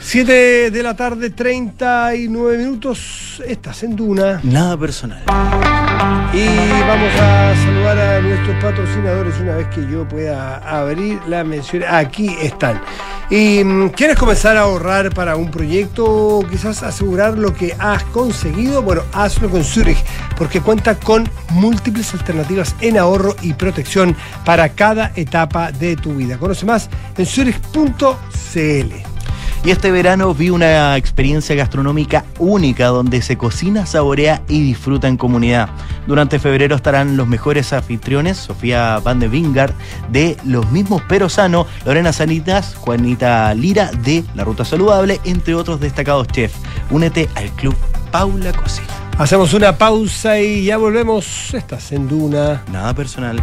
7 0.00 0.70
de 0.70 0.82
la 0.82 0.96
tarde, 0.96 1.28
39 1.28 2.56
minutos. 2.56 3.42
Estás 3.46 3.82
en 3.82 3.94
Duna. 3.94 4.40
Nada 4.42 4.78
personal. 4.78 5.22
Y 6.32 6.46
vamos 6.86 7.12
a 7.20 7.54
saludar 7.64 7.98
a 7.98 8.20
nuestros 8.20 8.62
patrocinadores 8.62 9.38
una 9.40 9.56
vez 9.56 9.68
que 9.68 9.86
yo 9.90 10.06
pueda 10.06 10.58
abrir 10.58 11.20
la 11.26 11.44
mención. 11.44 11.82
Aquí 11.88 12.36
están. 12.42 12.80
¿Y 13.30 13.64
mm, 13.64 13.88
quieres 13.88 14.16
comenzar 14.16 14.56
a 14.56 14.62
ahorrar 14.62 15.12
para 15.14 15.36
un 15.36 15.50
proyecto 15.50 16.44
quizás 16.50 16.82
asegurar 16.82 17.36
lo 17.36 17.54
que 17.54 17.74
has 17.78 18.04
conseguido? 18.04 18.82
Bueno, 18.82 19.02
hazlo 19.12 19.50
con 19.50 19.64
Zurich, 19.64 19.98
porque 20.36 20.60
cuenta 20.60 20.94
con 20.94 21.28
múltiples 21.50 22.12
alternativas 22.14 22.76
en 22.80 22.98
ahorro 22.98 23.34
y 23.42 23.54
protección 23.54 24.14
para 24.44 24.68
cada 24.68 25.12
etapa 25.16 25.72
de 25.72 25.96
tu 25.96 26.14
vida. 26.14 26.38
Conoce 26.38 26.66
más 26.66 26.88
en 27.16 27.26
zurich.cl. 27.26 29.15
Y 29.66 29.72
este 29.72 29.90
verano 29.90 30.32
vi 30.32 30.50
una 30.50 30.96
experiencia 30.96 31.56
gastronómica 31.56 32.24
única 32.38 32.86
donde 32.86 33.20
se 33.20 33.36
cocina, 33.36 33.84
saborea 33.84 34.40
y 34.48 34.62
disfruta 34.62 35.08
en 35.08 35.16
comunidad. 35.16 35.70
Durante 36.06 36.38
febrero 36.38 36.76
estarán 36.76 37.16
los 37.16 37.26
mejores 37.26 37.72
anfitriones, 37.72 38.36
Sofía 38.36 39.00
Van 39.00 39.18
de 39.18 39.26
Vingard 39.26 39.72
de 40.08 40.36
Los 40.44 40.70
Mismos 40.70 41.02
Pero 41.08 41.28
Sano, 41.28 41.66
Lorena 41.84 42.12
Sanitas, 42.12 42.76
Juanita 42.76 43.52
Lira 43.54 43.90
de 43.90 44.22
La 44.36 44.44
Ruta 44.44 44.64
Saludable, 44.64 45.20
entre 45.24 45.56
otros 45.56 45.80
destacados 45.80 46.28
chefs. 46.28 46.54
Únete 46.92 47.28
al 47.34 47.50
club 47.56 47.74
Paula 48.12 48.52
Cocina. 48.52 48.86
Hacemos 49.18 49.52
una 49.52 49.76
pausa 49.76 50.38
y 50.38 50.66
ya 50.66 50.76
volvemos. 50.76 51.52
Estás 51.52 51.90
en 51.90 52.06
Duna. 52.06 52.62
Nada 52.70 52.94
personal. 52.94 53.42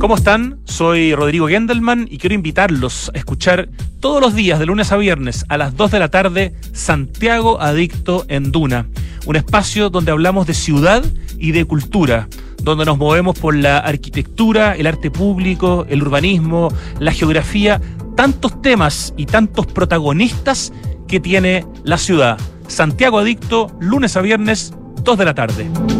¿Cómo 0.00 0.14
están? 0.14 0.60
Soy 0.64 1.14
Rodrigo 1.14 1.46
Gendelman 1.46 2.08
y 2.10 2.16
quiero 2.16 2.34
invitarlos 2.34 3.10
a 3.14 3.18
escuchar 3.18 3.68
todos 4.00 4.22
los 4.22 4.34
días, 4.34 4.58
de 4.58 4.64
lunes 4.64 4.92
a 4.92 4.96
viernes, 4.96 5.44
a 5.50 5.58
las 5.58 5.76
2 5.76 5.90
de 5.90 5.98
la 5.98 6.08
tarde, 6.08 6.54
Santiago 6.72 7.60
Adicto 7.60 8.24
en 8.28 8.50
Duna. 8.50 8.86
Un 9.26 9.36
espacio 9.36 9.90
donde 9.90 10.10
hablamos 10.10 10.46
de 10.46 10.54
ciudad 10.54 11.04
y 11.38 11.52
de 11.52 11.66
cultura, 11.66 12.28
donde 12.62 12.86
nos 12.86 12.96
movemos 12.96 13.38
por 13.38 13.54
la 13.54 13.76
arquitectura, 13.76 14.74
el 14.74 14.86
arte 14.86 15.10
público, 15.10 15.84
el 15.90 16.02
urbanismo, 16.02 16.72
la 16.98 17.12
geografía, 17.12 17.78
tantos 18.16 18.62
temas 18.62 19.12
y 19.18 19.26
tantos 19.26 19.66
protagonistas 19.66 20.72
que 21.08 21.20
tiene 21.20 21.66
la 21.84 21.98
ciudad. 21.98 22.38
Santiago 22.68 23.18
Adicto, 23.18 23.70
lunes 23.80 24.16
a 24.16 24.22
viernes, 24.22 24.72
2 25.04 25.18
de 25.18 25.24
la 25.26 25.34
tarde. 25.34 25.99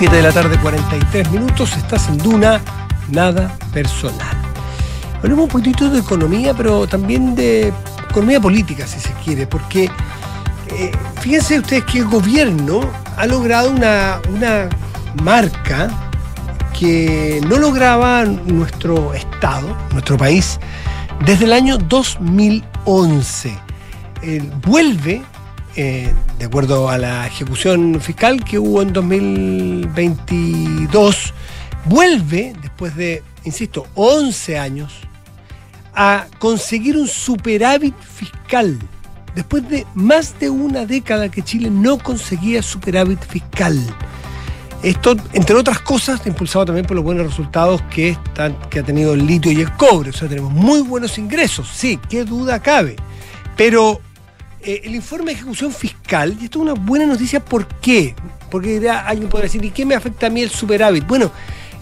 7 0.00 0.16
de 0.16 0.22
la 0.22 0.32
tarde, 0.32 0.56
43 0.56 1.30
minutos. 1.30 1.76
Estás 1.76 2.08
en 2.08 2.16
Duna, 2.16 2.58
nada 3.10 3.54
personal. 3.70 4.34
Hablemos 5.18 5.44
un 5.44 5.50
poquitito 5.50 5.90
de 5.90 5.98
economía, 5.98 6.54
pero 6.54 6.86
también 6.86 7.34
de 7.34 7.70
economía 8.08 8.40
política, 8.40 8.86
si 8.86 8.98
se 8.98 9.12
quiere, 9.22 9.46
porque 9.46 9.90
eh, 10.68 10.90
fíjense 11.20 11.58
ustedes 11.58 11.84
que 11.84 11.98
el 11.98 12.06
gobierno 12.06 12.80
ha 13.18 13.26
logrado 13.26 13.70
una, 13.70 14.22
una 14.34 14.70
marca 15.22 15.90
que 16.78 17.42
no 17.46 17.58
lograba 17.58 18.24
nuestro 18.24 19.12
Estado, 19.12 19.76
nuestro 19.92 20.16
país, 20.16 20.58
desde 21.26 21.44
el 21.44 21.52
año 21.52 21.76
2011. 21.76 23.54
Eh, 24.22 24.50
vuelve 24.66 25.20
eh, 25.76 26.12
de 26.38 26.44
acuerdo 26.44 26.88
a 26.88 26.98
la 26.98 27.26
ejecución 27.26 28.00
fiscal 28.00 28.44
que 28.44 28.58
hubo 28.58 28.82
en 28.82 28.92
2022, 28.92 31.32
vuelve, 31.84 32.54
después 32.60 32.96
de, 32.96 33.22
insisto, 33.44 33.86
11 33.94 34.58
años, 34.58 34.92
a 35.94 36.26
conseguir 36.38 36.96
un 36.96 37.06
superávit 37.06 37.94
fiscal. 38.00 38.76
Después 39.34 39.68
de 39.68 39.86
más 39.94 40.40
de 40.40 40.48
una 40.50 40.86
década 40.86 41.30
que 41.30 41.42
Chile 41.42 41.70
no 41.70 41.98
conseguía 41.98 42.62
superávit 42.62 43.22
fiscal. 43.24 43.78
Esto, 44.82 45.14
entre 45.34 45.54
otras 45.56 45.80
cosas, 45.80 46.26
impulsado 46.26 46.64
también 46.66 46.86
por 46.86 46.96
los 46.96 47.04
buenos 47.04 47.26
resultados 47.26 47.82
que, 47.90 48.16
que 48.70 48.80
ha 48.80 48.82
tenido 48.82 49.14
el 49.14 49.26
litio 49.26 49.52
y 49.52 49.60
el 49.60 49.70
cobre. 49.76 50.10
O 50.10 50.12
sea, 50.12 50.28
tenemos 50.28 50.52
muy 50.52 50.80
buenos 50.80 51.16
ingresos, 51.18 51.68
sí, 51.72 52.00
qué 52.08 52.24
duda 52.24 52.60
cabe. 52.60 52.96
Pero 53.56 54.00
eh, 54.62 54.82
el 54.84 54.94
informe 54.94 55.32
de 55.32 55.38
ejecución 55.38 55.72
fiscal, 55.72 56.36
y 56.40 56.44
esto 56.44 56.58
es 56.58 56.62
una 56.62 56.74
buena 56.74 57.06
noticia, 57.06 57.44
¿por 57.44 57.66
qué? 57.66 58.14
Porque 58.50 58.88
alguien 58.88 59.28
podrá 59.28 59.44
decir, 59.44 59.64
¿y 59.64 59.70
qué 59.70 59.86
me 59.86 59.94
afecta 59.94 60.26
a 60.26 60.30
mí 60.30 60.42
el 60.42 60.50
superávit? 60.50 61.06
Bueno, 61.06 61.30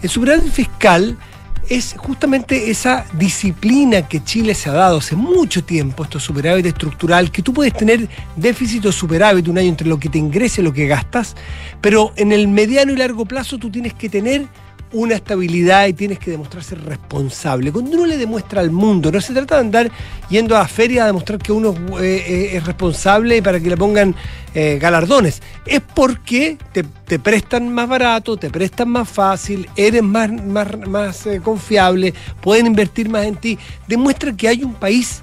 el 0.01 0.09
superávit 0.09 0.51
fiscal 0.51 1.17
es 1.69 1.93
justamente 1.97 2.71
esa 2.71 3.05
disciplina 3.13 4.07
que 4.07 4.23
Chile 4.23 4.55
se 4.55 4.69
ha 4.69 4.73
dado 4.73 4.97
hace 4.97 5.15
mucho 5.15 5.63
tiempo, 5.63 6.03
esto 6.03 6.19
superávit 6.19 6.65
estructural, 6.65 7.31
que 7.31 7.43
tú 7.43 7.53
puedes 7.53 7.73
tener 7.73 8.09
déficit 8.35 8.85
o 8.87 8.91
superávit 8.91 9.47
un 9.47 9.57
año 9.59 9.69
entre 9.69 9.87
lo 9.87 9.99
que 9.99 10.09
te 10.09 10.17
ingresa 10.17 10.61
y 10.61 10.63
lo 10.63 10.73
que 10.73 10.87
gastas, 10.87 11.35
pero 11.79 12.11
en 12.15 12.31
el 12.31 12.47
mediano 12.47 12.91
y 12.91 12.95
largo 12.95 13.25
plazo 13.25 13.59
tú 13.59 13.69
tienes 13.69 13.93
que 13.93 14.09
tener 14.09 14.47
una 14.91 15.15
estabilidad 15.15 15.87
y 15.87 15.93
tienes 15.93 16.19
que 16.19 16.31
demostrar 16.31 16.63
ser 16.63 16.83
responsable. 16.83 17.71
Cuando 17.71 17.91
uno 17.91 18.05
le 18.05 18.17
demuestra 18.17 18.61
al 18.61 18.71
mundo, 18.71 19.11
no 19.11 19.21
se 19.21 19.33
trata 19.33 19.55
de 19.55 19.61
andar 19.61 19.91
yendo 20.29 20.57
a 20.57 20.67
ferias 20.67 21.03
a 21.03 21.07
demostrar 21.07 21.39
que 21.39 21.51
uno 21.51 21.73
eh, 21.99 22.23
eh, 22.27 22.49
es 22.57 22.65
responsable 22.65 23.41
para 23.41 23.59
que 23.59 23.69
le 23.69 23.77
pongan 23.77 24.15
eh, 24.53 24.79
galardones. 24.81 25.41
Es 25.65 25.81
porque 25.81 26.57
te, 26.71 27.19
prestan 27.19 27.71
más 27.73 27.87
barato, 27.87 28.37
te 28.37 28.49
prestan 28.49 28.89
más 28.89 29.07
fácil, 29.07 29.69
eres 29.75 30.03
más, 30.03 30.31
más, 30.31 30.77
más 30.87 31.27
confiable, 31.43 32.13
pueden 32.41 32.67
invertir 32.67 33.09
más 33.09 33.25
en 33.25 33.35
ti. 33.35 33.59
Demuestra 33.87 34.35
que 34.35 34.47
hay 34.47 34.63
un 34.63 34.73
país 34.73 35.21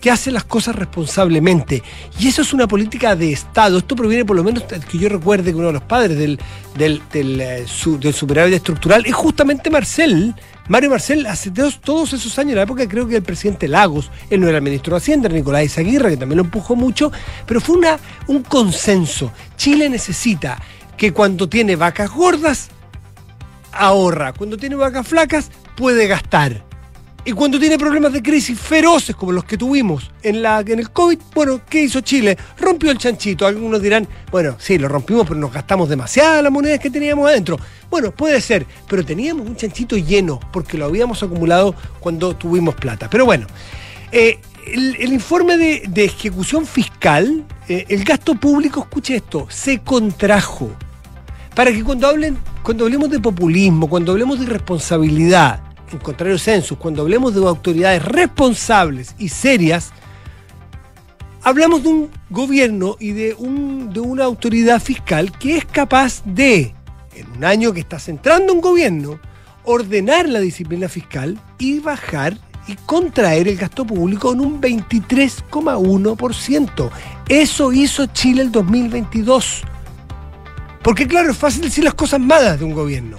que 0.00 0.10
hace 0.10 0.30
las 0.30 0.44
cosas 0.44 0.74
responsablemente. 0.76 1.82
Y 2.18 2.28
eso 2.28 2.42
es 2.42 2.52
una 2.52 2.66
política 2.66 3.14
de 3.14 3.32
Estado. 3.32 3.78
Esto 3.78 3.94
proviene, 3.94 4.24
por 4.24 4.36
lo 4.36 4.44
menos, 4.44 4.64
que 4.64 4.98
yo 4.98 5.08
recuerde 5.08 5.52
que 5.52 5.58
uno 5.58 5.68
de 5.68 5.74
los 5.74 5.82
padres 5.82 6.18
del, 6.18 6.38
del, 6.76 7.40
eh, 7.40 7.66
superávit 7.66 8.54
estructural 8.54 9.04
es 9.06 9.14
justamente 9.14 9.70
Marcel. 9.70 10.34
Mario 10.68 10.90
Marcel, 10.90 11.26
hace 11.26 11.50
todos, 11.50 12.12
esos 12.12 12.38
años, 12.38 12.50
en 12.52 12.56
la 12.56 12.62
época 12.62 12.88
creo 12.88 13.06
que 13.08 13.16
el 13.16 13.22
presidente 13.22 13.66
Lagos, 13.66 14.10
él 14.30 14.40
no 14.40 14.48
era 14.48 14.58
el 14.58 14.64
ministro 14.64 14.94
de 14.94 14.98
Hacienda, 14.98 15.28
Nicolás 15.28 15.64
Izaguirre, 15.64 16.10
que 16.10 16.16
también 16.16 16.38
lo 16.38 16.44
empujó 16.44 16.76
mucho, 16.76 17.10
pero 17.44 17.60
fue 17.60 17.76
una, 17.76 17.98
un 18.28 18.42
consenso. 18.42 19.32
Chile 19.56 19.88
necesita 19.88 20.62
que 20.96 21.12
cuando 21.12 21.48
tiene 21.48 21.74
vacas 21.74 22.10
gordas, 22.10 22.70
ahorra. 23.72 24.32
Cuando 24.32 24.56
tiene 24.56 24.76
vacas 24.76 25.06
flacas, 25.06 25.50
puede 25.76 26.06
gastar. 26.06 26.69
Y 27.24 27.32
cuando 27.32 27.58
tiene 27.58 27.78
problemas 27.78 28.12
de 28.14 28.22
crisis 28.22 28.58
feroces 28.58 29.14
como 29.14 29.32
los 29.32 29.44
que 29.44 29.58
tuvimos 29.58 30.10
en, 30.22 30.42
la, 30.42 30.60
en 30.60 30.78
el 30.78 30.90
COVID, 30.90 31.18
bueno, 31.34 31.60
¿qué 31.68 31.82
hizo 31.82 32.00
Chile? 32.00 32.36
Rompió 32.58 32.90
el 32.90 32.98
chanchito. 32.98 33.46
Algunos 33.46 33.82
dirán, 33.82 34.08
bueno, 34.30 34.56
sí, 34.58 34.78
lo 34.78 34.88
rompimos, 34.88 35.26
pero 35.26 35.38
nos 35.38 35.52
gastamos 35.52 35.88
demasiadas 35.88 36.42
las 36.42 36.50
monedas 36.50 36.80
que 36.80 36.88
teníamos 36.88 37.28
adentro. 37.28 37.58
Bueno, 37.90 38.10
puede 38.10 38.40
ser, 38.40 38.66
pero 38.88 39.04
teníamos 39.04 39.46
un 39.46 39.54
chanchito 39.54 39.96
lleno 39.96 40.40
porque 40.50 40.78
lo 40.78 40.86
habíamos 40.86 41.22
acumulado 41.22 41.74
cuando 42.00 42.34
tuvimos 42.34 42.74
plata. 42.74 43.10
Pero 43.10 43.26
bueno, 43.26 43.46
eh, 44.12 44.38
el, 44.66 45.12
informe 45.12 45.58
de, 45.58 45.82
de 45.88 46.04
ejecución 46.04 46.64
fiscal, 46.64 47.44
eh, 47.68 47.84
el 47.90 48.02
gasto 48.04 48.34
público, 48.34 48.80
escuche 48.80 49.16
esto, 49.16 49.46
se 49.50 49.80
contrajo. 49.80 50.70
Para 51.54 51.70
que 51.70 51.84
cuando 51.84 52.06
hablen 52.06 52.38
cuando 52.62 52.84
hablemos 52.84 53.10
de 53.10 53.20
populismo, 53.20 53.88
cuando 53.88 54.12
hablemos 54.12 54.38
de 54.38 54.44
irresponsabilidad, 54.44 55.60
en 55.92 55.98
contrario 55.98 56.38
census, 56.38 56.78
cuando 56.78 57.02
hablemos 57.02 57.34
de 57.34 57.46
autoridades 57.46 58.02
responsables 58.04 59.14
y 59.18 59.28
serias, 59.28 59.92
hablamos 61.42 61.82
de 61.82 61.88
un 61.88 62.10
gobierno 62.28 62.96
y 63.00 63.12
de, 63.12 63.34
un, 63.34 63.90
de 63.92 64.00
una 64.00 64.24
autoridad 64.24 64.80
fiscal 64.80 65.36
que 65.38 65.56
es 65.56 65.64
capaz 65.64 66.22
de, 66.24 66.74
en 67.14 67.32
un 67.36 67.44
año 67.44 67.72
que 67.72 67.80
está 67.80 67.98
centrando 67.98 68.52
un 68.52 68.60
gobierno, 68.60 69.18
ordenar 69.64 70.28
la 70.28 70.40
disciplina 70.40 70.86
fiscal 70.88 71.40
y 71.58 71.80
bajar 71.80 72.36
y 72.66 72.74
contraer 72.86 73.48
el 73.48 73.56
gasto 73.56 73.86
público 73.86 74.32
en 74.32 74.40
un 74.40 74.60
23,1%. 74.60 76.90
Eso 77.28 77.72
hizo 77.72 78.06
Chile 78.06 78.42
el 78.42 78.50
2022. 78.52 79.62
Porque 80.82 81.06
claro, 81.06 81.30
es 81.30 81.36
fácil 81.36 81.60
decir 81.62 81.84
las 81.84 81.94
cosas 81.94 82.20
malas 82.20 82.58
de 82.58 82.64
un 82.64 82.72
gobierno. 82.72 83.18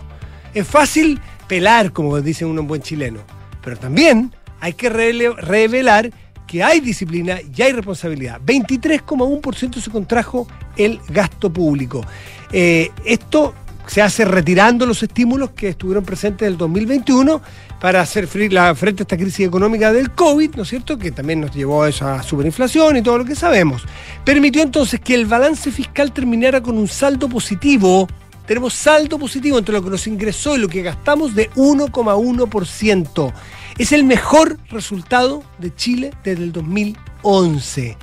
Es 0.53 0.67
fácil 0.67 1.21
pelar, 1.51 1.91
como 1.91 2.21
dice 2.21 2.45
un 2.45 2.65
buen 2.65 2.81
chileno. 2.81 3.19
Pero 3.61 3.75
también 3.75 4.33
hay 4.61 4.71
que 4.71 4.89
revelar 4.89 6.09
que 6.47 6.63
hay 6.63 6.79
disciplina 6.79 7.39
y 7.41 7.61
hay 7.61 7.73
responsabilidad. 7.73 8.39
23,1% 8.39 9.81
se 9.81 9.91
contrajo 9.91 10.47
el 10.77 11.01
gasto 11.09 11.51
público. 11.51 12.05
Eh, 12.53 12.89
esto 13.03 13.53
se 13.85 14.01
hace 14.01 14.23
retirando 14.23 14.85
los 14.85 15.03
estímulos 15.03 15.49
que 15.49 15.67
estuvieron 15.67 16.05
presentes 16.05 16.47
en 16.47 16.53
el 16.53 16.57
2021 16.57 17.41
para 17.81 17.99
hacer 17.99 18.27
frente 18.27 18.57
a 18.57 18.71
esta 18.71 19.17
crisis 19.17 19.45
económica 19.45 19.91
del 19.91 20.11
COVID, 20.11 20.55
¿no 20.55 20.63
es 20.63 20.69
cierto? 20.69 20.97
Que 20.97 21.11
también 21.11 21.41
nos 21.41 21.53
llevó 21.53 21.83
a 21.83 21.89
esa 21.89 22.23
superinflación 22.23 22.95
y 22.95 23.01
todo 23.01 23.17
lo 23.17 23.25
que 23.25 23.35
sabemos. 23.35 23.83
Permitió 24.23 24.63
entonces 24.63 25.01
que 25.01 25.15
el 25.15 25.25
balance 25.25 25.69
fiscal 25.69 26.13
terminara 26.13 26.63
con 26.63 26.77
un 26.77 26.87
saldo 26.87 27.27
positivo. 27.27 28.07
Tenemos 28.45 28.73
saldo 28.73 29.19
positivo 29.19 29.57
entre 29.57 29.73
lo 29.73 29.83
que 29.83 29.89
nos 29.89 30.07
ingresó 30.07 30.55
y 30.55 30.59
lo 30.59 30.67
que 30.67 30.81
gastamos 30.81 31.35
de 31.35 31.49
1,1%. 31.51 33.33
Es 33.77 33.91
el 33.91 34.03
mejor 34.03 34.57
resultado 34.69 35.43
de 35.57 35.73
Chile 35.75 36.11
desde 36.23 36.43
el 36.43 36.51
2011. 36.51 37.97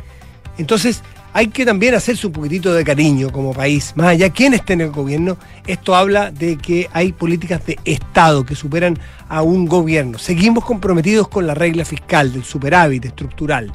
Entonces, 0.59 1.03
hay 1.32 1.49
que 1.49 1.64
también 1.64 1.95
hacerse 1.95 2.26
un 2.26 2.32
poquitito 2.32 2.72
de 2.72 2.84
cariño 2.84 3.30
como 3.30 3.53
país, 3.53 3.93
más 3.95 4.09
allá 4.09 4.30
quién 4.30 4.55
esté 4.55 4.72
en 4.72 4.80
el 4.80 4.91
gobierno. 4.91 5.36
Esto 5.66 5.95
habla 5.95 6.30
de 6.30 6.57
que 6.57 6.89
hay 6.93 7.12
políticas 7.12 7.64
de 7.66 7.78
Estado 7.84 8.45
que 8.45 8.55
superan 8.55 8.99
a 9.28 9.43
un 9.43 9.66
gobierno. 9.66 10.18
Seguimos 10.18 10.64
comprometidos 10.64 11.28
con 11.28 11.47
la 11.47 11.55
regla 11.55 11.84
fiscal 11.84 12.32
del 12.32 12.45
superávit 12.45 13.05
estructural. 13.05 13.72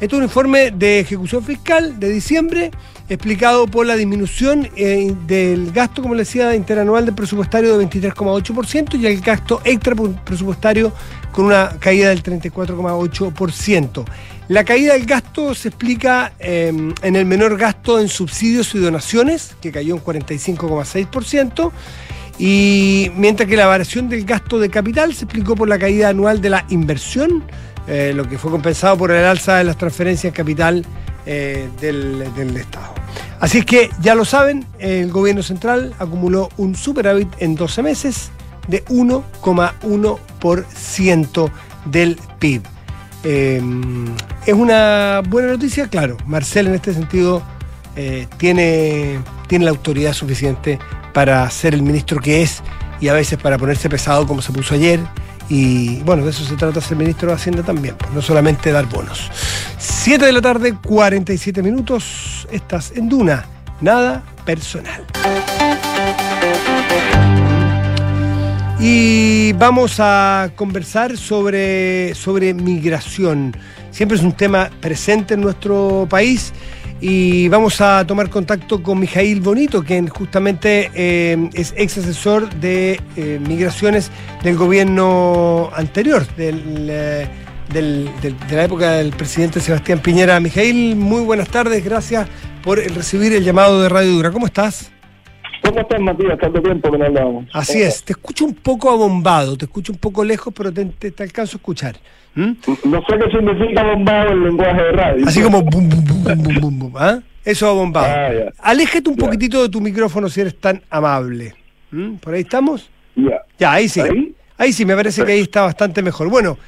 Esto 0.00 0.16
es 0.16 0.18
un 0.18 0.24
informe 0.24 0.70
de 0.70 1.00
ejecución 1.00 1.44
fiscal 1.44 2.00
de 2.00 2.08
diciembre 2.10 2.70
explicado 3.14 3.66
por 3.66 3.86
la 3.86 3.96
disminución 3.96 4.68
eh, 4.76 5.14
del 5.26 5.72
gasto, 5.72 6.02
como 6.02 6.14
le 6.14 6.22
decía, 6.22 6.54
interanual 6.54 7.04
del 7.04 7.14
presupuestario 7.14 7.76
de 7.76 7.86
23,8% 7.86 8.98
y 8.98 9.06
el 9.06 9.20
gasto 9.20 9.60
extra 9.64 9.94
presupuestario 10.24 10.92
con 11.32 11.46
una 11.46 11.70
caída 11.78 12.10
del 12.10 12.22
34,8%. 12.22 14.04
La 14.48 14.64
caída 14.64 14.94
del 14.94 15.06
gasto 15.06 15.54
se 15.54 15.68
explica 15.68 16.32
em, 16.38 16.94
en 17.02 17.16
el 17.16 17.24
menor 17.24 17.56
gasto 17.56 18.00
en 18.00 18.08
subsidios 18.08 18.74
y 18.74 18.78
donaciones, 18.78 19.56
que 19.60 19.72
cayó 19.72 19.94
en 19.94 20.02
45,6%, 20.02 21.72
y 22.38 23.10
mientras 23.16 23.48
que 23.48 23.56
la 23.56 23.66
variación 23.66 24.08
del 24.08 24.24
gasto 24.24 24.58
de 24.58 24.68
capital 24.68 25.14
se 25.14 25.24
explicó 25.24 25.54
por 25.54 25.68
la 25.68 25.78
caída 25.78 26.08
anual 26.08 26.40
de 26.40 26.50
la 26.50 26.66
inversión, 26.70 27.44
eh, 27.86 28.12
lo 28.14 28.28
que 28.28 28.38
fue 28.38 28.50
compensado 28.50 28.96
por 28.96 29.10
el 29.10 29.24
alza 29.24 29.56
de 29.56 29.64
las 29.64 29.76
transferencias 29.76 30.32
capital 30.32 30.84
eh, 31.26 31.68
del, 31.80 32.56
Estado. 32.56 32.94
Así 33.42 33.58
es 33.58 33.66
que 33.66 33.90
ya 34.00 34.14
lo 34.14 34.24
saben, 34.24 34.64
el 34.78 35.10
gobierno 35.10 35.42
central 35.42 35.92
acumuló 35.98 36.48
un 36.58 36.76
superávit 36.76 37.26
en 37.38 37.56
12 37.56 37.82
meses 37.82 38.30
de 38.68 38.84
1,1% 38.84 41.50
del 41.86 42.20
PIB. 42.38 42.62
Em, 43.24 44.04
es 44.46 44.54
una 44.54 45.22
buena 45.28 45.48
noticia, 45.48 45.88
claro. 45.88 46.16
Marcel 46.24 46.68
en 46.68 46.74
este 46.74 46.94
sentido 46.94 47.42
eh, 47.96 48.28
tiene, 48.36 49.18
tiene 49.48 49.64
la 49.64 49.72
autoridad 49.72 50.12
suficiente 50.12 50.78
para 51.12 51.50
ser 51.50 51.74
el 51.74 51.82
ministro 51.82 52.20
que 52.20 52.42
es 52.42 52.62
y 53.00 53.08
a 53.08 53.12
veces 53.12 53.40
para 53.40 53.58
ponerse 53.58 53.90
pesado 53.90 54.24
como 54.24 54.40
se 54.40 54.52
puso 54.52 54.76
ayer. 54.76 55.00
Y 55.48 56.00
bueno, 56.00 56.24
de 56.24 56.30
eso 56.30 56.44
se 56.44 56.56
trata 56.56 56.80
ser 56.80 56.96
ministro 56.96 57.28
de 57.28 57.34
Hacienda 57.34 57.62
también, 57.62 57.96
no 58.14 58.22
solamente 58.22 58.72
dar 58.72 58.86
bonos. 58.86 59.30
7 59.78 60.24
de 60.24 60.32
la 60.32 60.40
tarde, 60.40 60.74
47 60.86 61.62
minutos. 61.62 62.46
Estás 62.50 62.92
en 62.94 63.08
Duna. 63.08 63.44
Nada 63.80 64.22
personal. 64.44 65.04
Y 68.84 69.52
vamos 69.52 69.96
a 70.00 70.50
conversar 70.56 71.16
sobre, 71.16 72.14
sobre 72.14 72.52
migración. 72.52 73.56
Siempre 73.92 74.16
es 74.16 74.24
un 74.24 74.32
tema 74.32 74.70
presente 74.80 75.34
en 75.34 75.40
nuestro 75.40 76.06
país 76.10 76.52
y 77.04 77.48
vamos 77.48 77.80
a 77.80 78.06
tomar 78.06 78.30
contacto 78.30 78.80
con 78.80 79.00
Mijail 79.00 79.40
Bonito, 79.40 79.82
quien 79.82 80.06
justamente 80.06 80.88
eh, 80.94 81.50
es 81.52 81.74
ex 81.76 81.98
asesor 81.98 82.48
de 82.54 83.00
eh, 83.16 83.40
migraciones 83.44 84.12
del 84.44 84.56
gobierno 84.56 85.68
anterior, 85.74 86.24
eh, 86.38 87.26
del, 87.72 88.08
de 88.22 88.56
la 88.56 88.64
época 88.64 88.92
del 88.92 89.10
presidente 89.10 89.58
Sebastián 89.58 89.98
Piñera. 89.98 90.38
Mijail, 90.38 90.94
muy 90.94 91.22
buenas 91.22 91.48
tardes, 91.48 91.84
gracias 91.84 92.28
por 92.62 92.78
recibir 92.78 93.32
el 93.32 93.42
llamado 93.42 93.82
de 93.82 93.88
Radio 93.88 94.12
Dura. 94.12 94.30
¿Cómo 94.30 94.46
estás? 94.46 94.92
¿Cómo 95.62 95.80
estás, 95.80 96.00
Matías? 96.00 96.38
Tanto 96.38 96.60
tiempo 96.60 96.90
que 96.90 96.98
no 96.98 97.04
hablábamos. 97.04 97.46
Así 97.52 97.80
es, 97.80 98.02
te 98.02 98.12
escucho 98.12 98.44
un 98.44 98.54
poco 98.54 98.90
abombado, 98.90 99.56
te 99.56 99.66
escucho 99.66 99.92
un 99.92 99.98
poco 99.98 100.24
lejos, 100.24 100.52
pero 100.56 100.72
te, 100.72 100.84
te, 100.84 101.22
alcanzo 101.22 101.56
a 101.56 101.58
escuchar. 101.58 101.96
¿Mm? 102.34 102.52
No 102.84 103.02
sé 103.08 103.18
qué 103.18 103.30
significa 103.30 103.80
abombado 103.82 104.32
el 104.32 104.42
lenguaje 104.42 104.82
de 104.82 104.92
radio. 104.92 105.26
Así 105.26 105.40
como 105.40 105.62
bum, 105.62 105.88
bum, 105.88 106.04
bum, 106.04 106.24
bum, 106.24 106.60
bum, 106.60 106.78
bum, 106.78 106.92
¿ah? 106.96 107.20
Eso 107.44 107.68
abombado. 107.68 108.06
Ah, 108.06 108.52
Aléjate 108.58 109.08
un 109.08 109.16
poquitito 109.16 109.62
de 109.62 109.68
tu 109.68 109.80
micrófono 109.80 110.28
si 110.28 110.40
eres 110.40 110.58
tan 110.58 110.82
amable. 110.90 111.54
¿Mm? 111.90 112.14
¿Por 112.14 112.34
ahí 112.34 112.42
estamos? 112.42 112.90
Ya. 113.14 113.42
Ya, 113.58 113.72
ahí 113.72 113.88
sí. 113.88 114.00
¿Ahí? 114.58 114.72
sí, 114.72 114.84
me 114.84 114.96
parece 114.96 115.24
que 115.24 115.32
ahí 115.32 115.40
está 115.40 115.62
bastante 115.62 116.02
mejor. 116.02 116.28
Bueno, 116.28 116.58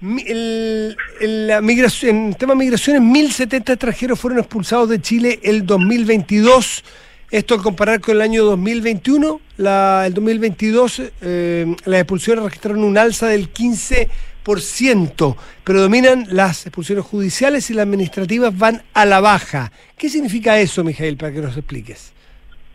el, 0.00 0.96
el, 1.20 1.46
la 1.48 1.60
migración, 1.60 2.16
en 2.16 2.34
tema 2.34 2.52
de 2.52 2.58
migraciones, 2.58 3.02
1.070 3.02 3.70
extranjeros 3.70 4.20
fueron 4.20 4.38
expulsados 4.38 4.88
de 4.88 5.00
Chile 5.00 5.40
el 5.42 5.66
2022 5.66 6.84
esto 7.30 7.54
al 7.54 7.62
comparar 7.62 8.00
con 8.00 8.16
el 8.16 8.22
año 8.22 8.44
2021, 8.44 9.40
la, 9.56 10.04
el 10.06 10.14
2022 10.14 11.12
eh, 11.22 11.66
las 11.84 12.00
expulsiones 12.00 12.44
registraron 12.44 12.84
un 12.84 12.98
alza 12.98 13.28
del 13.28 13.52
15%, 13.52 15.36
predominan 15.64 16.26
las 16.30 16.66
expulsiones 16.66 17.04
judiciales 17.04 17.70
y 17.70 17.74
las 17.74 17.86
administrativas 17.86 18.56
van 18.56 18.82
a 18.92 19.04
la 19.04 19.20
baja. 19.20 19.72
¿Qué 19.96 20.08
significa 20.08 20.58
eso, 20.60 20.84
Miguel, 20.84 21.16
para 21.16 21.32
que 21.32 21.40
nos 21.40 21.56
expliques? 21.56 22.12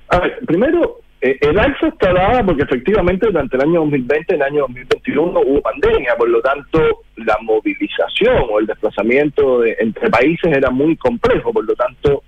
A 0.09 0.19
ver, 0.19 0.39
primero, 0.45 0.99
eh, 1.21 1.37
el 1.41 1.59
alza 1.59 1.87
está 1.87 2.13
dada 2.13 2.43
porque 2.45 2.63
efectivamente 2.63 3.27
durante 3.27 3.57
el 3.57 3.63
año 3.63 3.81
2020 3.81 4.33
y 4.33 4.35
el 4.35 4.41
año 4.41 4.61
2021 4.61 5.41
hubo 5.41 5.61
pandemia, 5.61 6.15
por 6.17 6.29
lo 6.29 6.41
tanto 6.41 6.79
la 7.17 7.37
movilización 7.41 8.45
o 8.49 8.59
el 8.59 8.65
desplazamiento 8.65 9.65
entre 9.65 10.09
países 10.09 10.55
era 10.55 10.69
muy 10.69 10.95
complejo, 10.95 11.51
por 11.51 11.65
lo 11.65 11.75
tanto 11.75 12.23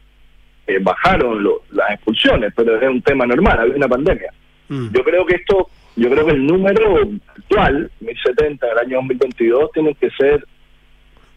eh, 0.72 0.80
bajaron 0.80 1.44
las 1.72 1.92
expulsiones, 1.92 2.54
pero 2.56 2.80
es 2.80 2.88
un 2.88 3.02
tema 3.02 3.26
normal, 3.26 3.60
había 3.60 3.76
una 3.76 3.88
pandemia. 3.88 4.32
Mm. 4.70 4.90
Yo 4.94 5.04
creo 5.04 5.26
que 5.26 5.36
esto, 5.36 5.70
yo 5.98 6.10
creo 6.10 6.26
que 6.26 6.32
el 6.32 6.46
número 6.46 7.00
actual, 7.38 7.92
1070 8.00 8.68
del 8.68 8.78
año 8.78 8.98
2022, 8.98 9.72
tiene 9.74 9.96
que 9.96 10.10
ser 10.12 10.46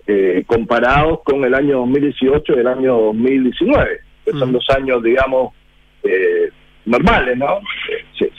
eh, 0.07 0.45
comparados 0.47 1.21
con 1.25 1.45
el 1.45 1.55
año 1.55 1.79
2018 1.79 2.53
y 2.55 2.59
el 2.61 2.67
año 2.67 2.97
2019, 2.97 4.01
que 4.25 4.31
son 4.33 4.53
los 4.53 4.65
mm. 4.69 4.77
años, 4.77 5.03
digamos, 5.03 5.53
eh, 6.05 6.51
normales, 6.85 7.37
¿no? 7.37 7.61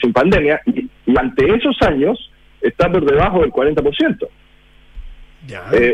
sin 0.00 0.12
pandemia, 0.12 0.60
y, 0.66 0.88
ante 1.18 1.54
esos 1.54 1.76
años 1.82 2.30
está 2.60 2.90
por 2.90 3.04
debajo 3.04 3.40
del 3.40 3.50
40%. 3.50 4.28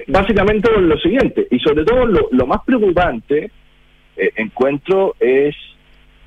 básicamente 0.07 0.71
lo 0.81 0.99
siguiente, 0.99 1.47
y 1.51 1.59
sobre 1.59 1.85
todo 1.85 2.07
lo, 2.07 2.29
lo 2.31 2.47
más 2.47 2.61
preocupante 2.65 3.51
eh, 4.17 4.31
encuentro 4.37 5.15
es 5.21 5.55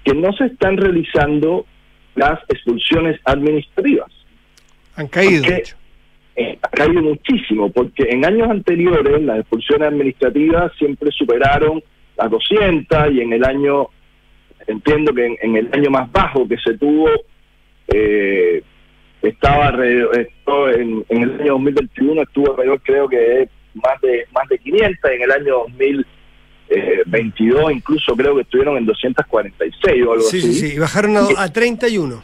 que 0.03 0.13
no 0.13 0.31
se 0.33 0.45
están 0.45 0.77
realizando 0.77 1.65
las 2.15 2.39
expulsiones 2.49 3.19
administrativas. 3.25 4.11
Han 4.95 5.07
caído. 5.07 5.43
Eh, 6.37 6.59
ha 6.61 6.67
caído 6.67 7.01
muchísimo, 7.01 7.71
porque 7.71 8.03
en 8.09 8.25
años 8.25 8.49
anteriores 8.49 9.21
las 9.21 9.39
expulsiones 9.39 9.87
administrativas 9.87 10.71
siempre 10.77 11.09
superaron 11.11 11.81
las 12.17 12.29
200 12.29 13.11
y 13.13 13.21
en 13.21 13.33
el 13.33 13.45
año, 13.45 13.87
entiendo 14.67 15.13
que 15.13 15.37
en, 15.41 15.55
el 15.55 15.69
año 15.71 15.89
más 15.89 16.11
bajo 16.11 16.45
que 16.45 16.57
se 16.57 16.77
tuvo, 16.77 17.09
eh, 17.87 18.61
estaba 19.21 19.69
en, 19.69 21.05
en, 21.07 21.23
el 21.23 21.41
año 21.41 21.53
2021 21.53 22.21
estuvo 22.21 22.51
alrededor 22.51 22.81
creo 22.83 23.07
que 23.07 23.49
más 23.73 23.99
de 24.01 24.25
más 24.31 24.47
de 24.49 24.57
500 24.59 25.11
en 25.11 25.21
el 25.21 25.31
año 25.31 25.53
2000 25.67 26.05
22, 27.05 27.71
incluso 27.71 28.15
creo 28.15 28.35
que 28.35 28.41
estuvieron 28.41 28.77
en 28.77 28.85
246 28.85 30.05
o 30.05 30.11
algo 30.11 30.27
así. 30.27 30.41
Sí, 30.41 30.53
sí, 30.53 30.73
y 30.75 30.79
bajaron 30.79 31.17
a, 31.17 31.51
31. 31.51 32.23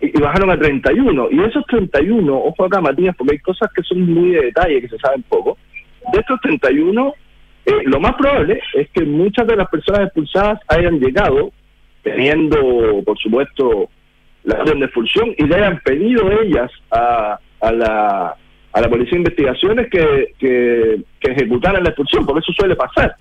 y, 0.00 0.06
y 0.06 0.20
bajaron 0.20 0.50
a 0.50 0.58
31. 0.58 1.28
Y 1.30 1.40
esos 1.42 1.64
31, 1.66 2.34
ojo 2.34 2.64
acá 2.64 2.80
Matías, 2.80 3.14
porque 3.16 3.34
hay 3.34 3.38
cosas 3.40 3.70
que 3.74 3.82
son 3.82 4.00
muy 4.02 4.30
de 4.30 4.42
detalle, 4.42 4.80
que 4.80 4.88
se 4.88 4.98
saben 4.98 5.22
poco, 5.28 5.58
de 6.12 6.20
estos 6.20 6.40
31, 6.40 7.14
eh, 7.64 7.72
lo 7.84 8.00
más 8.00 8.14
probable 8.14 8.60
es 8.74 8.88
que 8.90 9.04
muchas 9.04 9.46
de 9.46 9.56
las 9.56 9.68
personas 9.68 10.02
expulsadas 10.02 10.58
hayan 10.68 10.98
llegado 10.98 11.52
teniendo, 12.02 13.02
por 13.04 13.16
supuesto, 13.18 13.88
la 14.42 14.60
orden 14.60 14.80
de 14.80 14.86
expulsión 14.86 15.32
y 15.38 15.44
le 15.44 15.54
hayan 15.54 15.80
pedido 15.84 16.28
ellas 16.42 16.70
a, 16.90 17.38
a 17.60 17.72
la 17.72 18.36
a 18.72 18.80
la 18.80 18.88
policía 18.88 19.12
de 19.12 19.18
investigaciones 19.18 19.88
que, 19.90 20.34
que, 20.38 21.02
que 21.20 21.32
ejecutaran 21.32 21.82
la 21.82 21.90
expulsión, 21.90 22.24
porque 22.24 22.40
eso 22.40 22.52
suele 22.52 22.74
pasar. 22.74 23.14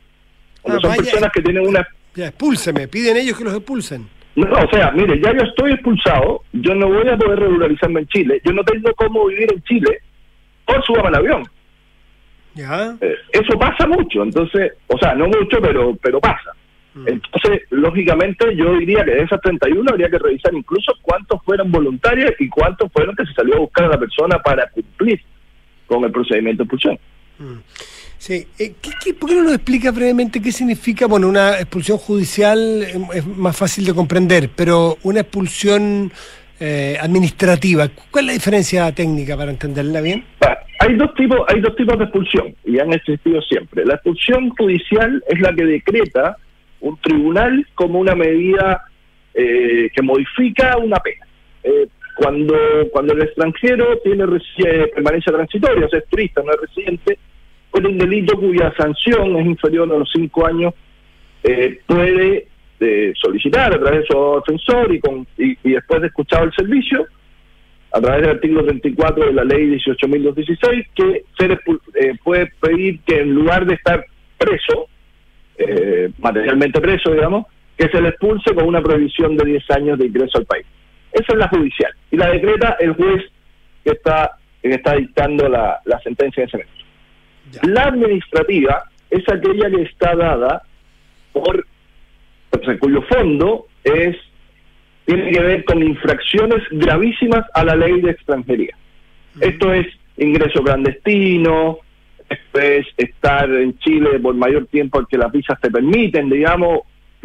Cuando 0.61 0.79
Ah, 0.79 0.81
son 0.81 0.89
vaya, 0.91 1.01
personas 1.03 1.31
que 1.33 1.41
tienen 1.41 1.67
una 1.67 1.87
Ya, 2.15 2.27
expúlseme, 2.27 2.87
piden 2.87 3.17
ellos 3.17 3.37
que 3.37 3.43
los 3.43 3.53
expulsen. 3.55 4.07
no, 4.35 4.45
o 4.51 4.69
sea, 4.71 4.91
mire, 4.91 5.19
ya 5.21 5.33
yo 5.33 5.41
estoy 5.43 5.71
expulsado, 5.73 6.43
yo 6.53 6.75
no 6.75 6.87
voy 6.87 7.07
a 7.07 7.17
poder 7.17 7.39
regularizarme 7.39 8.01
en 8.01 8.07
Chile, 8.07 8.41
yo 8.45 8.51
no 8.53 8.63
tengo 8.63 8.93
cómo 8.95 9.27
vivir 9.27 9.51
en 9.53 9.61
Chile, 9.63 9.99
o 10.65 10.81
subame 10.83 11.07
al 11.09 11.15
avión. 11.15 11.43
Ya. 12.53 12.95
Eh, 12.99 13.15
eso 13.31 13.57
pasa 13.57 13.87
mucho, 13.87 14.23
entonces, 14.23 14.73
o 14.87 14.97
sea, 14.97 15.15
no 15.15 15.27
mucho, 15.27 15.61
pero 15.61 15.95
pero 16.01 16.19
pasa. 16.19 16.51
Entonces, 17.05 17.61
lógicamente, 17.69 18.53
yo 18.57 18.75
diría 18.77 19.05
que 19.05 19.11
de 19.11 19.23
esas 19.23 19.39
31 19.39 19.89
habría 19.89 20.09
que 20.09 20.19
revisar 20.19 20.53
incluso 20.53 20.91
cuántos 21.01 21.41
fueron 21.45 21.71
voluntarios 21.71 22.33
y 22.37 22.49
cuántos 22.49 22.91
fueron 22.91 23.15
que 23.15 23.25
se 23.25 23.33
salió 23.33 23.55
a 23.55 23.59
buscar 23.59 23.85
a 23.85 23.89
la 23.89 23.97
persona 23.97 24.37
para 24.39 24.69
cumplir 24.71 25.21
con 25.87 26.03
el 26.03 26.11
procedimiento 26.11 26.63
de 26.63 26.65
expulsión. 26.65 26.99
Sí, 28.21 28.45
eh, 28.59 28.73
¿qué- 28.79 28.91
qué- 29.03 29.13
por 29.15 29.27
qué 29.29 29.35
no 29.35 29.41
nos 29.45 29.55
explica 29.55 29.89
brevemente 29.89 30.39
qué 30.39 30.51
significa? 30.51 31.07
Bueno, 31.07 31.27
una 31.27 31.53
expulsión 31.55 31.97
judicial 31.97 32.83
eh, 32.83 32.93
es 33.15 33.25
más 33.25 33.57
fácil 33.57 33.83
de 33.83 33.95
comprender, 33.95 34.47
pero 34.55 34.95
una 35.01 35.21
expulsión 35.21 36.11
eh, 36.59 36.95
administrativa, 37.01 37.89
¿cuál 38.11 38.25
es 38.25 38.27
la 38.27 38.33
diferencia 38.33 38.91
técnica 38.91 39.35
para 39.35 39.49
entenderla 39.49 40.01
bien? 40.01 40.23
Hay 40.81 40.95
dos 40.97 41.11
tipos, 41.15 41.39
hay 41.47 41.61
dos 41.61 41.75
tipos 41.75 41.97
de 41.97 42.03
expulsión 42.03 42.55
y 42.63 42.77
han 42.77 42.93
existido 42.93 43.41
siempre. 43.41 43.83
La 43.87 43.95
expulsión 43.95 44.51
judicial 44.51 45.23
es 45.27 45.39
la 45.41 45.51
que 45.55 45.65
decreta 45.65 46.37
un 46.81 46.95
tribunal 47.01 47.65
como 47.73 47.97
una 47.97 48.13
medida 48.13 48.83
eh, 49.33 49.89
que 49.95 50.01
modifica 50.03 50.77
una 50.77 50.97
pena. 50.97 51.25
Eh, 51.63 51.87
cuando 52.17 52.53
cuando 52.91 53.13
el 53.13 53.23
extranjero 53.23 53.97
tiene 54.03 54.25
eh, 54.25 54.91
permanencia 54.93 55.33
transitoria, 55.33 55.87
o 55.87 55.89
sea, 55.89 55.97
es 55.97 56.05
turista, 56.07 56.43
no 56.45 56.51
es 56.51 56.61
residente, 56.61 57.17
por 57.71 57.85
un 57.87 57.97
delito 57.97 58.37
cuya 58.37 58.73
sanción 58.77 59.37
es 59.37 59.45
inferior 59.45 59.91
a 59.91 59.97
los 59.97 60.09
cinco 60.11 60.45
años, 60.45 60.73
eh, 61.43 61.79
puede 61.85 62.47
eh, 62.79 63.13
solicitar 63.15 63.73
a 63.73 63.79
través 63.79 64.01
de 64.01 64.07
su 64.07 64.41
defensor 64.43 64.93
y, 64.93 64.99
con, 64.99 65.27
y, 65.37 65.55
después 65.63 66.01
de 66.01 66.07
escuchado 66.07 66.45
el 66.45 66.53
servicio, 66.53 67.05
a 67.91 68.01
través 68.01 68.21
del 68.21 68.31
artículo 68.31 68.65
34 68.65 69.25
de 69.27 69.33
la 69.33 69.43
ley 69.43 69.67
18.216, 69.77 70.87
que 70.95 71.23
se 71.37 71.45
eh, 71.45 72.17
puede 72.23 72.47
pedir 72.59 72.99
que 73.01 73.19
en 73.19 73.35
lugar 73.35 73.65
de 73.65 73.75
estar 73.75 74.03
preso, 74.37 74.87
eh, 75.57 76.09
materialmente 76.17 76.81
preso, 76.81 77.11
digamos, 77.11 77.45
que 77.77 77.87
se 77.89 78.01
le 78.01 78.09
expulse 78.09 78.53
con 78.55 78.65
una 78.65 78.81
prohibición 78.81 79.37
de 79.37 79.45
10 79.45 79.71
años 79.71 79.99
de 79.99 80.07
ingreso 80.07 80.39
al 80.39 80.45
país. 80.45 80.65
Esa 81.11 81.33
es 81.33 81.37
la 81.37 81.49
judicial. 81.49 81.93
Y 82.09 82.17
la 82.17 82.31
decreta 82.31 82.77
el 82.79 82.93
juez 82.93 83.25
que 83.83 83.91
está, 83.91 84.37
que 84.61 84.69
está 84.69 84.95
dictando 84.95 85.47
la, 85.49 85.79
la 85.85 85.99
sentencia 85.99 86.41
en 86.41 86.47
ese 86.47 86.57
momento. 86.57 86.80
La 87.63 87.83
administrativa 87.83 88.83
es 89.09 89.27
aquella 89.29 89.69
que 89.69 89.81
está 89.83 90.15
dada 90.15 90.61
por, 91.33 91.65
o 92.51 92.63
sea, 92.63 92.79
cuyo 92.79 93.01
fondo 93.03 93.67
es 93.83 94.15
tiene 95.05 95.31
que 95.31 95.41
ver 95.41 95.65
con 95.65 95.81
infracciones 95.81 96.63
gravísimas 96.71 97.45
a 97.53 97.65
la 97.65 97.75
ley 97.75 98.01
de 98.01 98.11
extranjería. 98.11 98.75
Esto 99.39 99.73
es 99.73 99.87
ingreso 100.17 100.63
clandestino, 100.63 101.79
es 102.53 102.85
estar 102.97 103.49
en 103.49 103.77
Chile 103.79 104.19
por 104.19 104.35
mayor 104.35 104.67
tiempo 104.67 104.99
al 104.99 105.07
que 105.07 105.17
las 105.17 105.31
visas 105.31 105.59
te 105.59 105.71
permiten, 105.71 106.29
digamos, 106.29 106.81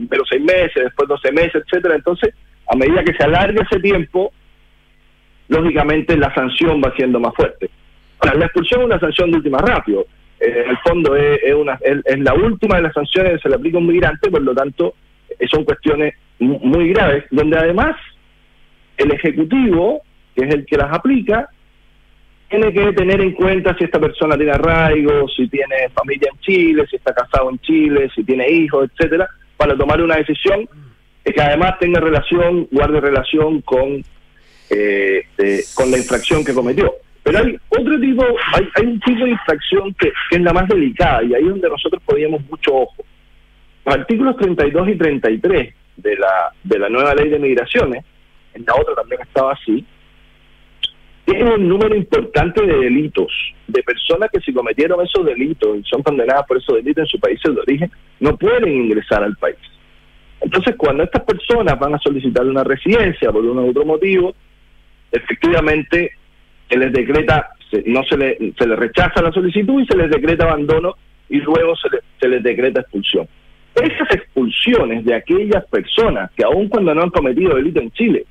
pero 0.08 0.24
seis 0.28 0.42
meses, 0.42 0.84
después 0.84 1.08
12 1.08 1.32
meses, 1.32 1.62
etcétera. 1.64 1.94
Entonces, 1.94 2.34
a 2.70 2.76
medida 2.76 3.04
que 3.04 3.14
se 3.14 3.24
alarga 3.24 3.62
ese 3.62 3.80
tiempo, 3.80 4.32
lógicamente 5.48 6.16
la 6.16 6.34
sanción 6.34 6.80
va 6.82 6.94
siendo 6.96 7.20
más 7.20 7.34
fuerte. 7.34 7.70
Ahora, 8.20 8.38
la 8.38 8.44
expulsión 8.46 8.80
es 8.80 8.86
una 8.86 9.00
sanción 9.00 9.30
de 9.30 9.36
última 9.38 9.58
rápido. 9.58 10.06
Eh, 10.40 10.62
en 10.64 10.70
el 10.70 10.78
fondo 10.78 11.16
es, 11.16 11.54
una, 11.54 11.78
es, 11.82 12.18
la 12.20 12.34
última 12.34 12.76
de 12.76 12.82
las 12.82 12.92
sanciones 12.94 13.32
que 13.34 13.38
se 13.40 13.48
le 13.48 13.54
aplica 13.56 13.76
a 13.78 13.80
un 13.80 13.86
migrante, 13.86 14.30
por 14.30 14.42
lo 14.42 14.54
tanto, 14.54 14.94
eh, 15.38 15.46
son 15.50 15.64
cuestiones 15.64 16.14
mu- 16.38 16.58
muy 16.60 16.90
graves, 16.90 17.24
donde 17.30 17.56
además 17.58 17.96
el 18.98 19.12
Ejecutivo, 19.12 20.02
que 20.34 20.44
es 20.46 20.54
el 20.54 20.66
que 20.66 20.76
las 20.76 20.92
aplica, 20.92 21.48
tiene 22.48 22.72
que 22.72 22.92
tener 22.92 23.20
en 23.20 23.32
cuenta 23.32 23.76
si 23.76 23.84
esta 23.84 23.98
persona 23.98 24.36
tiene 24.36 24.52
arraigo, 24.52 25.26
si 25.28 25.48
tiene 25.48 25.88
familia 25.94 26.28
en 26.32 26.38
Chile, 26.40 26.84
si 26.88 26.96
está 26.96 27.12
casado 27.12 27.50
en 27.50 27.58
Chile, 27.58 28.08
si 28.14 28.22
tiene 28.22 28.48
hijos, 28.48 28.88
etcétera, 28.92 29.28
para 29.56 29.76
tomar 29.76 30.00
una 30.00 30.16
decisión 30.16 30.68
eh, 31.24 31.32
que 31.32 31.40
además 31.42 31.78
tenga 31.80 31.98
relación, 31.98 32.68
guarde 32.70 33.00
relación 33.00 33.60
con, 33.62 34.04
eh, 34.70 35.22
de- 35.36 35.64
con 35.74 35.90
la 35.90 35.98
infracción 35.98 36.44
que 36.44 36.54
cometió. 36.54 36.92
Pero 37.26 37.40
hay 37.40 37.58
otro 37.70 37.98
tipo, 37.98 38.24
hay, 38.54 38.86
un 38.86 39.00
tipo 39.00 39.24
de 39.24 39.30
infracción 39.30 39.92
que, 39.94 40.12
es 40.30 40.40
la 40.40 40.52
más 40.52 40.68
delicada 40.68 41.24
y 41.24 41.34
ahí 41.34 41.42
es 41.42 41.48
donde 41.48 41.68
nosotros 41.68 42.00
poníamos 42.06 42.40
mucho 42.48 42.72
ojo. 42.72 43.04
Los 43.84 43.96
artículos 43.96 44.36
32 44.36 44.88
y 44.90 44.94
33 44.94 45.74
de 45.96 46.16
la, 46.16 46.52
de 46.62 46.78
la 46.78 46.88
nueva 46.88 47.16
ley 47.16 47.28
de 47.28 47.40
migraciones, 47.40 48.04
en 48.54 48.64
la 48.64 48.76
otra 48.76 48.94
también 48.94 49.22
estaba 49.22 49.54
así, 49.54 49.84
tienen 51.24 51.48
un 51.48 51.68
número 51.68 51.96
importante 51.96 52.64
de 52.64 52.78
delitos, 52.78 53.32
de 53.66 53.82
personas 53.82 54.30
que 54.32 54.40
si 54.42 54.52
cometieron 54.52 55.04
esos 55.04 55.26
delitos 55.26 55.78
y 55.78 55.82
son 55.82 56.04
condenadas 56.04 56.46
por 56.46 56.58
esos 56.58 56.76
delitos 56.76 57.02
en 57.02 57.08
sus 57.08 57.20
países 57.20 57.52
de 57.52 57.60
origen, 57.60 57.90
no 58.20 58.36
pueden 58.36 58.68
ingresar 58.68 59.24
al 59.24 59.34
país. 59.34 59.56
Entonces, 60.40 60.76
cuando 60.76 61.02
estas 61.02 61.24
personas 61.24 61.76
van 61.76 61.92
a 61.92 61.98
solicitar 61.98 62.46
una 62.46 62.62
residencia 62.62 63.32
por 63.32 63.44
uno 63.44 63.62
u 63.62 63.70
otro 63.70 63.84
motivo, 63.84 64.32
efectivamente 65.10 66.12
se 66.68 66.76
les 66.78 66.92
decreta, 66.92 67.48
no 67.86 68.02
se, 68.04 68.16
le, 68.16 68.36
se 68.58 68.66
les 68.66 68.78
rechaza 68.78 69.22
la 69.22 69.32
solicitud 69.32 69.80
y 69.82 69.86
se 69.86 69.96
les 69.96 70.10
decreta 70.10 70.44
abandono 70.44 70.94
y 71.28 71.38
luego 71.40 71.74
se, 71.76 71.88
le- 71.90 72.02
se 72.20 72.28
les 72.28 72.42
decreta 72.42 72.80
expulsión. 72.80 73.28
Esas 73.74 74.10
expulsiones 74.14 75.04
de 75.04 75.14
aquellas 75.14 75.64
personas 75.66 76.30
que 76.36 76.44
aun 76.44 76.68
cuando 76.68 76.94
no 76.94 77.02
han 77.02 77.10
cometido 77.10 77.54
delito 77.54 77.80
en 77.80 77.90
Chile, 77.92 78.24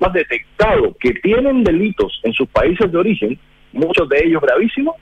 han 0.00 0.12
detectado 0.12 0.96
que 1.00 1.12
tienen 1.14 1.64
delitos 1.64 2.20
en 2.24 2.32
sus 2.32 2.48
países 2.48 2.90
de 2.90 2.98
origen, 2.98 3.38
muchos 3.72 4.08
de 4.08 4.22
ellos 4.24 4.42
gravísimos, 4.42 4.96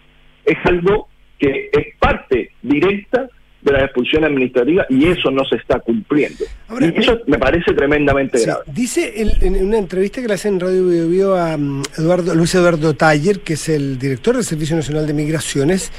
es 0.44 0.56
algo 0.64 1.08
que 1.38 1.70
es 1.72 1.86
parte 1.98 2.50
directa 2.62 3.28
de 3.62 3.72
la 3.72 3.84
expulsión 3.84 4.24
administrativa 4.24 4.86
y 4.88 5.06
eso 5.08 5.30
no 5.30 5.44
se 5.44 5.56
está 5.56 5.80
cumpliendo. 5.80 6.44
y 6.80 6.98
eso 6.98 7.18
me 7.26 7.38
parece 7.38 7.74
tremendamente 7.74 8.38
Sí, 8.38 8.44
grave. 8.46 8.60
Dice 8.66 9.12
el- 9.20 9.36
en 9.42 9.64
una 9.66 9.78
entrevista 9.78 10.22
que 10.22 10.28
le 10.28 10.34
hace 10.34 10.48
en 10.48 10.58
Radio 10.60 10.86
Bio, 10.86 11.08
Bio 11.08 11.36
a 11.36 11.56
mm, 11.56 11.82
Eduardo, 11.98 12.34
Luis 12.34 12.54
Eduardo 12.54 12.94
Taller, 12.94 13.40
que 13.40 13.54
es 13.54 13.68
el 13.68 13.98
director 13.98 14.34
del 14.34 14.44
Servicio 14.44 14.76
Nacional 14.76 15.06
de 15.06 15.12
Migraciones, 15.12 15.92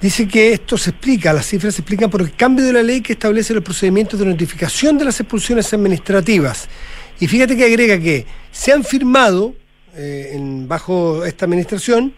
dice 0.00 0.28
que 0.28 0.52
esto 0.52 0.76
se 0.76 0.90
explica, 0.90 1.32
las 1.32 1.46
cifras 1.46 1.74
se 1.74 1.80
explican 1.82 2.10
por 2.10 2.20
el 2.20 2.32
cambio 2.34 2.64
de 2.64 2.72
la 2.72 2.82
ley 2.82 3.00
que 3.00 3.14
establece 3.14 3.54
los 3.54 3.64
procedimientos 3.64 4.20
de 4.20 4.26
notificación 4.26 4.98
de 4.98 5.04
las 5.06 5.18
expulsiones 5.18 5.72
administrativas. 5.72 6.68
Y 7.20 7.26
fíjate 7.26 7.56
que 7.56 7.64
agrega 7.64 7.98
que 7.98 8.26
se 8.52 8.70
han 8.72 8.84
firmado, 8.84 9.54
eh, 9.96 10.32
en- 10.34 10.68
bajo 10.68 11.24
esta 11.24 11.46
administración, 11.46 12.12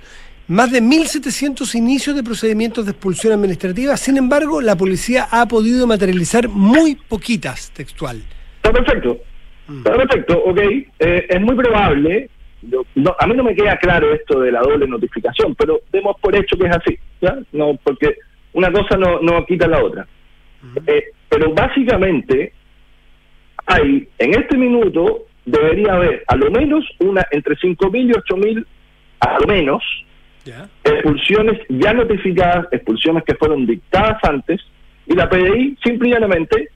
más 0.51 0.73
de 0.73 0.83
1.700 0.83 1.75
inicios 1.77 2.17
de 2.17 2.25
procedimientos 2.25 2.85
de 2.85 2.91
expulsión 2.91 3.33
administrativa. 3.33 3.97
Sin 3.97 4.17
embargo, 4.17 4.61
la 4.61 4.75
policía 4.77 5.29
ha 5.31 5.47
podido 5.47 5.87
materializar 5.87 6.49
muy 6.49 6.97
poquitas, 6.97 7.71
textual. 7.71 8.21
Está 8.57 8.73
perfecto. 8.73 9.19
Está 9.79 9.97
perfecto, 9.97 10.43
ok. 10.45 10.59
Eh, 10.59 11.27
es 11.29 11.41
muy 11.41 11.55
probable. 11.55 12.29
yo- 12.63 12.83
no, 12.97 13.15
a 13.19 13.27
mí 13.29 13.35
no 13.37 13.45
me 13.45 13.55
queda 13.55 13.77
claro 13.79 14.13
esto 14.13 14.41
de 14.41 14.51
la 14.51 14.61
doble 14.61 14.87
notificación, 14.89 15.55
pero 15.55 15.81
demos 15.93 16.17
por 16.21 16.35
hecho 16.35 16.59
que 16.59 16.67
es 16.67 16.77
así. 16.77 16.99
¿ya? 17.23 17.39
No, 17.53 17.79
porque 17.85 18.17
una 18.53 18.73
cosa 18.73 18.97
no, 18.97 19.21
no 19.21 19.47
quita 19.47 19.69
la 19.69 19.83
otra. 19.83 20.07
Eh, 20.87 21.05
pero 21.29 21.55
básicamente 21.55 22.53
hay, 23.67 24.09
en 24.19 24.35
este 24.35 24.57
minuto, 24.59 25.27
debería 25.47 25.93
haber 25.95 26.25
a 26.27 26.35
lo 26.37 26.51
menos 26.51 26.85
una 26.99 27.25
entre 27.31 27.55
5.000 27.57 28.11
y 28.11 28.13
8.000, 28.13 28.67
a 29.21 29.39
lo 29.41 29.47
menos, 29.47 29.83
expulsiones 30.85 31.61
ya 31.69 31.93
notificadas, 31.93 32.67
expulsiones 32.73 33.25
que 33.25 33.35
fueron 33.35 33.67
dictadas 33.67 34.19
antes, 34.23 34.61
y 35.07 35.15
la 35.15 35.29
PDI 35.29 35.77
simple 35.83 36.09
y 36.09 36.13
llanamente 36.13 36.69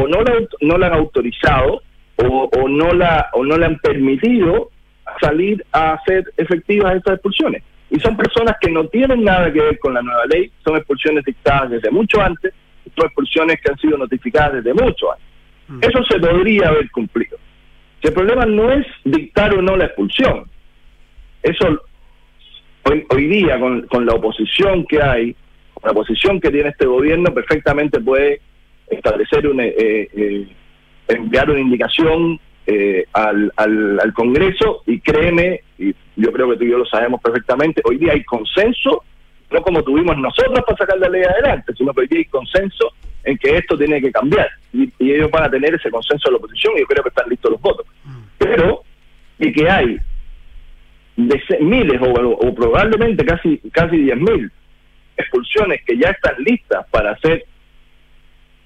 o 0.00 0.06
no 0.06 0.22
la, 0.22 0.34
no 0.60 0.78
la 0.78 0.86
han 0.88 0.94
autorizado 0.94 1.82
o, 2.16 2.50
o 2.56 2.68
no 2.68 2.92
la 2.92 3.28
o 3.32 3.44
no 3.44 3.56
le 3.56 3.66
han 3.66 3.78
permitido 3.78 4.70
salir 5.20 5.64
a 5.72 5.94
hacer 5.94 6.24
efectivas 6.36 6.96
estas 6.96 7.14
expulsiones. 7.14 7.62
Y 7.90 8.00
son 8.00 8.16
personas 8.16 8.56
que 8.60 8.70
no 8.70 8.86
tienen 8.88 9.24
nada 9.24 9.52
que 9.52 9.60
ver 9.60 9.78
con 9.78 9.94
la 9.94 10.02
nueva 10.02 10.24
ley, 10.26 10.50
son 10.64 10.76
expulsiones 10.76 11.24
dictadas 11.24 11.70
desde 11.70 11.90
mucho 11.90 12.20
antes, 12.20 12.52
son 12.96 13.06
expulsiones 13.06 13.60
que 13.60 13.70
han 13.70 13.78
sido 13.78 13.98
notificadas 13.98 14.54
desde 14.54 14.74
mucho 14.74 15.12
antes. 15.12 15.88
Eso 15.88 16.04
se 16.04 16.18
podría 16.18 16.68
haber 16.68 16.90
cumplido. 16.90 17.38
Si 18.02 18.08
el 18.08 18.14
problema 18.14 18.44
no 18.44 18.70
es 18.70 18.86
dictar 19.04 19.54
o 19.54 19.62
no 19.62 19.76
la 19.76 19.86
expulsión, 19.86 20.44
eso 21.42 21.80
hoy, 22.84 23.06
hoy 23.10 23.26
día 23.26 23.58
con, 23.58 23.82
con 23.86 24.06
la 24.06 24.14
oposición 24.14 24.86
que 24.86 25.02
hay, 25.02 25.34
con 25.74 25.84
la 25.84 25.92
oposición 25.92 26.40
que 26.40 26.50
tiene 26.50 26.70
este 26.70 26.86
gobierno, 26.86 27.32
perfectamente 27.32 28.00
puede 28.00 28.40
establecer 28.88 29.46
una, 29.46 29.64
eh, 29.64 30.08
eh, 30.12 30.48
enviar 31.08 31.50
una 31.50 31.60
indicación 31.60 32.38
eh, 32.66 33.04
al, 33.12 33.52
al, 33.56 34.00
al 34.00 34.12
Congreso 34.14 34.82
y 34.86 35.00
créeme, 35.00 35.60
y 35.78 35.94
yo 36.16 36.32
creo 36.32 36.50
que 36.50 36.56
tú 36.56 36.64
y 36.64 36.70
yo 36.70 36.78
lo 36.78 36.86
sabemos 36.86 37.20
perfectamente, 37.20 37.82
hoy 37.84 37.98
día 37.98 38.12
hay 38.12 38.24
consenso, 38.24 39.02
no 39.50 39.62
como 39.62 39.82
tuvimos 39.82 40.16
nosotros 40.18 40.64
para 40.66 40.78
sacar 40.78 40.98
la 40.98 41.08
ley 41.08 41.22
adelante, 41.22 41.72
sino 41.76 41.92
que 41.92 42.00
hoy 42.02 42.06
día 42.08 42.18
hay 42.18 42.24
consenso 42.26 42.92
en 43.24 43.38
que 43.38 43.56
esto 43.56 43.76
tiene 43.76 44.00
que 44.00 44.12
cambiar 44.12 44.48
y, 44.72 44.90
y 44.98 45.12
ellos 45.12 45.30
van 45.30 45.44
a 45.44 45.50
tener 45.50 45.74
ese 45.74 45.90
consenso 45.90 46.28
de 46.28 46.32
la 46.32 46.38
oposición 46.38 46.74
y 46.76 46.80
yo 46.80 46.86
creo 46.86 47.02
que 47.02 47.08
están 47.08 47.28
listos 47.28 47.52
los 47.52 47.60
votos. 47.60 47.86
Pero, 48.38 48.82
y 49.38 49.52
que 49.52 49.68
hay 49.68 49.98
de 51.16 51.40
miles 51.60 52.00
o, 52.00 52.12
o, 52.12 52.54
probablemente 52.54 53.24
casi 53.24 53.58
casi 53.72 53.98
diez 53.98 54.16
mil 54.16 54.50
expulsiones 55.16 55.80
que 55.84 55.96
ya 55.96 56.10
están 56.10 56.34
listas 56.38 56.86
para 56.90 57.16
ser 57.18 57.44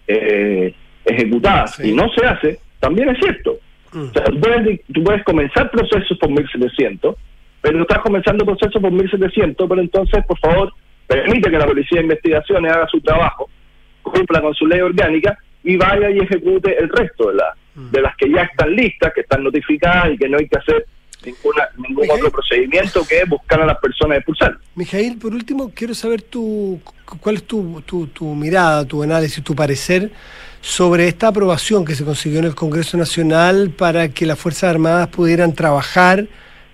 eh, 0.07 0.75
ejecutadas. 1.05 1.79
Y 1.81 1.93
no 1.93 2.09
se 2.11 2.27
hace, 2.27 2.59
también 2.81 3.11
es 3.11 3.19
cierto. 3.19 3.59
O 3.95 4.13
sea, 4.13 4.25
tú 4.25 4.41
puedes, 4.41 4.81
tú 4.93 5.05
puedes 5.05 5.25
comenzar 5.25 5.71
procesos 5.71 6.19
por 6.19 6.31
1700, 6.31 7.17
pero 7.61 7.83
estás 7.83 7.99
comenzando 7.99 8.45
procesos 8.45 8.81
por 8.81 8.93
1700, 8.93 9.69
pero 9.69 9.81
entonces, 9.81 10.25
por 10.27 10.39
favor, 10.39 10.73
permite 11.07 11.51
que 11.51 11.59
la 11.59 11.67
Policía 11.67 11.99
de 11.99 12.05
Investigaciones 12.05 12.73
haga 12.73 12.87
su 12.89 13.01
trabajo, 13.01 13.51
cumpla 14.03 14.41
con 14.41 14.55
su 14.55 14.67
ley 14.67 14.81
orgánica 14.81 15.39
y 15.65 15.77
vaya 15.77 16.11
y 16.11 16.19
ejecute 16.19 16.79
el 16.79 16.89
resto 16.89 17.29
de, 17.29 17.37
la, 17.37 17.55
de 17.75 18.01
las 18.01 18.17
que 18.17 18.31
ya 18.31 18.43
están 18.43 18.75
listas, 18.75 19.13
que 19.15 19.23
están 19.23 19.43
notificadas 19.43 20.13
y 20.13 20.19
que 20.19 20.29
no 20.29 20.39
hay 20.39 20.49
que 20.49 20.59
hacer 20.59 20.87
ninguna, 21.25 21.69
ningún 21.77 22.03
Mijail. 22.03 22.21
otro 22.21 22.31
procedimiento 22.31 23.07
que 23.07 23.25
buscar 23.25 23.61
a 23.61 23.67
las 23.67 23.79
personas 23.79 24.19
expulsar. 24.19 24.59
Mijail, 24.75 25.19
por 25.19 25.35
último, 25.35 25.71
quiero 25.75 25.95
saber 25.95 26.23
tu, 26.23 26.81
cuál 27.21 27.37
es 27.37 27.45
tu, 27.45 27.83
tu, 27.85 28.07
tu 28.09 28.35
mirada, 28.35 28.85
tu 28.85 29.03
análisis, 29.03 29.43
tu 29.43 29.55
parecer 29.55 30.11
sobre 30.61 31.09
esta 31.09 31.29
aprobación 31.29 31.85
que 31.85 31.95
se 31.95 32.05
consiguió 32.05 32.39
en 32.41 32.47
el 32.47 32.55
Congreso 32.55 32.97
Nacional 32.97 33.71
para 33.71 34.09
que 34.09 34.27
las 34.27 34.39
Fuerzas 34.39 34.71
Armadas 34.71 35.09
pudieran 35.09 35.53
trabajar 35.55 36.27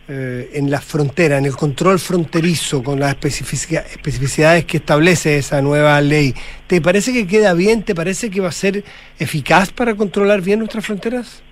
eh, 0.06 0.50
en 0.54 0.70
la 0.70 0.80
frontera, 0.82 1.38
en 1.38 1.46
el 1.46 1.56
control 1.56 1.98
fronterizo, 1.98 2.82
con 2.82 3.00
las 3.00 3.16
especifici- 3.18 3.82
especificidades 3.90 4.64
que 4.66 4.76
establece 4.76 5.38
esa 5.38 5.62
nueva 5.62 5.98
ley. 6.00 6.34
¿Te 6.66 6.80
parece 6.80 7.12
que 7.12 7.26
queda 7.26 7.54
bien? 7.54 7.82
¿Te 7.82 7.94
parece 7.94 8.30
que 8.30 8.40
va 8.40 8.48
a 8.48 8.52
ser 8.52 8.84
eficaz 9.18 9.70
para 9.70 9.94
controlar 9.94 10.42
bien 10.42 10.58
nuestras 10.58 10.84
fronteras? 10.84 11.42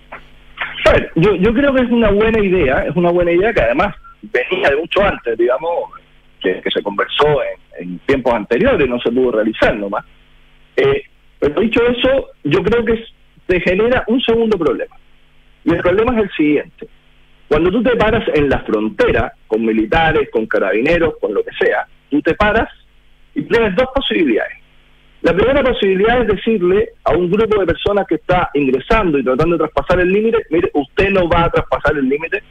Ver, 0.85 1.13
yo, 1.15 1.35
yo 1.37 1.53
creo 1.53 1.75
que 1.75 1.83
es 1.83 1.91
una 1.91 2.11
buena 2.11 2.41
idea, 2.41 2.85
es 2.89 2.97
una 2.97 3.11
buena 3.11 3.33
idea 3.33 3.53
que 3.53 3.61
además 3.61 3.95
venía 4.23 4.71
de 4.71 4.77
mucho 4.77 5.03
antes, 5.03 5.37
digamos, 5.39 5.91
que, 6.41 6.63
se 6.73 6.83
conversó 6.83 7.27
en, 7.79 7.99
tiempos 8.01 8.35
anteriores, 8.35 8.89
no 8.89 9.01
se 9.01 9.11
pudo 9.11 9.33
realizar 9.33 9.77
nomás. 9.77 10.05
Eh, 10.77 11.05
pero 11.39 11.61
dicho 11.61 11.81
eso, 11.87 12.31
yo 12.45 12.63
creo 12.63 12.85
que 12.85 13.05
se 13.49 13.61
genera 13.61 14.05
un 14.07 14.21
segundo 14.21 14.59
problema. 14.59 14.97
Y 15.65 15.73
el 15.73 15.79
problema 15.79 16.17
es 16.17 16.25
el 16.25 16.31
siguiente. 16.33 16.89
Cuando 17.49 17.71
tú 17.71 17.83
te 17.83 17.97
paras 17.97 18.25
en 18.35 18.49
la 18.49 18.61
frontera, 18.61 19.33
con 19.47 19.65
militares, 19.65 20.29
con 20.31 20.47
carabineros, 20.47 21.15
con 21.21 21.35
lo 21.35 21.45
que 21.45 21.53
sea, 21.61 21.87
tú 22.11 22.21
te 22.23 22.35
paras 22.35 22.69
y 23.35 23.43
tienes 23.43 23.77
dos 23.77 23.87
posibilidades. 23.95 24.62
La 25.23 25.33
primera 25.35 25.63
posibilidad 25.63 26.21
es 26.23 26.29
decirle 26.29 26.91
a 27.05 27.13
un 27.13 27.31
grupo 27.31 27.61
de 27.61 27.67
personas 27.67 28.07
que 28.09 28.17
está 28.17 28.51
ingresando 28.55 29.19
y 29.19 29.25
tratando 29.25 29.55
de 29.57 29.59
traspasar 29.65 30.01
el 30.01 30.11
límite, 30.13 30.39
mire, 30.51 30.71
usted 30.75 31.11
no 31.11 31.29
va 31.29 31.45
a 31.45 31.51
traspasar 31.51 31.97
el 31.97 32.09
límite 32.09 32.43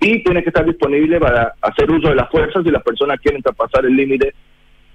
y 0.00 0.22
tiene 0.22 0.42
que 0.42 0.50
estar 0.50 0.64
disponible 0.64 1.18
para 1.18 1.52
hacer 1.60 1.90
uso 1.90 2.08
de 2.08 2.14
las 2.14 2.30
fuerzas 2.30 2.62
si 2.64 2.70
las 2.70 2.82
personas 2.82 3.18
quieren 3.20 3.42
traspasar 3.42 3.84
el 3.84 3.96
límite 3.96 4.32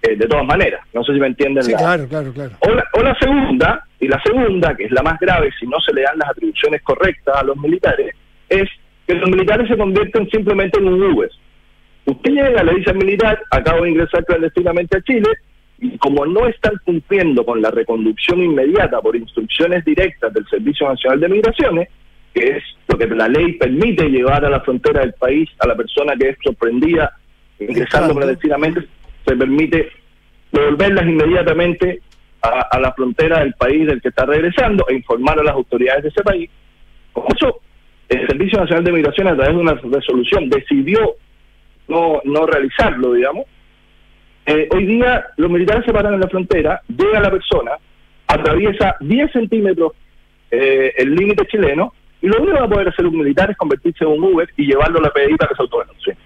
eh, 0.01 0.15
de 0.15 0.27
todas 0.27 0.45
maneras. 0.45 0.81
No 0.93 1.03
sé 1.03 1.13
si 1.13 1.19
me 1.19 1.27
entienden. 1.27 1.63
Sí, 1.63 1.73
la- 1.73 1.77
claro, 1.77 2.07
claro, 2.07 2.31
claro. 2.33 2.51
o 2.61 2.69
la, 2.71 2.85
o 2.93 3.03
la 3.03 3.15
segunda, 3.19 3.85
y 3.99 4.07
la 4.07 4.21
segunda, 4.23 4.75
que 4.75 4.85
es 4.85 4.91
la 4.91 5.03
más 5.03 5.19
grave 5.19 5.49
si 5.59 5.67
no 5.67 5.79
se 5.81 5.93
le 5.93 6.03
dan 6.03 6.17
las 6.17 6.29
atribuciones 6.29 6.81
correctas 6.83 7.35
a 7.35 7.43
los 7.43 7.57
militares, 7.57 8.15
es 8.47 8.69
que 9.05 9.13
los 9.13 9.29
militares 9.29 9.67
se 9.67 9.77
convierten 9.77 10.29
simplemente 10.29 10.79
en 10.79 10.87
un 10.87 11.03
Uber. 11.03 11.29
Usted 12.05 12.31
llega, 12.31 12.63
le 12.63 12.75
dice 12.75 12.91
al 12.91 12.97
militar, 12.97 13.39
acabo 13.51 13.83
de 13.83 13.89
ingresar 13.89 14.23
clandestinamente 14.25 14.97
a 14.97 15.01
Chile, 15.01 15.29
y 15.79 15.97
como 15.97 16.25
no 16.25 16.47
están 16.47 16.73
cumpliendo 16.85 17.45
con 17.45 17.61
la 17.61 17.71
reconducción 17.71 18.41
inmediata 18.41 19.01
por 19.01 19.15
instrucciones 19.15 19.83
directas 19.83 20.33
del 20.33 20.47
Servicio 20.47 20.87
Nacional 20.87 21.19
de 21.19 21.29
Migraciones, 21.29 21.89
que 22.33 22.57
es 22.57 22.63
lo 22.87 22.97
que 22.97 23.07
la 23.07 23.27
ley 23.27 23.53
permite 23.53 24.09
llevar 24.09 24.45
a 24.45 24.49
la 24.49 24.61
frontera 24.61 25.01
del 25.01 25.13
país 25.13 25.49
a 25.59 25.67
la 25.67 25.75
persona 25.75 26.15
que 26.15 26.29
es 26.29 26.37
sorprendida 26.43 27.13
ingresando 27.59 28.13
clandestinamente, 28.13 28.81
se 29.25 29.35
permite 29.35 29.89
devolverlas 30.51 31.05
inmediatamente 31.05 32.01
a, 32.41 32.67
a 32.71 32.79
la 32.79 32.93
frontera 32.93 33.39
del 33.39 33.53
país 33.53 33.87
del 33.87 34.01
que 34.01 34.09
está 34.09 34.25
regresando 34.25 34.85
e 34.89 34.95
informar 34.95 35.39
a 35.39 35.43
las 35.43 35.53
autoridades 35.53 36.03
de 36.03 36.09
ese 36.09 36.23
país. 36.23 36.49
Con 37.13 37.25
eso, 37.35 37.61
el 38.09 38.27
Servicio 38.27 38.59
Nacional 38.59 38.83
de 38.83 38.91
Migración, 38.91 39.27
a 39.27 39.35
través 39.35 39.55
de 39.55 39.61
una 39.61 39.73
resolución, 39.73 40.49
decidió 40.49 41.15
no, 41.87 42.21
no 42.23 42.45
realizarlo, 42.45 43.13
digamos. 43.13 43.45
Eh, 44.45 44.67
hoy 44.71 44.85
día 44.85 45.25
los 45.37 45.49
militares 45.49 45.83
se 45.85 45.93
paran 45.93 46.13
en 46.13 46.19
la 46.19 46.27
frontera, 46.27 46.81
llega 46.87 47.19
la 47.19 47.31
persona, 47.31 47.71
atraviesa 48.27 48.95
10 48.99 49.31
centímetros 49.31 49.93
eh, 50.51 50.93
el 50.97 51.15
límite 51.15 51.47
chileno 51.47 51.93
y 52.21 52.27
lo 52.27 52.37
único 52.37 52.53
que 52.53 52.59
va 52.59 52.65
a 52.65 52.69
poder 52.69 52.87
hacer 52.89 53.05
un 53.07 53.17
militar 53.17 53.49
es 53.49 53.57
convertirse 53.57 54.03
en 54.03 54.11
un 54.11 54.23
Uber 54.23 54.47
y 54.55 54.67
llevarlo 54.67 54.99
a 54.99 55.03
la 55.03 55.09
PDI 55.09 55.35
para 55.35 55.49
que 55.49 55.55
se 55.55 55.61
autodenuncie. 55.63 56.17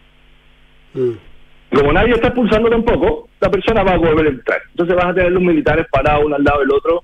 Y 1.72 1.76
Como 1.76 1.94
nadie 1.94 2.14
está 2.14 2.28
expulsando 2.28 2.70
tampoco, 2.70 3.30
la 3.40 3.50
persona 3.50 3.84
va 3.84 3.94
a 3.94 3.98
volver 3.98 4.26
a 4.26 4.30
entrar. 4.30 4.62
Entonces 4.72 4.96
vas 4.96 5.06
a 5.06 5.14
tener 5.14 5.32
los 5.32 5.44
militares 5.44 5.88
parados 5.90 6.26
uno 6.26 6.36
al 6.36 6.44
lado 6.44 6.60
del 6.60 6.72
otro 6.72 7.04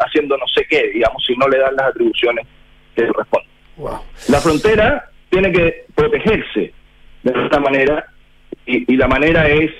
haciendo 0.00 0.36
no 0.36 0.46
sé 0.48 0.66
qué, 0.68 0.90
digamos, 0.92 1.24
si 1.24 1.34
no 1.36 1.48
le 1.48 1.58
dan 1.58 1.76
las 1.76 1.88
atribuciones 1.88 2.46
que 2.94 3.02
le 3.02 3.12
responden. 3.12 3.50
La 4.28 4.40
frontera 4.40 5.08
tiene 5.30 5.52
que 5.52 5.84
protegerse 5.94 6.72
de 7.22 7.44
esta 7.44 7.60
manera 7.60 8.06
y, 8.66 8.92
y 8.92 8.96
la 8.96 9.08
manera 9.08 9.48
es 9.48 9.70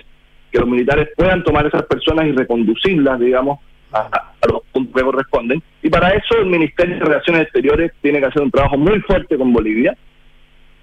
que 0.50 0.58
los 0.58 0.68
militares 0.68 1.08
puedan 1.16 1.42
tomar 1.42 1.66
esas 1.66 1.84
personas 1.84 2.26
y 2.26 2.32
reconducirlas, 2.32 3.18
digamos, 3.20 3.58
a, 3.92 4.00
a 4.06 4.52
los 4.52 4.62
puntos 4.72 4.94
que 4.94 5.04
corresponden. 5.04 5.62
Y 5.82 5.90
para 5.90 6.10
eso 6.10 6.38
el 6.38 6.46
Ministerio 6.46 6.96
de 6.96 7.04
Relaciones 7.04 7.42
Exteriores 7.42 7.92
tiene 8.00 8.20
que 8.20 8.26
hacer 8.26 8.42
un 8.42 8.50
trabajo 8.50 8.76
muy 8.76 9.00
fuerte 9.00 9.36
con 9.36 9.52
Bolivia, 9.52 9.96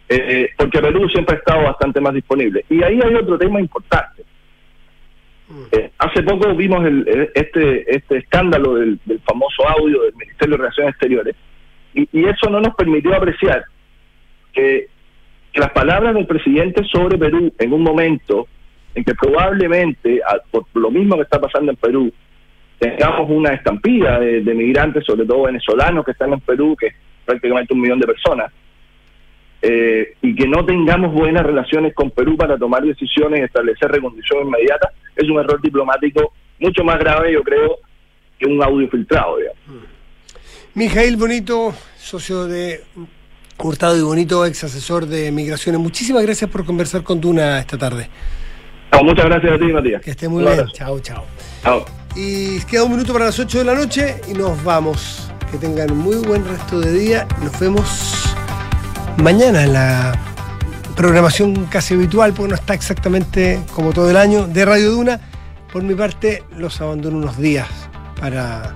eh, 0.09 0.49
porque 0.57 0.81
Perú 0.81 1.07
siempre 1.09 1.35
ha 1.35 1.39
estado 1.39 1.63
bastante 1.63 2.01
más 2.01 2.13
disponible. 2.13 2.65
Y 2.69 2.83
ahí 2.83 2.99
hay 3.01 3.15
otro 3.15 3.37
tema 3.37 3.59
importante. 3.59 4.23
Eh, 5.71 5.91
hace 5.97 6.23
poco 6.23 6.55
vimos 6.55 6.83
el, 6.85 7.05
eh, 7.07 7.31
este 7.35 7.95
este 7.95 8.17
escándalo 8.17 8.75
del, 8.75 8.99
del 9.05 9.19
famoso 9.19 9.67
audio 9.67 10.03
del 10.03 10.15
Ministerio 10.15 10.53
de 10.53 10.57
Relaciones 10.57 10.91
Exteriores 10.91 11.35
y, 11.93 12.07
y 12.11 12.25
eso 12.25 12.49
no 12.49 12.59
nos 12.59 12.73
permitió 12.75 13.13
apreciar 13.13 13.63
que, 14.51 14.87
que 15.51 15.59
las 15.59 15.71
palabras 15.71 16.15
del 16.15 16.25
presidente 16.25 16.83
sobre 16.85 17.17
Perú 17.17 17.53
en 17.59 17.73
un 17.73 17.83
momento 17.83 18.47
en 18.95 19.03
que 19.03 19.15
probablemente, 19.15 20.21
por 20.51 20.65
lo 20.73 20.91
mismo 20.91 21.15
que 21.15 21.23
está 21.23 21.39
pasando 21.39 21.71
en 21.71 21.77
Perú, 21.77 22.11
tengamos 22.77 23.29
una 23.29 23.53
estampida 23.53 24.19
de, 24.19 24.53
migrantes, 24.53 25.05
sobre 25.05 25.25
todo 25.25 25.43
venezolanos 25.43 26.05
que 26.05 26.11
están 26.11 26.33
en 26.33 26.41
Perú, 26.41 26.75
que 26.77 26.87
es 26.87 26.95
prácticamente 27.25 27.73
un 27.73 27.81
millón 27.81 27.99
de 27.99 28.07
personas, 28.07 28.51
eh, 29.61 30.15
y 30.21 30.35
que 30.35 30.47
no 30.47 30.65
tengamos 30.65 31.13
buenas 31.13 31.45
relaciones 31.45 31.93
con 31.93 32.11
Perú 32.11 32.35
para 32.35 32.57
tomar 32.57 32.83
decisiones 32.83 33.39
y 33.39 33.43
establecer 33.43 33.89
reconducción 33.89 34.47
inmediata, 34.47 34.91
es 35.15 35.29
un 35.29 35.39
error 35.39 35.61
diplomático 35.61 36.33
mucho 36.59 36.83
más 36.83 36.99
grave, 36.99 37.31
yo 37.31 37.41
creo, 37.41 37.77
que 38.37 38.47
un 38.47 38.61
audio 38.61 38.89
filtrado. 38.89 39.37
digamos. 39.37 39.87
Mijail 40.75 41.17
Bonito, 41.17 41.73
socio 41.97 42.45
de 42.45 42.81
Hurtado 43.57 43.97
y 43.97 44.01
Bonito, 44.01 44.45
ex 44.45 44.63
asesor 44.63 45.05
de 45.05 45.31
migraciones. 45.31 45.79
Muchísimas 45.79 46.23
gracias 46.23 46.49
por 46.49 46.65
conversar 46.65 47.03
con 47.03 47.21
Duna 47.21 47.59
esta 47.59 47.77
tarde. 47.77 48.09
No, 48.93 49.03
muchas 49.03 49.25
gracias 49.25 49.53
a 49.53 49.57
ti, 49.57 49.65
Matías. 49.65 50.01
Que 50.01 50.11
esté 50.11 50.29
muy 50.29 50.43
bien. 50.43 50.67
Chao, 50.73 50.99
chao. 50.99 51.23
Chao. 51.63 51.85
Y 52.15 52.59
queda 52.61 52.83
un 52.83 52.91
minuto 52.91 53.11
para 53.11 53.25
las 53.25 53.39
8 53.39 53.59
de 53.59 53.63
la 53.63 53.73
noche 53.73 54.21
y 54.29 54.33
nos 54.33 54.63
vamos. 54.63 55.31
Que 55.49 55.57
tengan 55.57 55.91
un 55.91 55.99
muy 55.99 56.17
buen 56.17 56.47
resto 56.47 56.79
de 56.79 56.91
día. 56.91 57.27
Nos 57.41 57.59
vemos 57.59 58.35
mañana 59.17 59.63
en 59.63 59.73
la 59.73 60.19
programación 60.95 61.65
casi 61.65 61.95
habitual, 61.95 62.33
porque 62.33 62.49
no 62.49 62.55
está 62.55 62.73
exactamente 62.75 63.59
como 63.73 63.93
todo 63.93 64.09
el 64.09 64.17
año, 64.17 64.47
de 64.47 64.63
Radio 64.63 64.91
Duna. 64.91 65.19
Por 65.71 65.81
mi 65.81 65.95
parte, 65.95 66.43
los 66.55 66.79
abandono 66.81 67.17
unos 67.17 67.37
días 67.37 67.67
para 68.19 68.75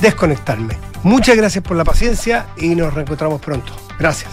desconectarme. 0.00 0.76
Muchas 1.02 1.36
gracias 1.36 1.64
por 1.64 1.76
la 1.76 1.84
paciencia 1.84 2.46
y 2.56 2.76
nos 2.76 2.94
reencontramos 2.94 3.40
pronto. 3.40 3.72
Gracias. 3.98 4.30